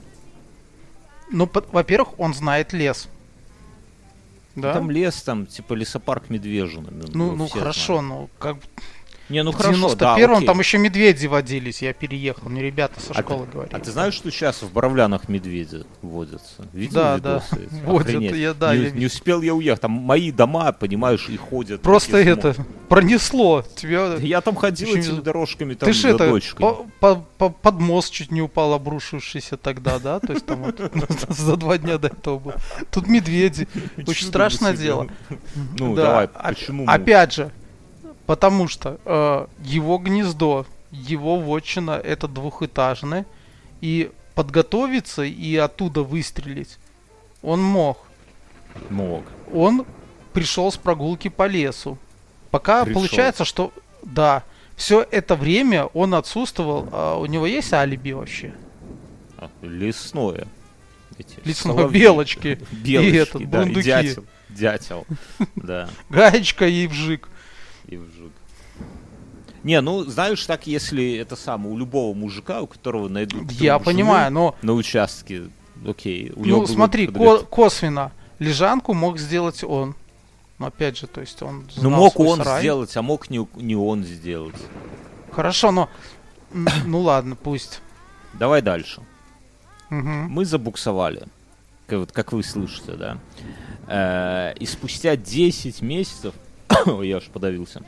ну, 1.31 1.49
во-первых, 1.71 2.19
он 2.19 2.33
знает 2.33 2.73
лес. 2.73 3.07
Да? 4.55 4.73
Там 4.73 4.91
лес, 4.91 5.21
там, 5.23 5.47
типа 5.47 5.73
лесопарк 5.73 6.29
Медвежина. 6.29 6.89
ну, 7.13 7.35
ну 7.35 7.47
хорошо, 7.47 8.01
ну 8.01 8.29
как 8.37 8.57
Не, 9.33 9.43
ну 9.43 9.51
в 9.51 9.55
хорошо, 9.55 9.95
да, 9.95 10.15
91-м 10.17 10.33
окей. 10.35 10.47
там 10.47 10.59
еще 10.59 10.77
медведи 10.77 11.25
водились, 11.27 11.81
я 11.81 11.91
переехал, 11.93 12.49
мне 12.49 12.61
ребята 12.61 12.99
со 12.99 13.13
А 13.13 13.21
школы 13.21 13.45
ты- 13.47 13.51
говорили. 13.53 13.75
А 13.75 13.79
ты 13.79 13.91
знаешь, 13.91 14.13
что 14.13 14.29
сейчас 14.31 14.61
в 14.61 14.71
Боровлянах 14.71 15.27
медведи 15.27 15.83
водятся? 16.01 16.65
Видел 16.71 16.93
Да, 16.93 17.17
да, 17.17 17.43
видосы 17.51 17.69
водят, 17.85 18.21
я- 18.35 18.53
да, 18.53 18.75
не, 18.75 18.83
я 18.83 18.91
не 18.91 19.05
успел 19.07 19.41
я 19.41 19.53
уехать. 19.55 19.81
Там 19.81 19.91
мои 19.91 20.31
дома, 20.31 20.71
понимаешь, 20.71 21.27
и 21.29 21.35
ходят. 21.37 21.81
Просто 21.81 22.17
это 22.17 22.55
пронесло 22.89 23.63
тебя. 23.75 24.15
Я 24.19 24.41
там 24.41 24.55
ходил 24.55 24.89
Очень 24.89 24.99
этими 25.01 25.19
дорожками 25.21 25.73
там 25.73 25.87
Ты 25.87 25.93
ж 25.93 25.97
за 26.01 26.09
это 26.09 26.29
дочкой. 26.29 26.59
по- 26.61 26.85
по- 26.99 27.15
по- 27.37 27.49
под 27.49 27.79
мост 27.79 28.13
чуть 28.13 28.31
не 28.31 28.41
упал, 28.41 28.73
обрушившийся 28.73 29.57
тогда, 29.57 29.97
да? 29.99 30.19
То 30.19 30.33
есть 30.33 30.45
там 30.45 30.61
вот 30.63 30.79
за 31.29 31.57
два 31.57 31.77
дня 31.79 31.97
до 31.97 32.09
этого 32.09 32.37
был. 32.37 32.53
Тут 32.91 33.07
медведи. 33.07 33.67
Очень 34.07 34.27
страшное 34.27 34.73
дело. 34.77 35.07
Ну, 35.79 35.95
Да, 35.95 36.03
давай, 36.03 36.25
оп- 36.25 36.43
почему? 36.43 36.85
Опять 36.87 37.33
же, 37.33 37.51
потому 38.25 38.67
что 38.67 38.99
э, 39.05 39.47
его 39.63 39.97
гнездо, 39.97 40.65
его 40.91 41.37
вотчина 41.39 41.91
это 41.91 42.27
двухэтажное, 42.27 43.25
и 43.81 44.11
подготовиться 44.35 45.23
и 45.23 45.55
оттуда 45.57 46.03
выстрелить 46.03 46.77
он 47.43 47.61
мог. 47.61 47.99
Мог. 48.89 49.23
Он 49.53 49.85
пришел 50.31 50.71
с 50.71 50.77
прогулки 50.77 51.27
по 51.27 51.45
лесу. 51.45 51.97
Пока 52.49 52.83
Пришел. 52.85 53.01
получается, 53.01 53.45
что 53.45 53.71
да, 54.01 54.43
все 54.75 55.05
это 55.11 55.35
время 55.35 55.85
он 55.87 56.15
отсутствовал. 56.15 56.87
А 56.91 57.17
у 57.19 57.25
него 57.25 57.45
есть 57.45 57.71
алиби 57.73 58.11
вообще? 58.11 58.53
А, 59.37 59.49
лесное. 59.61 60.47
Эти 61.19 61.35
Лесное, 61.43 61.75
соловьи. 61.75 62.01
белочки. 62.01 62.59
Белочки, 62.71 62.87
И 63.11 63.15
этот, 63.15 63.33
да, 63.33 63.39
и 63.41 63.45
бурундуки. 63.45 63.85
дятел. 63.85 64.25
Дятел, 64.49 65.05
да. 65.55 65.89
Гаечка 66.09 66.67
и 66.67 66.87
вжик. 66.87 67.29
И 67.87 67.97
вжиг. 67.97 68.31
Не, 69.63 69.79
ну, 69.81 70.03
знаешь, 70.03 70.45
так, 70.45 70.67
если 70.67 71.13
это 71.15 71.35
самое, 71.35 71.73
у 71.73 71.77
любого 71.77 72.13
мужика, 72.13 72.61
у 72.61 72.67
которого 72.67 73.07
найдут 73.07 73.51
Я 73.51 73.79
понимаю, 73.79 74.31
но 74.31 74.55
на 74.61 74.73
участке, 74.73 75.43
окей. 75.87 76.31
У 76.35 76.45
ну 76.45 76.67
смотри, 76.67 77.07
ко- 77.07 77.39
косвенно 77.45 78.11
лежанку 78.39 78.93
мог 78.93 79.17
сделать 79.19 79.63
он. 79.63 79.95
Но 80.59 80.67
опять 80.67 80.97
же, 80.97 81.07
то 81.07 81.21
есть 81.21 81.41
он 81.41 81.65
Ну, 81.77 81.89
мог 81.89 82.19
он 82.19 82.37
сарай. 82.37 82.59
сделать, 82.61 82.95
а 82.97 83.01
мог 83.01 83.29
не, 83.29 83.47
не 83.55 83.75
он 83.75 84.03
сделать. 84.03 84.55
Хорошо, 85.31 85.71
но 85.71 85.89
ну 86.85 86.99
ладно, 86.99 87.35
пусть. 87.35 87.81
Давай 88.33 88.61
дальше. 88.61 89.01
Мгм. 89.89 90.27
Мы 90.29 90.45
забуксовали, 90.45 91.23
как, 91.87 91.99
вот, 91.99 92.11
как 92.11 92.33
вы 92.33 92.43
слышите, 92.43 92.93
да. 92.93 93.17
Э, 93.87 94.53
и 94.59 94.65
спустя 94.65 95.15
10 95.15 95.81
месяцев, 95.81 96.33
Ой, 96.85 97.07
я 97.07 97.17
аж 97.17 97.25
подавился, 97.25 97.81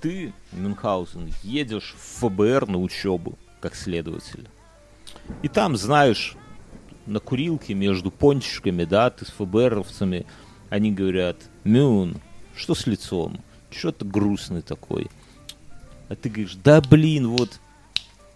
ты, 0.00 0.32
Мюнхгаузен, 0.52 1.32
едешь 1.42 1.94
в 1.98 2.28
ФБР 2.28 2.68
на 2.68 2.78
учебу, 2.78 3.38
как 3.60 3.74
следователь. 3.74 4.46
И 5.42 5.48
там, 5.48 5.76
знаешь, 5.76 6.36
на 7.06 7.20
курилке 7.20 7.74
между 7.74 8.10
пончиками, 8.10 8.84
да, 8.84 9.10
ты 9.10 9.24
с 9.24 9.28
ФБРовцами, 9.30 10.26
они 10.68 10.92
говорят, 10.92 11.36
Мюн, 11.64 12.16
что 12.54 12.74
с 12.74 12.86
лицом? 12.86 13.40
Что 13.70 13.92
ты 13.92 14.04
грустный 14.04 14.62
такой? 14.62 15.08
А 16.08 16.16
ты 16.16 16.28
говоришь, 16.28 16.56
да 16.62 16.80
блин, 16.80 17.28
вот, 17.28 17.58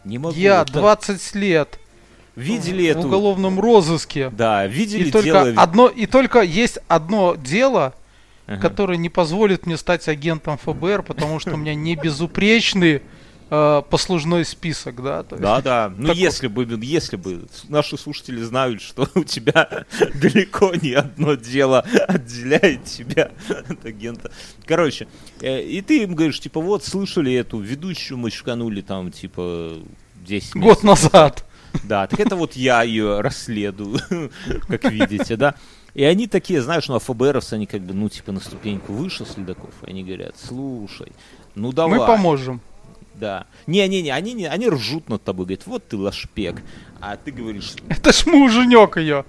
не 0.04 0.18
могу. 0.18 0.36
Я 0.36 0.60
вот 0.60 0.68
так». 0.68 0.76
20 0.76 1.34
лет 1.34 1.78
Видели 2.34 2.86
в 2.86 2.96
эту... 2.96 3.08
уголовном 3.08 3.58
розыске. 3.60 4.30
Да, 4.30 4.66
видели 4.66 5.08
И 5.08 5.10
только 5.10 5.24
дело... 5.24 5.52
одно, 5.56 5.88
и 5.88 6.06
только 6.06 6.40
есть 6.40 6.78
одно 6.88 7.34
дело, 7.34 7.94
Ага. 8.48 8.60
которое 8.62 8.96
не 8.96 9.10
позволит 9.10 9.66
мне 9.66 9.76
стать 9.76 10.08
агентом 10.08 10.56
ФБР, 10.56 11.02
потому 11.02 11.38
что 11.38 11.52
у 11.52 11.56
меня 11.58 11.74
не 11.74 11.96
безупречный 11.96 13.02
э, 13.50 13.82
послужной 13.90 14.44
список, 14.46 15.02
да. 15.02 15.22
то 15.22 15.36
есть- 15.36 15.42
Да, 15.42 15.60
да. 15.60 15.92
Ну, 15.94 16.12
если 16.14 16.48
бы, 16.48 16.64
ну, 16.66 16.78
если 16.78 17.16
бы 17.16 17.46
наши 17.68 17.96
слушатели 17.98 18.40
знают, 18.42 18.80
что 18.80 19.06
у 19.14 19.24
тебя 19.24 19.84
далеко 20.14 20.74
не 20.74 20.92
одно 20.94 21.34
дело 21.34 21.80
отделяет 22.08 22.84
тебя 22.84 23.30
от 23.48 23.84
агента. 23.84 24.30
Короче, 24.66 25.08
э, 25.42 25.62
и 25.62 25.80
ты 25.82 26.02
им 26.04 26.14
говоришь, 26.14 26.40
типа, 26.40 26.60
вот, 26.60 26.84
слышали 26.84 27.32
эту 27.34 27.58
ведущую, 27.58 28.16
мы 28.18 28.30
шканули 28.30 28.80
там, 28.80 29.10
типа, 29.12 29.74
10 30.26 30.54
Год 30.54 30.82
месяцев 30.82 30.84
назад. 30.84 31.44
Да, 31.84 32.06
так 32.06 32.18
это 32.18 32.34
вот 32.34 32.54
я 32.56 32.82
ее 32.82 33.20
расследую, 33.20 34.00
как 34.68 34.90
видите, 34.90 35.36
да. 35.36 35.54
И 35.94 36.04
они 36.04 36.26
такие, 36.26 36.62
знаешь, 36.62 36.88
ну, 36.88 36.94
а 36.94 36.98
ФБРовцы, 36.98 37.54
они 37.54 37.66
как 37.66 37.82
бы, 37.82 37.94
ну, 37.94 38.08
типа, 38.08 38.32
на 38.32 38.40
ступеньку 38.40 38.92
выше 38.92 39.24
следаков. 39.24 39.74
Они 39.82 40.04
говорят, 40.04 40.36
слушай, 40.38 41.12
ну, 41.54 41.72
давай. 41.72 41.98
Мы 41.98 42.06
поможем. 42.06 42.60
Да. 43.14 43.46
Не-не-не, 43.66 44.12
они, 44.12 44.32
не, 44.32 44.46
они 44.46 44.68
ржут 44.68 45.08
над 45.08 45.24
тобой, 45.24 45.46
говорят, 45.46 45.66
вот 45.66 45.88
ты 45.88 45.96
лошпек. 45.96 46.62
А 47.00 47.16
ты 47.16 47.32
говоришь, 47.32 47.74
Это 47.88 48.12
ж 48.12 48.26
муженек 48.26 48.96
ее. 48.96 49.24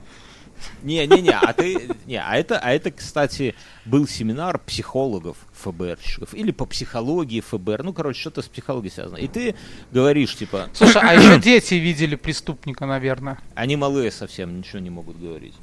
не-не-не, 0.84 1.32
а 1.32 1.54
ты, 1.54 1.90
не, 2.06 2.22
а 2.22 2.36
это, 2.36 2.60
а 2.60 2.72
это, 2.72 2.92
кстати, 2.92 3.56
был 3.86 4.08
семинар 4.08 4.60
психологов 4.60 5.38
ФБРщиков, 5.54 6.34
или 6.36 6.52
по 6.52 6.66
психологии 6.66 7.42
ФБР, 7.42 7.84
ну, 7.84 7.94
короче, 7.94 8.20
что-то 8.20 8.42
с 8.42 8.48
психологией 8.48 8.92
связано. 8.92 9.18
И 9.18 9.28
ты 9.28 9.56
говоришь, 9.92 10.36
типа, 10.36 10.70
Слушай, 10.74 11.02
а 11.04 11.14
еще 11.16 11.40
дети 11.40 11.76
видели 11.76 12.16
преступника, 12.16 12.86
наверное. 12.86 13.40
Они 13.56 13.76
малые 13.76 14.12
совсем, 14.12 14.60
ничего 14.60 14.80
не 14.80 14.90
могут 14.90 15.20
говорить. 15.20 15.56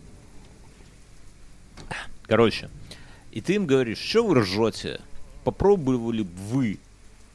Короче, 2.26 2.68
и 3.32 3.40
ты 3.40 3.54
им 3.54 3.66
говоришь, 3.66 3.98
что 3.98 4.24
вы 4.24 4.40
ржете? 4.40 5.00
Попробовали 5.44 6.22
бы 6.22 6.30
вы 6.50 6.78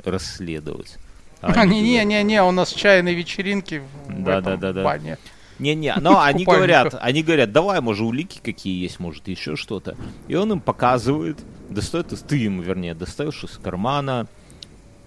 расследовать? 0.03 0.97
А 1.41 1.51
говорят, 1.53 1.71
Не-не-не, 1.71 2.43
у 2.43 2.51
нас 2.51 2.71
чайные 2.73 3.15
вечеринки 3.15 3.81
в 4.07 4.23
Да, 4.23 4.39
этом 4.39 4.59
да, 4.59 4.67
да, 4.67 4.73
да. 4.73 4.83
бане. 4.83 5.17
Не-не, 5.59 5.95
но 6.01 6.21
они 6.21 6.43
говорят, 6.43 6.95
они 6.99 7.23
говорят, 7.23 7.51
давай, 7.51 7.81
может, 7.81 8.01
улики 8.03 8.39
какие 8.43 8.81
есть, 8.81 8.99
может, 8.99 9.27
еще 9.27 9.55
что-то. 9.55 9.95
И 10.27 10.35
он 10.35 10.51
им 10.51 10.59
показывает, 10.59 11.37
достает, 11.69 12.07
ты 12.27 12.37
ему, 12.37 12.61
вернее, 12.61 12.93
достаешь 12.93 13.43
из 13.43 13.57
кармана 13.57 14.27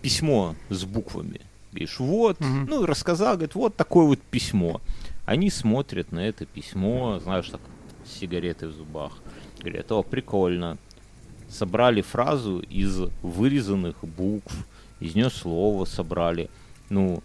письмо 0.01 0.55
с 0.71 0.85
буквами. 0.85 1.41
Говоришь, 1.73 1.99
вот, 1.99 2.39
ну, 2.41 2.87
рассказал, 2.87 3.35
говорит, 3.35 3.55
вот 3.55 3.77
такое 3.77 4.07
вот 4.07 4.21
письмо. 4.21 4.81
Они 5.27 5.51
смотрят 5.51 6.13
на 6.13 6.21
это 6.21 6.47
письмо, 6.47 7.19
знаешь, 7.21 7.49
так, 7.49 7.61
с 8.05 8.21
сигаретой 8.21 8.69
в 8.69 8.73
зубах. 8.73 9.13
Говорят, 9.65 9.91
о, 9.93 10.03
прикольно. 10.03 10.77
Собрали 11.49 12.03
фразу 12.03 12.59
из 12.59 13.01
вырезанных 13.23 13.97
букв, 14.03 14.55
из 15.01 15.15
нее 15.15 15.31
слово 15.31 15.87
собрали. 15.87 16.51
Ну, 16.91 17.23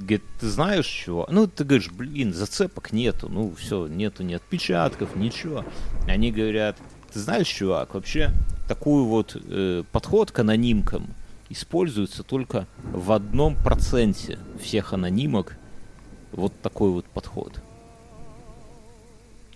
Говорит, 0.00 0.22
ты 0.40 0.48
знаешь 0.48 0.86
чего? 0.86 1.26
Ну, 1.30 1.46
ты 1.48 1.64
говоришь, 1.64 1.90
блин, 1.90 2.32
зацепок 2.32 2.92
нету, 2.92 3.28
ну, 3.28 3.52
все, 3.56 3.88
нету 3.88 4.22
ни 4.22 4.34
отпечатков, 4.34 5.16
ничего. 5.16 5.64
Они 6.06 6.30
говорят, 6.30 6.76
Ты 7.12 7.20
знаешь, 7.20 7.48
чувак, 7.48 7.94
вообще 7.94 8.30
такой 8.68 9.02
вот 9.02 9.36
э, 9.36 9.82
подход 9.90 10.30
к 10.30 10.38
анонимкам 10.38 11.08
используется 11.48 12.22
только 12.22 12.66
в 12.92 13.10
одном 13.12 13.56
проценте 13.56 14.38
всех 14.62 14.92
анонимок. 14.92 15.56
Вот 16.32 16.52
такой 16.60 16.90
вот 16.90 17.06
подход. 17.06 17.60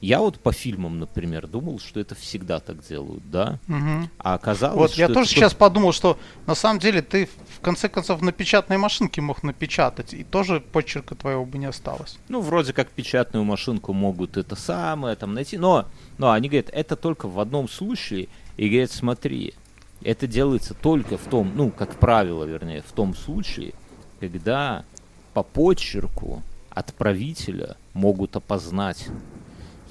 Я 0.02 0.18
вот 0.18 0.40
по 0.40 0.50
фильмам, 0.52 0.98
например, 0.98 1.46
думал, 1.46 1.78
что 1.78 2.00
это 2.00 2.16
всегда 2.16 2.58
так 2.58 2.84
делают, 2.84 3.30
да? 3.30 3.60
Мгм. 3.68 4.10
А 4.18 4.34
оказалось, 4.34 4.76
Вот 4.76 4.90
что 4.90 5.00
я 5.00 5.08
тоже 5.08 5.30
сейчас 5.30 5.54
подумал, 5.54 5.92
что 5.92 6.18
на 6.46 6.56
самом 6.56 6.80
деле 6.80 7.02
ты 7.02 7.28
в 7.56 7.60
конце 7.60 7.88
концов 7.88 8.20
на 8.20 8.32
печатной 8.32 8.78
машинке 8.78 9.20
мог 9.20 9.44
напечатать, 9.44 10.12
и 10.12 10.24
тоже 10.24 10.60
почерка 10.60 11.14
твоего 11.14 11.44
бы 11.44 11.56
не 11.56 11.66
осталось. 11.66 12.18
Ну, 12.28 12.40
вроде 12.40 12.72
как 12.72 12.90
печатную 12.90 13.44
машинку 13.44 13.92
могут 13.92 14.36
это 14.36 14.56
самое 14.56 15.14
там 15.14 15.34
найти, 15.34 15.56
но, 15.56 15.86
но 16.18 16.32
они 16.32 16.48
говорят, 16.48 16.70
это 16.72 16.96
только 16.96 17.28
в 17.28 17.38
одном 17.38 17.68
случае, 17.68 18.26
и 18.56 18.68
говорят, 18.68 18.90
смотри, 18.90 19.54
это 20.02 20.26
делается 20.26 20.74
только 20.74 21.16
в 21.16 21.26
том, 21.26 21.52
ну, 21.54 21.70
как 21.70 21.94
правило, 21.94 22.42
вернее, 22.42 22.82
в 22.82 22.90
том 22.90 23.14
случае, 23.14 23.72
когда 24.18 24.84
по 25.32 25.44
почерку 25.44 26.42
отправителя 26.70 27.76
могут 27.94 28.34
опознать. 28.34 29.06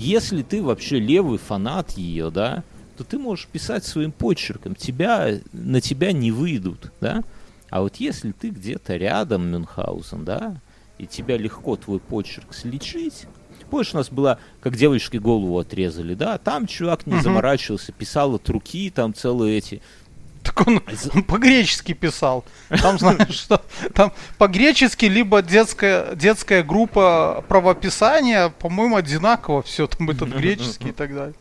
Если 0.01 0.41
ты 0.41 0.63
вообще 0.63 0.99
левый 0.99 1.37
фанат 1.37 1.91
ее, 1.91 2.31
да, 2.31 2.63
то 2.97 3.03
ты 3.03 3.19
можешь 3.19 3.45
писать 3.45 3.85
своим 3.85 4.11
почерком, 4.11 4.73
тебя, 4.73 5.39
на 5.53 5.79
тебя 5.79 6.11
не 6.11 6.31
выйдут, 6.31 6.91
да. 6.99 7.23
А 7.69 7.81
вот 7.81 7.97
если 7.97 8.31
ты 8.31 8.49
где-то 8.49 8.95
рядом, 8.95 9.51
Мюнхгаузен, 9.51 10.25
да, 10.25 10.55
и 10.97 11.05
тебя 11.05 11.37
легко 11.37 11.75
твой 11.75 11.99
почерк 11.99 12.53
сличить, 12.53 13.27
Помнишь, 13.69 13.93
у 13.93 13.97
нас 13.97 14.09
была, 14.09 14.37
как 14.59 14.75
девочке 14.75 15.17
голову 15.17 15.57
отрезали, 15.57 16.13
да? 16.13 16.37
Там 16.37 16.67
чувак 16.67 17.07
не 17.07 17.13
Мгм. 17.13 17.23
заморачивался, 17.23 17.93
писал 17.93 18.35
от 18.35 18.49
руки, 18.49 18.89
там 18.89 19.13
целые 19.13 19.59
эти... 19.59 19.81
Так 20.53 20.67
он, 20.67 20.81
он 21.13 21.23
по-гречески 21.23 21.93
писал. 21.93 22.43
Там, 22.81 22.99
знаешь, 22.99 23.29
что 23.29 23.61
там 23.93 24.11
по-гречески, 24.37 25.05
либо 25.05 25.41
детская, 25.41 26.13
детская 26.15 26.63
группа 26.63 27.43
правописания, 27.47 28.49
по-моему, 28.49 28.97
одинаково 28.97 29.61
все, 29.61 29.87
там 29.87 30.09
этот 30.09 30.29
греческий 30.35 30.89
и 30.89 30.91
так 30.91 31.13
далее. 31.13 31.35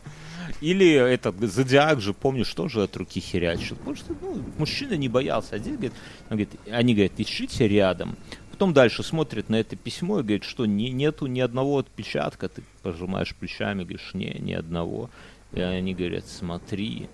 Или 0.61 0.93
этот 0.93 1.39
Зодиак 1.39 1.99
же, 2.01 2.13
помнишь, 2.13 2.53
тоже 2.53 2.83
от 2.83 2.95
руки 2.95 3.19
херячил. 3.19 3.75
Потому 3.77 3.95
что 3.95 4.15
ну, 4.21 4.43
мужчина 4.57 4.93
не 4.93 5.09
боялся. 5.09 5.55
Один 5.55 5.73
говорит, 5.73 5.93
он 6.29 6.37
говорит, 6.37 6.49
они 6.71 6.93
говорят, 6.93 7.13
ищите 7.17 7.67
рядом. 7.67 8.15
Потом 8.51 8.71
дальше 8.71 9.01
смотрит 9.01 9.49
на 9.49 9.55
это 9.55 9.75
письмо 9.75 10.19
и 10.19 10.23
говорит, 10.23 10.43
что 10.43 10.67
не, 10.67 10.91
нету 10.91 11.25
ни 11.25 11.39
одного 11.39 11.79
отпечатка. 11.79 12.47
Ты 12.47 12.61
пожимаешь 12.83 13.35
плечами, 13.35 13.83
говоришь, 13.83 14.11
не, 14.13 14.37
ни 14.39 14.53
одного. 14.53 15.09
И 15.51 15.59
они 15.59 15.95
говорят, 15.95 16.27
смотри, 16.27 17.09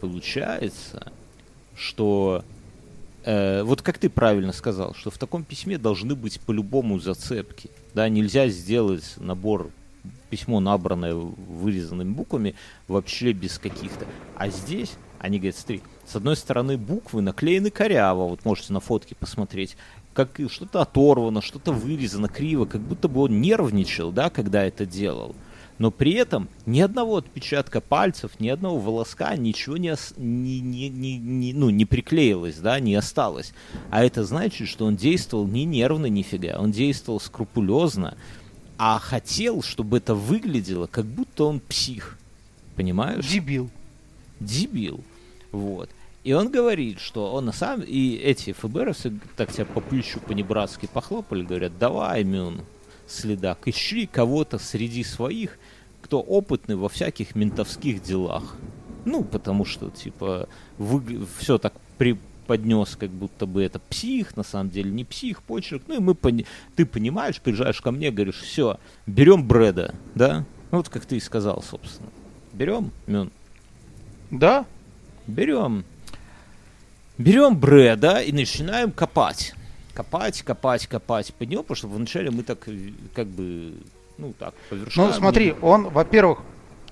получается, 0.00 1.10
что 1.80 2.44
э, 3.24 3.62
вот 3.62 3.80
как 3.82 3.98
ты 3.98 4.10
правильно 4.10 4.52
сказал, 4.52 4.94
что 4.94 5.10
в 5.10 5.18
таком 5.18 5.44
письме 5.44 5.78
должны 5.78 6.14
быть 6.14 6.40
по-любому 6.40 7.00
зацепки. 7.00 7.70
Да, 7.94 8.08
нельзя 8.08 8.48
сделать 8.48 9.14
набор 9.16 9.70
письмо, 10.28 10.60
набранное 10.60 11.14
вырезанными 11.14 12.12
буквами, 12.12 12.54
вообще 12.86 13.32
без 13.32 13.58
каких-то. 13.58 14.06
А 14.36 14.48
здесь 14.48 14.92
они 15.18 15.38
говорят, 15.38 15.56
смотри, 15.56 15.82
с 16.06 16.16
одной 16.16 16.36
стороны 16.36 16.76
буквы 16.76 17.22
наклеены 17.22 17.70
коряво, 17.70 18.28
вот 18.28 18.44
можете 18.44 18.72
на 18.72 18.80
фотке 18.80 19.14
посмотреть, 19.14 19.76
как 20.12 20.38
что-то 20.48 20.82
оторвано, 20.82 21.40
что-то 21.40 21.72
вырезано 21.72 22.28
криво, 22.28 22.66
как 22.66 22.80
будто 22.80 23.08
бы 23.08 23.22
он 23.22 23.40
нервничал, 23.40 24.12
да, 24.12 24.30
когда 24.30 24.64
это 24.64 24.86
делал. 24.86 25.34
Но 25.80 25.90
при 25.90 26.12
этом 26.12 26.50
ни 26.66 26.78
одного 26.80 27.16
отпечатка 27.16 27.80
пальцев, 27.80 28.32
ни 28.38 28.48
одного 28.50 28.78
волоска, 28.78 29.34
ничего 29.34 29.78
не, 29.78 29.88
ос- 29.88 30.12
не, 30.18 30.60
не, 30.60 30.90
не, 30.90 31.16
не- 31.16 31.54
ну, 31.54 31.70
не 31.70 31.86
приклеилось, 31.86 32.58
да, 32.58 32.78
не 32.80 32.94
осталось. 32.94 33.54
А 33.88 34.04
это 34.04 34.22
значит, 34.24 34.68
что 34.68 34.84
он 34.84 34.96
действовал 34.96 35.46
не 35.46 35.64
нервно 35.64 36.04
нифига, 36.04 36.58
он 36.58 36.70
действовал 36.70 37.18
скрупулезно, 37.18 38.18
а 38.76 38.98
хотел, 38.98 39.62
чтобы 39.62 39.96
это 39.96 40.14
выглядело, 40.14 40.86
как 40.86 41.06
будто 41.06 41.44
он 41.44 41.60
псих. 41.60 42.18
Понимаешь? 42.76 43.26
Дебил. 43.26 43.70
дебил. 44.38 45.00
Вот. 45.50 45.88
И 46.24 46.34
он 46.34 46.50
говорит, 46.50 47.00
что 47.00 47.32
он 47.32 47.46
на 47.46 47.52
самом... 47.52 47.86
И 47.86 48.16
эти 48.16 48.52
ФБРовцы 48.52 49.18
так 49.34 49.50
тебя 49.50 49.64
по 49.64 49.80
плечу 49.80 50.20
по-небратски 50.20 50.90
похлопали, 50.92 51.42
говорят, 51.42 51.78
давай, 51.78 52.22
Мюн, 52.22 52.60
следак, 53.10 53.66
ищи 53.66 54.06
кого-то 54.06 54.58
среди 54.58 55.04
своих, 55.04 55.58
кто 56.02 56.20
опытный 56.20 56.76
во 56.76 56.88
всяких 56.88 57.34
ментовских 57.34 58.02
делах. 58.02 58.56
Ну, 59.04 59.24
потому 59.24 59.64
что, 59.64 59.90
типа, 59.90 60.48
все 61.38 61.58
так 61.58 61.74
преподнес, 61.98 62.96
как 62.96 63.10
будто 63.10 63.46
бы 63.46 63.62
это 63.62 63.78
псих, 63.78 64.36
на 64.36 64.42
самом 64.42 64.70
деле 64.70 64.90
не 64.90 65.04
псих, 65.04 65.42
почерк. 65.42 65.82
Ну, 65.86 65.96
и 65.96 66.00
мы 66.00 66.14
пони- 66.14 66.46
ты 66.76 66.84
понимаешь, 66.84 67.40
приезжаешь 67.40 67.80
ко 67.80 67.92
мне, 67.92 68.10
говоришь, 68.10 68.40
все, 68.40 68.78
берем 69.06 69.46
Брэда, 69.46 69.94
да? 70.14 70.44
Ну, 70.70 70.78
вот 70.78 70.88
как 70.88 71.04
ты 71.06 71.16
и 71.16 71.20
сказал, 71.20 71.62
собственно. 71.62 72.10
Берем, 72.52 72.90
Мюн? 73.06 73.30
Да? 74.30 74.66
Берем. 75.26 75.84
Берем 77.18 77.56
Брэда 77.56 78.20
и 78.22 78.32
начинаем 78.32 78.92
копать. 78.92 79.54
Копать, 80.00 80.40
копать, 80.40 80.86
копать 80.86 81.34
по 81.34 81.42
нему, 81.42 81.62
потому 81.62 81.76
что 81.76 81.88
вначале 81.88 82.30
мы 82.30 82.42
так, 82.42 82.66
э, 82.68 82.92
как 83.14 83.26
бы, 83.26 83.74
ну 84.16 84.32
так, 84.32 84.54
по 84.70 84.74
вершкам 84.74 85.04
Ну, 85.04 85.12
смотри, 85.12 85.54
он, 85.60 85.90
во-первых, 85.90 86.38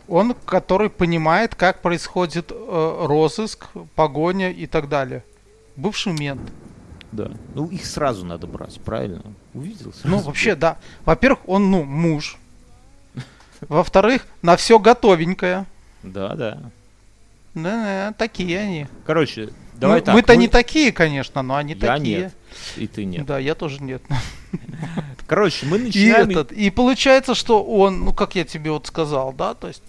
он, 0.09 0.35
который 0.45 0.91
понимает, 0.91 1.55
как 1.55 1.81
происходит 1.81 2.53
э, 2.53 3.07
розыск, 3.07 3.69
погоня 3.95 4.51
и 4.51 4.67
так 4.67 4.91
далее. 4.91 5.25
Бывший 5.77 6.13
мент. 6.13 6.43
Да. 7.11 7.31
Ну, 7.55 7.69
их 7.69 7.87
сразу 7.87 8.27
надо 8.27 8.47
брать, 8.47 8.79
правильно? 8.83 9.23
Увидел 9.55 9.95
сразу. 9.95 10.09
Ну, 10.09 10.19
вообще, 10.19 10.55
да. 10.55 10.77
Во-первых, 11.07 11.49
он, 11.49 11.71
ну, 11.71 11.85
муж. 11.85 12.37
Во-вторых, 13.63 14.27
на 14.43 14.59
все 14.59 14.79
готовенькое. 14.79 15.65
Да, 16.03 16.35
да. 16.35 16.71
Да, 17.55 18.13
такие 18.19 18.59
они. 18.59 18.87
Короче, 19.07 19.49
давай 19.79 20.01
Ну, 20.01 20.05
так. 20.07 20.15
Мы-то 20.15 20.33
мы- 20.35 20.39
не 20.39 20.49
такие, 20.49 20.93
конечно, 20.93 21.43
но 21.43 21.57
они 21.57 21.75
Я 21.75 21.97
такие. 21.97 22.19
нет. 22.19 22.35
И 22.77 22.87
ты 22.87 23.05
нет. 23.05 23.25
Да, 23.27 23.39
я 23.39 23.55
тоже 23.55 23.83
нет. 23.83 24.03
Короче, 25.27 25.67
мы 25.67 25.79
И 25.79 25.81
начинаем... 25.83 26.31
этот, 26.31 26.53
и 26.53 26.71
получается, 26.71 27.35
что 27.35 27.63
он, 27.63 28.01
ну 28.05 28.13
как 28.13 28.35
я 28.35 28.45
тебе 28.45 28.71
вот 28.71 28.87
сказал, 28.87 29.33
да, 29.33 29.55
то 29.55 29.69
есть 29.69 29.83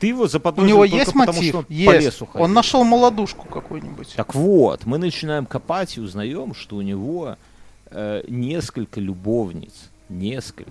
Ты 0.00 0.08
его 0.08 0.24
у 0.24 0.26
заподозрил 0.26 0.68
него 0.68 0.82
только 0.84 0.96
есть 0.96 1.12
потому, 1.12 1.26
мотив, 1.32 1.48
что 1.48 1.58
он 1.58 1.64
по 1.64 1.70
есть. 1.72 2.06
лесу 2.06 2.26
ходил. 2.26 2.44
Он 2.44 2.52
нашел 2.52 2.84
молодушку 2.84 3.46
какую-нибудь. 3.48 4.12
Так 4.16 4.34
вот, 4.34 4.84
мы 4.86 4.98
начинаем 4.98 5.46
копать 5.46 5.96
и 5.96 6.00
узнаем, 6.00 6.54
что 6.54 6.76
у 6.76 6.82
него 6.82 7.36
э, 7.90 8.22
несколько 8.28 9.00
любовниц. 9.00 9.72
Несколько. 10.08 10.70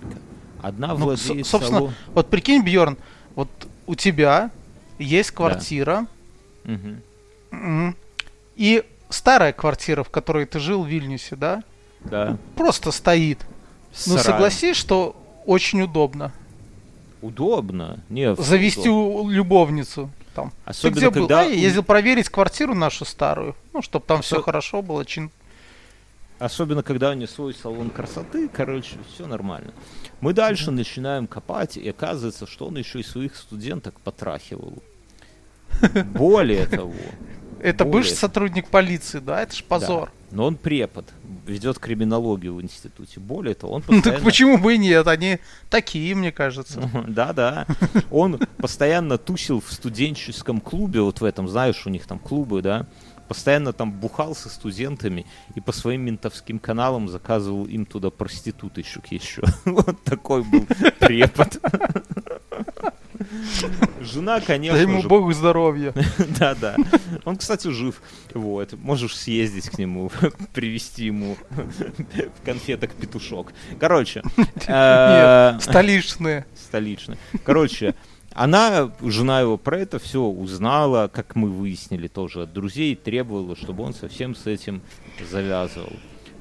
Одна 0.62 0.88
Ну, 0.88 1.06
владеет 1.06 1.46
с- 1.46 1.50
собственно, 1.50 1.78
салон- 1.78 1.92
Вот 2.14 2.28
прикинь, 2.28 2.62
Бьорн, 2.62 2.96
вот 3.34 3.48
у 3.86 3.94
тебя 3.94 4.50
есть 4.98 5.30
квартира 5.30 6.06
Мгм. 6.64 7.00
И 8.56 8.84
старая 9.08 9.52
квартира, 9.52 10.02
в 10.02 10.10
которой 10.10 10.46
ты 10.46 10.58
жил 10.58 10.82
в 10.84 10.86
Вильнюсе, 10.86 11.36
да, 11.36 11.62
Да. 12.04 12.36
просто 12.56 12.90
стоит. 12.90 13.44
С 13.92 14.06
Ну 14.06 14.18
согласись, 14.18 14.76
что 14.76 15.16
очень 15.46 15.82
удобно 15.82 16.32
Удобно. 17.22 18.00
Не, 18.10 18.34
завести 18.36 18.88
удобно. 18.90 19.30
любовницу. 19.32 20.10
Там. 20.34 20.50
Ты 20.50 20.56
Особенно, 20.70 20.96
где 20.98 21.06
был? 21.10 21.12
когда 21.22 21.40
А, 21.40 21.44
я 21.44 21.50
ездил 21.54 21.82
проверить 21.82 22.28
квартиру 22.28 22.74
нашу 22.74 23.04
старую, 23.06 23.56
ну, 23.72 23.80
чтобы 23.80 24.04
там 24.06 24.20
все 24.20 24.36
Осо- 24.36 24.42
хорошо 24.42 24.82
было, 24.82 25.04
чин 25.04 25.30
Особенно, 26.38 26.82
когда 26.82 27.10
у 27.10 27.14
нее 27.14 27.26
свой 27.26 27.54
салон 27.54 27.88
красоты, 27.88 28.48
короче, 28.48 28.96
все 29.14 29.26
нормально. 29.26 29.72
Мы 30.20 30.34
дальше 30.34 30.70
начинаем 30.70 31.26
копать, 31.26 31.78
и 31.78 31.88
оказывается, 31.88 32.46
что 32.46 32.66
он 32.66 32.76
еще 32.76 33.00
и 33.00 33.02
своих 33.02 33.34
студенток 33.34 33.98
потрахивал. 34.00 34.74
Более 36.14 36.66
того, 36.66 36.92
Это 37.60 37.84
Более. 37.84 38.00
бывший 38.00 38.16
сотрудник 38.16 38.68
полиции, 38.68 39.18
да? 39.18 39.42
Это 39.42 39.54
ж 39.54 39.64
позор. 39.64 40.10
да, 40.30 40.36
но 40.36 40.46
он 40.46 40.56
препод, 40.56 41.06
ведет 41.46 41.78
криминологию 41.78 42.54
в 42.54 42.62
институте. 42.62 43.20
Более 43.20 43.54
того, 43.54 43.74
он 43.74 43.82
Ну 43.86 43.94
так 44.02 44.02
постоянно... 44.02 44.24
почему 44.24 44.58
бы 44.58 44.74
и 44.74 44.78
нет? 44.78 45.06
Они 45.06 45.38
такие, 45.70 46.14
мне 46.14 46.32
кажется. 46.32 46.90
Да, 47.06 47.32
да. 47.32 47.66
Он 48.10 48.38
постоянно 48.58 49.18
тусил 49.18 49.60
в 49.60 49.72
студенческом 49.72 50.60
клубе, 50.60 51.00
вот 51.00 51.20
в 51.20 51.24
этом, 51.24 51.48
знаешь, 51.48 51.86
у 51.86 51.90
них 51.90 52.06
там 52.06 52.18
клубы, 52.18 52.62
да. 52.62 52.86
Постоянно 53.28 53.72
там 53.72 53.90
бухал 53.92 54.36
со 54.36 54.48
студентами 54.48 55.26
и 55.56 55.60
по 55.60 55.72
своим 55.72 56.02
ментовским 56.02 56.60
каналам 56.60 57.08
заказывал 57.08 57.64
им 57.66 57.84
туда 57.84 58.10
проституточек 58.10 59.06
еще. 59.08 59.42
Вот 59.64 60.02
такой 60.04 60.44
был 60.44 60.66
препод. 61.00 61.58
Жена, 64.00 64.40
Да 64.40 64.46
конечно 64.46 64.76
ему 64.76 65.02
же, 65.02 65.08
бог 65.08 65.32
здоровья. 65.34 65.92
да, 66.38 66.54
да. 66.54 66.76
Он, 67.24 67.36
кстати, 67.36 67.68
жив. 67.68 68.00
Вот. 68.34 68.72
Можешь 68.74 69.16
съездить 69.16 69.68
к 69.70 69.78
нему, 69.78 70.10
привезти 70.54 71.06
ему 71.06 71.36
конфеток 72.44 72.92
петушок. 72.92 73.52
Короче. 73.78 74.22
э, 74.66 75.52
Нет, 75.52 75.62
столичные. 75.62 76.46
столичный. 76.54 77.16
Короче, 77.44 77.94
Она, 78.32 78.92
жена 79.02 79.40
его, 79.40 79.56
про 79.56 79.78
это 79.78 79.98
все 79.98 80.20
узнала, 80.22 81.08
как 81.12 81.36
мы 81.36 81.48
выяснили 81.48 82.06
тоже 82.06 82.42
от 82.42 82.52
друзей, 82.52 82.94
требовала, 82.94 83.56
чтобы 83.56 83.82
он 83.82 83.94
совсем 83.94 84.34
с 84.34 84.46
этим 84.46 84.82
завязывал. 85.30 85.92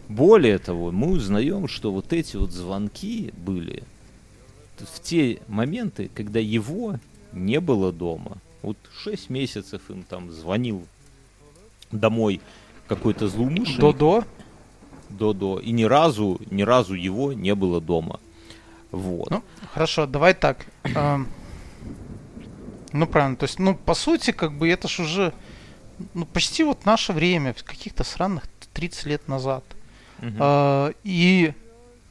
Более 0.10 0.58
того, 0.60 0.92
мы 0.92 1.12
узнаем, 1.14 1.68
что 1.68 1.92
вот 1.92 2.12
эти 2.14 2.36
вот 2.36 2.52
звонки 2.52 3.34
были 3.38 3.84
в 4.82 5.02
те 5.02 5.40
моменты, 5.48 6.10
когда 6.14 6.40
его 6.40 7.00
не 7.32 7.60
было 7.60 7.92
дома. 7.92 8.38
Вот 8.62 8.78
6 9.04 9.30
месяцев 9.30 9.82
им 9.90 10.04
там 10.04 10.32
звонил 10.32 10.86
домой 11.92 12.42
какой-то 12.88 13.28
злоумышленник. 13.28 13.80
До-до? 13.80 14.24
До-до. 15.10 15.60
И 15.60 15.72
ни 15.72 15.84
разу, 15.84 16.40
ни 16.50 16.64
разу 16.64 16.94
его 16.94 17.34
не 17.34 17.54
было 17.56 17.80
дома. 17.80 18.20
Вот. 18.92 19.30
Ну, 19.30 19.44
хорошо, 19.74 20.08
давай 20.08 20.34
так. 20.34 20.66
Эм, 20.84 21.28
ну, 22.94 23.08
правильно. 23.08 23.36
То 23.36 23.44
есть, 23.46 23.60
ну, 23.60 23.76
по 23.76 23.94
сути, 23.94 24.32
как 24.32 24.54
бы 24.54 24.70
это 24.70 24.88
ж 24.88 25.00
уже 25.00 25.34
ну, 26.14 26.26
почти 26.26 26.64
вот 26.64 26.86
наше 26.86 27.14
время, 27.14 27.54
каких-то 27.54 28.04
сраных 28.04 28.44
30 28.74 29.06
лет 29.06 29.28
назад. 29.28 29.64
А, 30.40 30.92
и, 31.04 31.54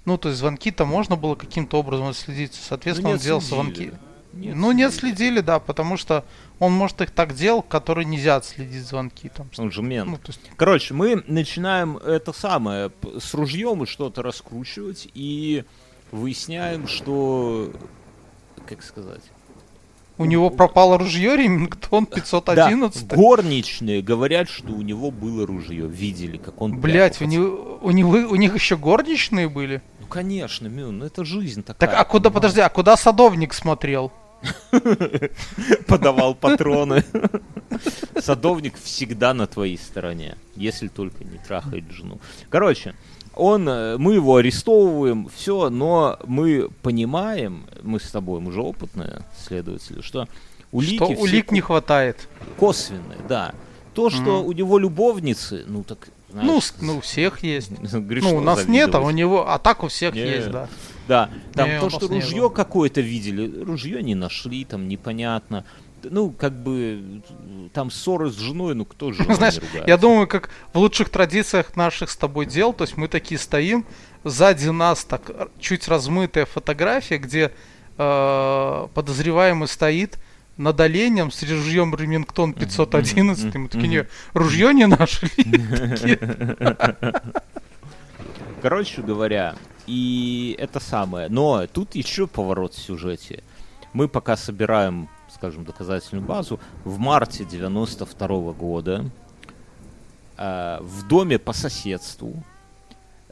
ну, 0.05 0.19
то 0.19 0.29
есть 0.29 0.39
звонки-то 0.41 0.85
можно 0.85 1.17
было 1.17 1.35
каким-то 1.35 1.79
образом 1.79 2.09
отследить. 2.09 2.55
Соответственно, 2.55 3.11
Ну, 3.11 3.15
он 3.15 3.21
делал 3.21 3.41
звонки. 3.41 3.93
Не 4.33 4.53
ну, 4.53 4.73
не 4.73 4.83
отследили. 4.83 5.41
да, 5.41 5.61
потому 5.61 5.97
что 5.97 6.25
он, 6.59 6.73
может, 6.73 7.01
их 7.01 7.11
так 7.11 7.35
делал, 7.35 7.63
которые 7.63 8.05
нельзя 8.05 8.37
отследить 8.37 8.85
звонки. 8.85 9.29
Там, 9.29 9.49
Он 9.59 9.71
же 9.71 9.81
мент. 9.83 10.11
ну, 10.11 10.17
то 10.17 10.29
есть, 10.29 10.41
Короче, 10.57 10.93
мы 10.93 11.23
начинаем 11.27 11.99
это 11.99 12.33
самое 12.33 12.91
с 13.19 13.33
ружьем 13.33 13.85
и 13.85 13.87
что-то 13.87 14.23
раскручивать 14.23 15.09
и 15.15 15.65
выясняем, 16.11 16.89
что, 16.89 17.73
как 18.67 18.83
сказать, 18.83 19.23
у 20.17 20.27
него 20.27 20.51
пропало 20.51 20.97
ружье 20.97 21.37
Ремингтон 21.37 22.07
511. 22.07 23.09
да, 23.09 23.17
горничные 23.17 24.01
говорят, 24.01 24.49
что 24.49 24.73
у 24.73 24.81
него 24.81 25.11
было 25.11 25.45
ружье, 25.45 25.89
видели, 25.89 26.37
как 26.37 26.61
он. 26.61 26.79
Блять, 26.79 27.21
у, 27.21 27.25
него, 27.25 27.81
у, 27.83 27.91
него, 27.91 28.11
у 28.31 28.37
них 28.37 28.55
еще 28.55 28.77
горничные 28.77 29.49
были? 29.49 29.83
Конечно, 30.15 30.69
Мюн, 30.69 30.99
ну 30.99 31.07
это 31.07 31.25
жизнь 31.25 31.65
такая. 31.65 31.91
Так, 31.91 32.01
а 32.01 32.05
куда, 32.05 32.31
подожди, 32.31 32.61
а 32.61 32.69
куда 32.69 32.97
садовник 32.97 33.53
смотрел? 33.53 34.13
подавал 35.89 36.37
патроны. 36.37 37.03
Садовник 38.21 38.79
всегда 38.81 39.35
на 39.35 39.49
твоей 39.49 39.77
стороне, 39.77 40.37
если 40.55 40.87
только 40.87 41.25
не 41.25 41.39
трахает 41.39 41.91
жену. 41.91 42.21
Короче, 42.49 42.95
он, 43.35 43.69
э, 43.69 43.97
мы 43.99 44.15
его 44.15 44.37
арестовываем, 44.37 45.29
все, 45.35 45.69
но 45.69 46.21
мы 46.25 46.69
понимаем, 46.83 47.67
мы 47.83 47.99
с 47.99 48.09
тобой, 48.13 48.39
мы 48.39 48.53
же 48.53 48.61
опытные 48.63 49.23
следователи, 49.37 50.01
что 50.01 50.29
улики 50.71 50.97
что 50.97 51.07
все 51.07 51.23
улик 51.23 51.51
не 51.51 51.61
хватает. 51.61 52.29
косвенные, 52.57 53.19
да. 53.29 53.53
То, 53.95 54.11
что 54.11 54.39
Мгм. 54.41 54.47
у 54.47 54.53
него 54.53 54.79
любовницы, 54.79 55.65
ну 55.67 55.83
так, 55.83 56.09
знаешь, 56.35 56.47
Ну, 56.49 56.61
с- 56.61 56.75
ну, 56.81 56.97
у 56.99 57.01
всех 57.01 57.43
есть. 57.43 57.71
грешно 57.81 58.31
Ну, 58.31 58.37
у 58.37 58.41
нас 58.41 58.67
нет, 58.69 58.95
а 58.95 59.01
у 59.01 59.11
него, 59.11 59.49
а 59.49 59.59
так 59.59 59.83
у 59.83 59.89
всех 59.89 60.15
Не. 60.15 60.21
есть, 60.21 60.51
да. 60.51 60.69
Да, 61.09 61.31
там 61.55 61.69
Не, 61.69 61.81
то, 61.81 61.91
что 61.91 62.07
ружье 62.09 62.51
какое-то 62.51 63.01
видели, 63.01 63.63
ружье 63.63 64.03
не 64.03 64.15
нашли, 64.15 64.65
там 64.65 64.89
непонятно. 64.89 65.65
Ну, 66.03 66.31
как 66.31 66.53
бы, 66.53 67.23
там 67.73 67.91
ссоры 67.91 68.31
с 68.31 68.37
женой, 68.37 68.75
ну 68.75 68.85
кто 68.85 69.11
же 69.13 69.25
Знаешь, 69.35 69.59
я 69.87 69.97
думаю, 69.97 70.27
как 70.27 70.51
в 70.75 70.79
лучших 70.79 71.09
традициях 71.09 71.77
наших 71.77 72.11
с 72.11 72.17
тобой 72.17 72.45
дел, 72.47 72.73
то 72.75 72.85
есть 72.85 72.97
мы 72.99 73.09
такие 73.09 73.39
стоим, 73.39 73.87
сзади 74.23 74.69
нас 74.69 75.05
так 75.05 75.31
р- 75.31 75.49
чуть 75.61 75.89
размытая 75.89 76.45
фотография, 76.47 77.17
где 77.19 77.53
э, 77.97 78.89
подозреваемый 78.95 79.69
стоит 79.69 80.19
над 80.57 80.81
оленем 80.81 81.31
с 81.31 81.43
ружьем 81.43 81.95
Ремингтон 81.95 82.53
511, 82.53 83.55
и 83.55 83.59
мы 83.59 83.69
такие, 83.69 83.89
не, 83.89 84.07
ружье 84.35 84.73
не 84.73 84.87
нашли. 84.87 85.31
Короче 88.63 89.03
говоря, 89.03 89.57
и 89.87 90.57
это 90.59 90.81
самое. 90.81 91.29
Но 91.29 91.67
тут 91.67 91.95
еще 91.95 92.27
поворот 92.27 92.75
в 92.75 92.79
сюжете. 92.83 93.43
Мы 93.93 94.09
пока 94.09 94.37
собираем, 94.37 95.09
скажем, 95.29 95.65
доказательную 95.65 96.25
базу. 96.27 96.59
В 96.85 96.99
марте 96.99 97.45
92 97.45 98.53
года 98.53 99.05
э, 100.39 100.79
в 100.81 101.07
доме 101.07 101.39
по 101.39 101.53
соседству 101.53 102.43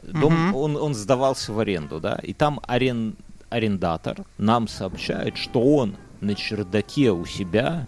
дом, 0.03 0.33
Мгм. 0.33 0.55
он, 0.55 0.77
он 0.77 0.93
сдавался 0.93 1.51
в 1.51 1.59
аренду, 1.59 1.99
да, 1.99 2.19
и 2.21 2.33
там 2.33 2.59
арен, 2.67 3.15
арендатор 3.49 4.23
нам 4.37 4.67
сообщает, 4.67 5.37
что 5.37 5.61
он 5.61 5.95
на 6.23 6.35
чердаке 6.35 7.11
у 7.11 7.25
себя 7.25 7.87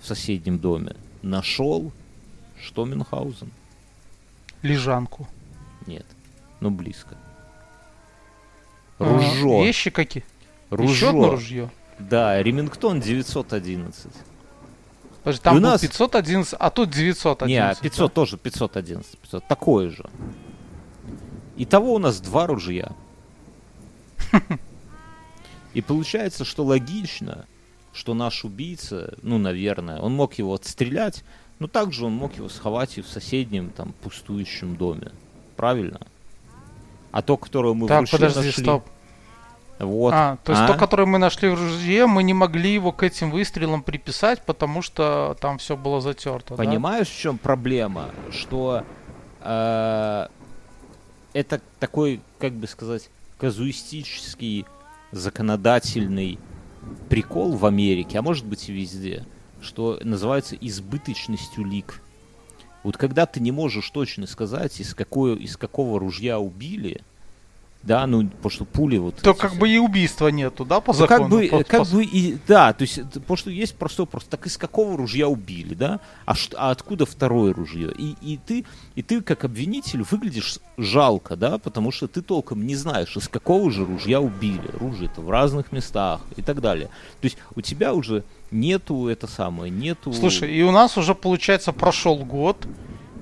в 0.00 0.06
соседнем 0.06 0.58
доме 0.58 0.96
нашел 1.22 1.92
что 2.62 2.84
Мюнхгаузен? 2.84 3.50
Лежанку. 4.62 5.28
Нет, 5.86 6.06
ну 6.60 6.70
близко. 6.70 7.16
А, 8.98 9.04
Ружо. 9.04 9.64
Вещи 9.64 9.90
какие? 9.90 10.24
Еще 10.70 10.76
Ружо. 10.76 11.08
одно 11.10 11.30
ружье. 11.32 11.70
Да, 11.98 12.42
Ремингтон 12.42 13.00
911. 13.00 14.06
Подожди, 15.22 15.42
там 15.42 15.54
И 15.56 15.58
у 15.58 15.60
был 15.62 15.68
нас- 15.70 15.80
511, 15.80 16.54
а 16.58 16.70
тут 16.70 16.90
911. 16.90 17.48
Не, 17.48 17.58
а 17.58 17.74
500 17.74 18.14
тоже 18.14 18.36
511. 18.38 19.18
500, 19.18 19.46
такое 19.48 19.90
же. 19.90 20.08
Итого 21.56 21.94
у 21.94 21.98
нас 21.98 22.20
два 22.20 22.46
ружья. 22.46 22.92
И 25.74 25.80
получается, 25.80 26.44
что 26.44 26.64
логично, 26.64 27.46
что 27.94 28.12
наш 28.12 28.44
убийца, 28.44 29.14
ну, 29.22 29.38
наверное, 29.38 30.00
он 30.00 30.14
мог 30.14 30.34
его 30.34 30.52
отстрелять, 30.54 31.24
но 31.60 31.68
также 31.68 32.04
он 32.06 32.12
мог 32.12 32.34
его 32.36 32.48
сховать 32.48 32.98
и 32.98 33.02
в 33.02 33.08
соседнем 33.08 33.70
там 33.70 33.94
пустующем 34.02 34.76
доме. 34.76 35.12
Правильно? 35.56 36.00
А 37.12 37.22
то, 37.22 37.36
которое 37.36 37.74
мы 37.74 37.86
в 37.86 37.88
Так, 37.88 38.00
ружье 38.00 38.18
подожди, 38.18 38.46
нашли, 38.48 38.62
стоп. 38.64 38.84
Вот. 39.78 40.12
А, 40.12 40.38
то 40.44 40.52
есть 40.52 40.62
А? 40.62 40.66
то, 40.66 40.74
которое 40.74 41.06
мы 41.06 41.18
нашли 41.18 41.48
в 41.48 41.54
ружье, 41.54 42.06
мы 42.06 42.24
не 42.24 42.34
могли 42.34 42.74
его 42.74 42.90
к 42.90 43.04
этим 43.04 43.30
выстрелам 43.30 43.82
приписать, 43.82 44.42
потому 44.42 44.82
что 44.82 45.36
там 45.40 45.58
все 45.58 45.76
было 45.76 46.00
затерто. 46.00 46.56
да? 46.56 46.64
Понимаешь, 46.64 47.08
в 47.08 47.16
чем 47.18 47.38
проблема? 47.38 48.10
Что 48.30 48.84
э, 49.40 50.26
это 51.32 51.60
такой, 51.78 52.20
как 52.38 52.52
бы 52.52 52.66
сказать, 52.66 53.08
казуистический 53.38 54.66
законодательный 55.12 56.38
прикол 57.08 57.52
в 57.52 57.66
Америке, 57.66 58.18
а 58.18 58.22
может 58.22 58.46
быть 58.46 58.68
и 58.68 58.72
везде, 58.72 59.24
что 59.60 59.98
называется 60.02 60.56
избыточность 60.60 61.58
улик. 61.58 62.02
Вот 62.82 62.96
когда 62.96 63.26
ты 63.26 63.40
не 63.40 63.50
можешь 63.50 63.88
точно 63.90 64.26
сказать, 64.26 64.78
из, 64.80 64.94
какой, 64.94 65.36
из 65.36 65.56
какого 65.56 65.98
ружья 65.98 66.38
убили, 66.38 67.02
да, 67.86 68.06
ну, 68.06 68.26
потому 68.28 68.50
что 68.50 68.64
пули 68.64 68.96
вот... 68.98 69.16
То 69.16 69.30
эти 69.32 69.38
как 69.38 69.50
все- 69.50 69.60
бы 69.60 69.68
и 69.68 69.78
убийства 69.78 70.28
нету, 70.28 70.64
да, 70.64 70.80
по 70.80 70.92
ну, 70.92 70.98
закону? 70.98 71.20
как 71.20 71.28
бы, 71.30 71.48
По- 71.48 71.64
как 71.64 71.86
по- 71.88 71.94
бы 71.96 72.04
и 72.04 72.38
да, 72.48 72.72
то 72.72 72.82
есть, 72.82 72.98
это- 72.98 73.20
потому 73.20 73.36
что 73.36 73.50
есть 73.50 73.74
простой 73.76 74.06
вопрос, 74.06 74.24
так 74.24 74.46
из 74.46 74.56
какого 74.56 74.96
ружья 74.96 75.28
убили, 75.28 75.74
да? 75.74 76.00
А, 76.24 76.34
ш- 76.34 76.54
а 76.56 76.70
откуда 76.70 77.04
второе 77.04 77.52
ружье? 77.52 77.92
И, 77.96 78.16
и 78.22 78.38
ты, 78.38 78.64
и 78.94 79.02
ты 79.02 79.20
как 79.20 79.44
обвинитель 79.44 80.02
выглядишь 80.02 80.58
жалко, 80.78 81.36
да, 81.36 81.58
потому 81.58 81.90
что 81.92 82.08
ты 82.08 82.22
толком 82.22 82.66
не 82.66 82.74
знаешь, 82.74 83.16
из 83.16 83.28
какого 83.28 83.70
же 83.70 83.84
ружья 83.84 84.20
убили. 84.20 84.70
Ружье-то 84.80 85.20
в 85.20 85.30
разных 85.30 85.70
местах 85.72 86.20
и 86.36 86.42
так 86.42 86.60
далее. 86.60 86.86
То 87.20 87.24
есть 87.26 87.36
у 87.54 87.60
тебя 87.60 87.92
уже 87.92 88.24
нету 88.50 89.08
это 89.08 89.26
самое, 89.26 89.70
нету. 89.70 90.12
Слушай, 90.12 90.54
и 90.54 90.62
у 90.62 90.70
нас 90.70 90.96
уже, 90.96 91.14
получается, 91.14 91.72
прошел 91.72 92.16
год, 92.18 92.66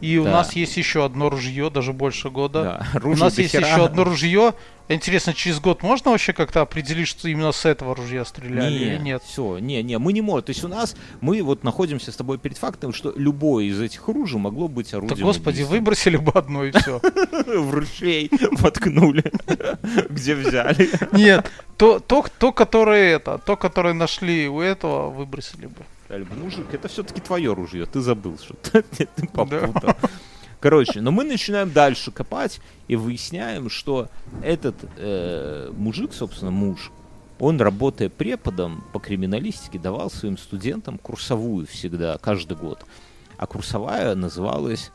и 0.03 0.19
у 0.19 0.25
Да. 0.25 0.33
нас 0.33 0.53
есть 0.55 0.77
еще 0.77 1.05
одно 1.05 1.31
ружье, 1.31 1.71
даже 1.71 1.93
больше 1.95 2.29
года. 2.29 2.85
да, 2.93 3.01
У 3.05 3.17
нас 3.17 3.39
есть 3.39 3.53
хера. 3.53 3.67
еще 3.67 3.85
одно 3.87 4.05
ружье. 4.05 4.53
Интересно, 4.89 5.33
через 5.33 5.59
год 5.61 5.83
можно 5.83 6.11
вообще 6.11 6.33
как-то 6.35 6.61
определить, 6.61 7.07
что 7.09 7.29
именно 7.29 7.53
с 7.53 7.65
этого 7.65 7.95
ружья 7.95 8.25
стреляли 8.27 8.75
или 8.75 8.99
нет? 8.99 9.23
Все, 9.25 9.59
не, 9.59 9.81
не, 9.83 9.97
мы 9.99 10.13
не 10.13 10.21
можем. 10.21 10.45
То 10.45 10.51
есть 10.51 10.65
у 10.65 10.69
нас, 10.69 10.97
мы 11.21 11.41
вот 11.43 11.63
находимся 11.65 12.11
с 12.13 12.17
тобой 12.17 12.37
перед 12.37 12.59
фактом, 12.59 12.93
что 12.93 13.13
любое 13.17 13.67
из 13.67 13.81
этих 13.81 14.07
ружей 14.09 14.39
могло 14.41 14.67
быть 14.69 14.93
орудием 14.93 15.17
Да 15.19 15.25
господи, 15.25 15.59
убийства. 15.59 15.73
выбросили 15.77 16.17
бы 16.17 16.33
одно 16.33 16.65
и 16.65 16.73
все. 16.73 17.01
в 17.47 17.71
ручей 17.73 18.29
воткнули. 18.61 19.25
Где 20.11 20.35
взяли? 20.35 20.91
Нет, 21.13 21.51
то, 21.79 22.01
то, 22.01 22.27
то, 22.39 22.53
которое 22.53 23.15
это, 23.17 23.39
то, 23.39 23.57
которое 23.57 23.95
нашли 23.95 24.49
у 24.49 24.61
этого, 24.61 25.11
выбросили 25.11 25.67
бы. 25.67 25.77
Бы, 26.13 26.27
мужик, 26.37 26.67
это 26.75 26.89
все-таки 26.89 27.23
твое 27.23 27.55
ружье, 27.55 27.87
ты 27.87 28.03
забыл, 28.03 28.37
что 28.39 28.55
ты 28.55 28.83
ты 29.17 29.27
попутал. 29.29 29.97
Короче, 30.61 31.01
но 31.01 31.11
мы 31.11 31.25
начинаем 31.25 31.73
дальше 31.73 32.13
копать 32.13 32.61
и 32.87 32.97
выясняем, 32.97 33.71
что 33.71 34.09
этот 34.43 34.75
э, 34.99 35.73
мужик, 35.75 36.13
собственно, 36.13 36.51
муж, 36.51 36.93
он, 37.41 37.59
работая 37.59 38.11
преподом 38.11 38.85
по 38.93 39.01
криминалистике, 39.01 39.79
давал 39.79 40.11
своим 40.11 40.37
студентам 40.37 40.99
курсовую 40.99 41.67
всегда, 41.67 42.19
каждый 42.19 42.59
год. 42.59 42.85
А 43.39 43.47
курсовая 43.47 44.15
называлась, 44.15 44.93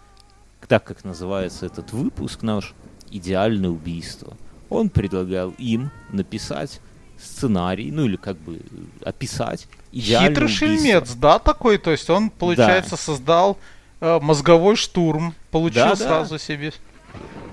так 0.68 0.84
как 0.84 1.04
называется 1.04 1.66
этот 1.66 1.94
выпуск 1.94 2.44
наш, 2.44 2.76
«Идеальное 3.10 3.72
убийство». 3.72 4.38
Он 4.70 4.90
предлагал 4.90 5.50
им 5.58 5.90
написать 6.12 6.80
сценарий, 7.20 7.92
ну 7.92 8.06
или 8.06 8.18
как 8.18 8.38
бы 8.38 8.62
описать 9.04 9.68
идеальное 9.92 10.30
Хитрый 10.30 10.46
убийство. 10.46 10.68
шельмец, 10.68 11.14
да, 11.14 11.40
такой? 11.40 11.78
То 11.78 11.92
есть 11.92 12.10
он, 12.10 12.30
получается, 12.30 12.98
создал 12.98 13.58
э, 14.02 14.20
мозговой 14.22 14.76
штурм, 14.76 15.34
получил 15.52 15.82
Да, 15.84 15.90
да. 15.92 15.96
сразу 15.96 16.40
себе. 16.40 16.72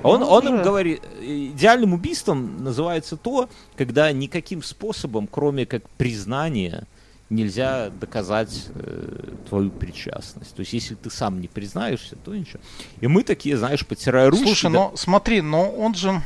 Он, 0.02 0.20
Ну, 0.20 0.26
он 0.26 0.46
им 0.48 0.62
говорит, 0.62 1.00
идеальным 1.22 1.94
убийством 1.94 2.62
называется 2.62 3.16
то, 3.16 3.48
когда 3.76 4.12
никаким 4.12 4.62
способом, 4.62 5.26
кроме 5.26 5.64
как 5.64 5.88
признания, 5.90 6.84
нельзя 7.30 7.88
доказать 7.88 8.66
э, 8.74 9.30
твою 9.48 9.70
причастность. 9.70 10.54
То 10.54 10.60
есть, 10.60 10.74
если 10.74 10.94
ты 10.94 11.08
сам 11.10 11.40
не 11.40 11.48
признаешься, 11.48 12.16
то 12.16 12.34
ничего. 12.34 12.60
И 13.00 13.06
мы 13.06 13.22
такие, 13.22 13.56
знаешь, 13.56 13.86
потирая 13.86 14.28
ручки. 14.28 14.44
Слушай, 14.44 14.70
да- 14.70 14.90
ну 14.90 14.92
смотри, 14.96 15.40
но 15.40 15.70
он 15.70 15.94
же... 15.94 16.20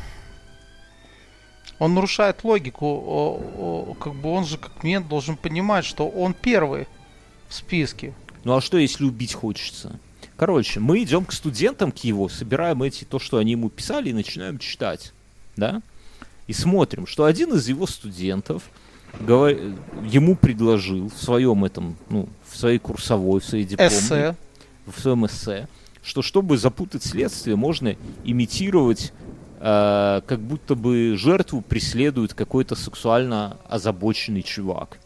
Он 1.79 1.95
нарушает 1.95 2.43
логику. 2.45 3.95
как 4.01 4.14
бы 4.14 4.31
он 4.31 4.45
же, 4.47 4.59
как 4.59 4.83
мент, 4.83 5.09
должен 5.09 5.37
понимать, 5.37 5.85
что 5.85 6.09
он 6.09 6.35
первый 6.35 6.87
в 7.49 7.55
списке. 7.55 8.14
Ну 8.45 8.57
а 8.57 8.61
что, 8.61 8.79
если 8.79 9.05
убить 9.05 9.35
хочется? 9.35 9.99
Короче, 10.37 10.81
мы 10.81 11.03
идем 11.03 11.24
к 11.24 11.33
студентам 11.33 11.91
к 11.91 11.99
его, 11.99 12.29
собираем 12.29 12.83
эти, 12.83 13.05
то, 13.05 13.18
что 13.18 13.39
они 13.39 13.53
ему 13.53 13.70
писали, 13.70 14.11
и 14.11 14.12
начинаем 14.12 14.59
читать. 14.59 15.12
Да? 15.57 15.83
И 16.47 16.53
смотрим, 16.53 17.07
что 17.07 17.24
один 17.24 17.55
из 17.55 17.68
его 17.68 17.87
студентов 17.87 18.62
гова- 19.20 19.51
ему 20.09 20.37
предложил 20.37 21.09
в 21.09 21.20
своем 21.20 21.64
этом, 21.64 21.97
ну, 22.09 22.29
в 22.49 22.57
своей 22.57 22.79
курсовой, 22.79 23.41
в 23.41 23.45
своей 23.45 23.64
дипломной, 23.64 23.99
Эссе. 23.99 24.37
в 24.87 25.01
своем 25.01 25.26
эссе, 25.26 25.68
что 26.03 26.22
чтобы 26.22 26.57
запутать 26.57 27.03
следствие, 27.05 27.57
можно 27.57 27.97
имитировать, 28.24 29.12
э, 29.59 30.21
как 30.27 30.41
будто 30.41 30.75
бы 30.75 31.15
жертву 31.17 31.61
преследует 31.61 32.35
какой-то 32.35 32.75
сексуально 32.75 33.57
озабоченный 33.69 34.43
чувак. 34.43 34.99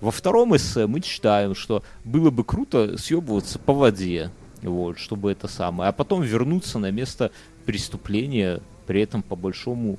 Во 0.00 0.10
втором 0.10 0.54
эссе 0.56 0.86
мы 0.86 1.00
читаем, 1.00 1.54
что 1.54 1.82
было 2.04 2.30
бы 2.30 2.44
круто 2.44 2.98
съебываться 2.98 3.58
по 3.58 3.72
воде, 3.72 4.30
вот, 4.62 4.98
чтобы 4.98 5.32
это 5.32 5.48
самое, 5.48 5.88
а 5.88 5.92
потом 5.92 6.22
вернуться 6.22 6.78
на 6.78 6.90
место 6.90 7.30
преступления, 7.64 8.60
при 8.86 9.00
этом 9.02 9.22
по 9.22 9.36
большому 9.36 9.98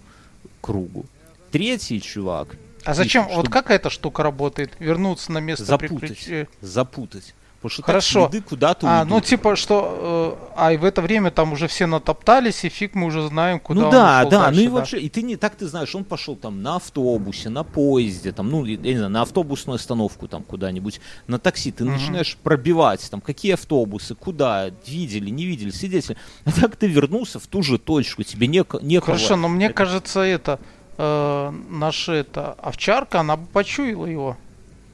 кругу. 0.61 1.05
Третий 1.51 2.01
чувак 2.01 2.57
А 2.83 2.93
зачем? 2.93 3.23
пишет, 3.23 3.37
Вот 3.37 3.45
что 3.45 3.51
как 3.51 3.71
эта 3.71 3.89
штука 3.89 4.23
работает? 4.23 4.71
Вернуться 4.79 5.31
на 5.31 5.39
место 5.39 5.65
запутать, 5.65 5.99
приключения. 5.99 6.47
запутать. 6.61 7.33
Потому 7.67 7.73
что 7.73 7.83
Хорошо. 7.83 8.21
так 8.23 8.31
следы 8.31 8.45
куда-то 8.47 8.87
А, 8.87 8.99
уйдут. 9.01 9.09
ну 9.09 9.21
типа, 9.21 9.55
что... 9.55 10.37
э, 10.39 10.51
а, 10.55 10.73
и 10.73 10.77
в 10.77 10.85
это 10.85 11.01
время 11.01 11.31
там 11.31 11.53
уже 11.53 11.67
все 11.67 11.85
натоптались, 11.85 12.63
и 12.63 12.69
фиг 12.69 12.95
мы 12.95 13.07
уже 13.07 13.27
знаем, 13.27 13.59
куда 13.59 13.79
ну 13.81 13.85
он 13.87 13.91
да, 13.91 14.19
ушел 14.19 14.29
да, 14.31 14.39
дальше, 14.45 14.59
ну 14.59 14.65
и 14.65 14.67
да. 14.69 14.73
вообще, 14.73 14.99
и 14.99 15.09
ты 15.09 15.21
не 15.21 15.35
так 15.35 15.55
ты 15.55 15.67
знаешь, 15.67 15.93
он 15.95 16.03
пошел 16.03 16.35
там 16.35 16.61
на 16.61 16.77
автобусе, 16.77 17.49
на 17.49 17.63
поезде, 17.63 18.31
там, 18.31 18.49
ну, 18.49 18.63
я 18.65 18.77
не 18.77 18.95
знаю, 18.95 19.09
на 19.11 19.21
автобусную 19.23 19.75
остановку 19.75 20.27
там 20.27 20.43
куда-нибудь, 20.43 20.99
на 21.27 21.39
такси, 21.39 21.71
ты 21.71 21.83
Мгм. 21.83 21.93
начинаешь 21.93 22.37
пробивать, 22.41 23.09
там, 23.11 23.21
какие 23.21 23.53
автобусы, 23.53 24.15
куда, 24.15 24.71
видели, 24.85 25.29
не 25.29 25.45
видели, 25.45 25.69
свидетели. 25.71 26.17
А 26.45 26.51
так 26.51 26.75
ты 26.75 26.87
вернулся 26.87 27.39
в 27.39 27.47
ту 27.47 27.63
же 27.63 27.77
точку, 27.77 28.23
тебе 28.23 28.47
неко, 28.47 28.79
некого. 28.81 29.15
Хорошо, 29.17 29.35
но 29.35 29.47
мне 29.49 29.65
это- 29.67 29.75
кажется, 29.75 30.21
это... 30.21 30.59
э, 30.97 31.51
наша 31.69 32.13
эта 32.13 32.53
овчарка, 32.53 33.19
она 33.19 33.35
бы 33.37 33.45
почуяла 33.47 34.05
его. 34.05 34.37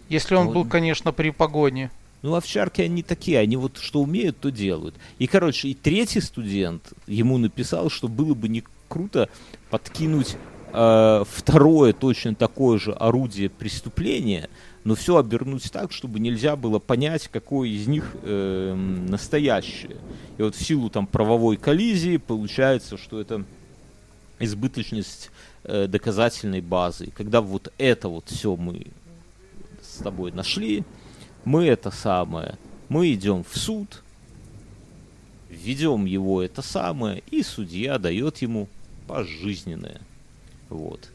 Если 0.09 0.35
он 0.35 0.47
Ну, 0.47 0.51
был, 0.53 0.65
конечно, 0.65 1.11
при 1.13 1.29
погоне. 1.31 1.89
Ну, 2.23 2.35
овчарки, 2.35 2.81
они 2.81 3.03
такие, 3.03 3.37
они 3.37 3.57
вот 3.57 3.77
что 3.77 4.01
умеют, 4.01 4.39
то 4.39 4.49
делают. 4.49 4.95
И, 5.19 5.27
короче, 5.27 5.67
и 5.67 5.73
третий 5.73 6.21
студент 6.21 6.93
ему 7.05 7.37
написал, 7.37 7.89
что 7.89 8.07
было 8.07 8.33
бы 8.33 8.47
не 8.47 8.63
круто 8.87 9.27
подкинуть 9.69 10.37
э, 10.71 11.23
второе 11.29 11.91
точно 11.91 12.33
такое 12.33 12.79
же 12.79 12.93
орудие 12.93 13.49
преступления, 13.49 14.49
но 14.85 14.95
все 14.95 15.17
обернуть 15.17 15.69
так, 15.69 15.91
чтобы 15.91 16.21
нельзя 16.21 16.55
было 16.55 16.79
понять, 16.79 17.27
какое 17.27 17.67
из 17.67 17.87
них 17.87 18.15
э, 18.23 18.73
настоящее. 18.73 19.97
И 20.37 20.43
вот 20.43 20.55
в 20.55 20.63
силу 20.63 20.89
там 20.89 21.07
правовой 21.07 21.57
коллизии 21.57 22.15
получается, 22.15 22.97
что 22.97 23.19
это 23.19 23.43
избыточность 24.39 25.29
э, 25.65 25.87
доказательной 25.87 26.61
базы. 26.61 27.11
Когда 27.13 27.41
вот 27.41 27.73
это 27.77 28.07
вот 28.07 28.29
все 28.29 28.55
мы 28.55 28.87
с 29.81 29.97
тобой 29.97 30.31
нашли, 30.31 30.85
мы 31.45 31.65
это 31.65 31.91
самое, 31.91 32.57
мы 32.89 33.11
идем 33.13 33.43
в 33.43 33.57
суд, 33.57 34.01
ведем 35.49 36.05
его 36.05 36.41
это 36.41 36.61
самое, 36.61 37.23
и 37.31 37.43
судья 37.43 37.97
дает 37.97 38.37
ему 38.41 38.67
пожизненное. 39.07 40.01
Вот. 40.69 41.09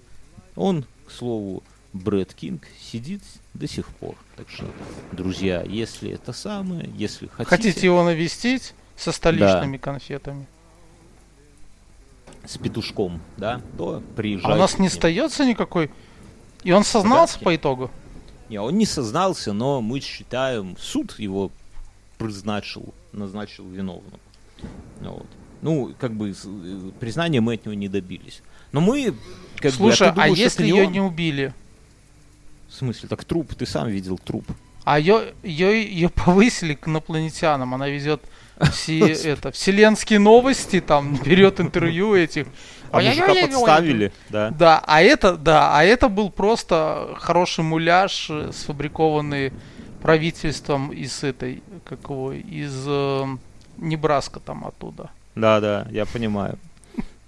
Он, 0.57 0.85
к 1.07 1.11
слову, 1.11 1.62
Брэд 1.93 2.35
Кинг 2.35 2.66
сидит 2.81 3.22
до 3.55 3.66
сих 3.66 3.87
пор. 3.89 4.14
Так 4.37 4.49
что, 4.51 4.66
друзья, 5.12 5.62
если 5.62 6.11
это 6.12 6.33
самое, 6.33 6.89
если 6.97 7.26
хотите, 7.26 7.49
Хотите 7.49 7.87
его 7.87 8.05
навестить 8.05 8.74
со 8.97 9.12
столичными 9.12 9.76
конфетами? 9.76 10.47
с 12.47 12.57
петушком, 12.57 13.20
да, 13.37 13.61
то 13.76 13.97
А 13.97 14.16
приезжайте. 14.16 14.57
у 14.57 14.59
нас 14.59 14.79
не 14.79 14.87
остается 14.87 15.45
никакой. 15.45 15.91
И 16.64 16.72
он 16.72 16.83
сознался 16.83 17.35
Загадки. 17.35 17.45
по 17.45 17.57
итогу. 17.57 17.91
Не, 18.49 18.61
он 18.61 18.78
не 18.78 18.86
сознался, 18.86 19.53
но 19.53 19.80
мы 19.80 20.01
считаем, 20.01 20.76
суд 20.80 21.18
его 21.18 21.51
призначил, 22.16 22.94
назначил 23.12 23.68
виновным. 23.68 24.20
Вот. 25.01 25.26
Ну, 25.61 25.94
как 25.99 26.12
бы 26.14 26.34
признания 27.01 27.40
мы 27.40 27.55
от 27.55 27.66
него 27.66 27.74
не 27.74 27.88
добились. 27.88 28.42
Но 28.72 28.80
мы, 28.80 29.14
как 29.57 29.72
Слушай, 29.72 30.09
бы, 30.11 30.16
ты 30.16 30.20
а 30.22 30.28
если 30.28 30.64
ее 30.64 30.86
он? 30.86 30.92
не 30.92 31.01
убили? 31.01 31.53
В 32.68 32.74
смысле, 32.74 33.09
так 33.09 33.24
труп, 33.24 33.55
ты 33.55 33.66
сам 33.66 33.88
видел 33.88 34.18
труп. 34.18 34.46
А 34.84 34.99
ее, 34.99 35.34
ее, 35.42 35.82
ее 35.82 36.09
повысили 36.09 36.74
к 36.74 36.88
инопланетянам. 36.88 37.74
Она 37.74 37.88
везет 37.88 38.22
все 38.72 39.01
это, 39.24 39.53
вселенские 39.53 40.18
новости, 40.18 40.80
там 40.80 41.16
берет 41.22 41.61
интервью 41.61 42.14
этих. 42.14 42.46
А 42.91 43.01
мужика 43.01 43.34
подставили, 43.34 44.12
да. 44.30 44.51
Да, 44.51 44.82
а 44.86 45.03
это, 45.03 45.36
да, 45.36 45.76
а 45.76 45.84
это 45.84 46.09
был 46.09 46.30
просто 46.30 47.14
хороший 47.18 47.64
муляж, 47.64 48.28
э, 48.30 48.51
сфабрикованный 48.53 49.53
правительством 50.01 50.93
из 50.93 51.22
этой, 51.24 51.62
как 51.84 52.01
его, 52.05 52.32
из 52.32 52.84
э, 52.86 53.24
Небраска 53.76 54.41
там 54.41 54.66
оттуда. 54.66 55.11
Да, 55.34 55.61
да, 55.61 55.86
я 55.91 56.07
понимаю. 56.07 56.59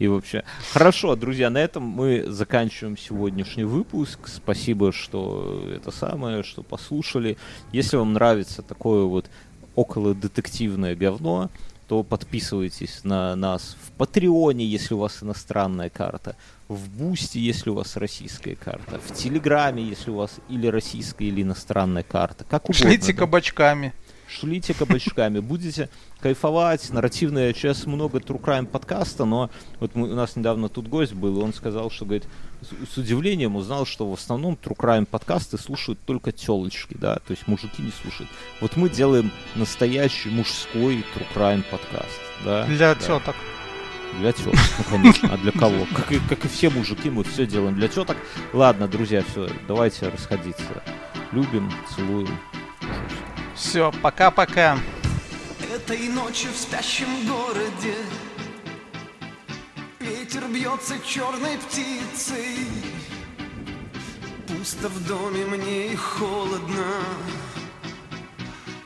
И 0.01 0.09
вообще. 0.09 0.45
Хорошо, 0.73 1.15
друзья, 1.15 1.51
на 1.51 1.59
этом 1.59 1.83
мы 1.83 2.25
заканчиваем 2.27 2.97
сегодняшний 2.97 3.65
выпуск. 3.65 4.29
Спасибо, 4.29 4.93
что 4.93 5.63
это 5.71 5.91
самое, 5.91 6.43
что 6.43 6.63
послушали. 6.63 7.37
Если 7.71 7.99
вам 7.99 8.15
нравится 8.15 8.63
такое 8.63 9.05
вот 9.05 9.27
около 9.75 10.15
детективное 10.15 10.97
говно, 10.97 11.51
то 11.91 12.05
подписывайтесь 12.05 13.01
на 13.03 13.35
нас 13.35 13.77
в 13.83 13.91
Патреоне, 13.99 14.65
если 14.65 14.95
у 14.95 14.99
вас 14.99 15.25
иностранная 15.25 15.91
карта, 15.91 16.37
в 16.69 16.89
Бусти, 16.89 17.39
если 17.39 17.71
у 17.71 17.75
вас 17.75 17.97
российская 17.97 18.55
карта, 18.55 19.01
в 19.05 19.13
Телеграме, 19.13 19.83
если 19.83 20.13
у 20.13 20.15
вас 20.15 20.37
или 20.49 20.69
российская, 20.69 21.25
или 21.25 21.43
иностранная 21.43 22.05
карта. 22.05 22.45
Как 22.49 22.67
угодно. 22.67 22.87
Шлите 22.87 23.13
да. 23.13 23.19
кабачками. 23.19 23.93
Шлите 24.31 24.75
кабачками, 24.75 25.39
будете 25.41 25.89
кайфовать. 26.21 26.91
Нарративное 26.91 27.53
сейчас 27.53 27.87
много 27.87 28.19
True 28.19 28.41
Crime 28.41 28.67
подкаста, 28.67 29.25
но 29.25 29.51
вот 29.81 29.95
мы- 29.95 30.11
у 30.11 30.15
нас 30.15 30.37
недавно 30.37 30.69
тут 30.69 30.89
гость 30.89 31.15
был, 31.15 31.41
и 31.41 31.43
он 31.43 31.53
сказал, 31.53 31.91
что, 31.91 32.05
говорит, 32.05 32.25
с, 32.61 32.95
с 32.95 32.97
удивлением 32.97 33.57
узнал, 33.57 33.87
что 33.87 34.09
в 34.09 34.15
основном 34.15 34.55
True 34.63 34.77
Crime 34.77 35.07
подкасты 35.07 35.59
слушают 35.59 35.99
только 36.05 36.33
телочки, 36.33 36.97
да, 36.99 37.17
то 37.17 37.31
есть 37.33 37.49
мужики 37.49 37.83
не 37.83 37.93
слушают. 38.03 38.31
Вот 38.61 38.77
мы 38.77 38.89
делаем 38.89 39.31
настоящий 39.57 40.29
мужской 40.29 41.05
True 41.15 41.27
Crime 41.35 41.65
подкаст, 41.71 42.21
да. 42.45 42.67
Для 42.67 42.95
да. 42.95 42.95
теток. 42.95 43.35
Для 44.19 44.33
теток, 44.33 44.55
ну 44.79 44.85
конечно, 44.91 45.33
а 45.33 45.39
для 45.39 45.53
кого? 45.53 45.87
Как 45.95 46.11
и, 46.13 46.19
как 46.29 46.45
и 46.45 46.49
все 46.49 46.69
мужики, 46.69 47.11
мы 47.11 47.25
все 47.25 47.47
делаем 47.47 47.77
для 47.77 47.89
теток. 47.89 48.17
Ладно, 48.53 48.89
друзья, 48.89 49.23
все, 49.31 49.49
давайте 49.69 50.09
расходиться. 50.09 50.83
Любим, 51.33 51.71
целуем. 51.95 52.29
Все, 53.61 53.93
пока-пока. 54.03 54.79
Этой 55.73 56.09
ночью 56.09 56.51
в 56.51 56.57
спящем 56.57 57.29
городе 57.29 57.95
Ветер 60.01 60.49
бьется 60.49 60.95
черной 61.07 61.59
птицей 61.59 62.67
Пусто 64.49 64.89
в 64.89 65.07
доме 65.07 65.45
мне 65.45 65.93
и 65.93 65.95
холодно 65.95 66.87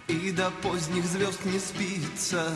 И 0.08 0.32
до 0.32 0.50
поздних 0.60 1.04
звезд 1.04 1.44
не 1.44 1.60
спится 1.60 2.52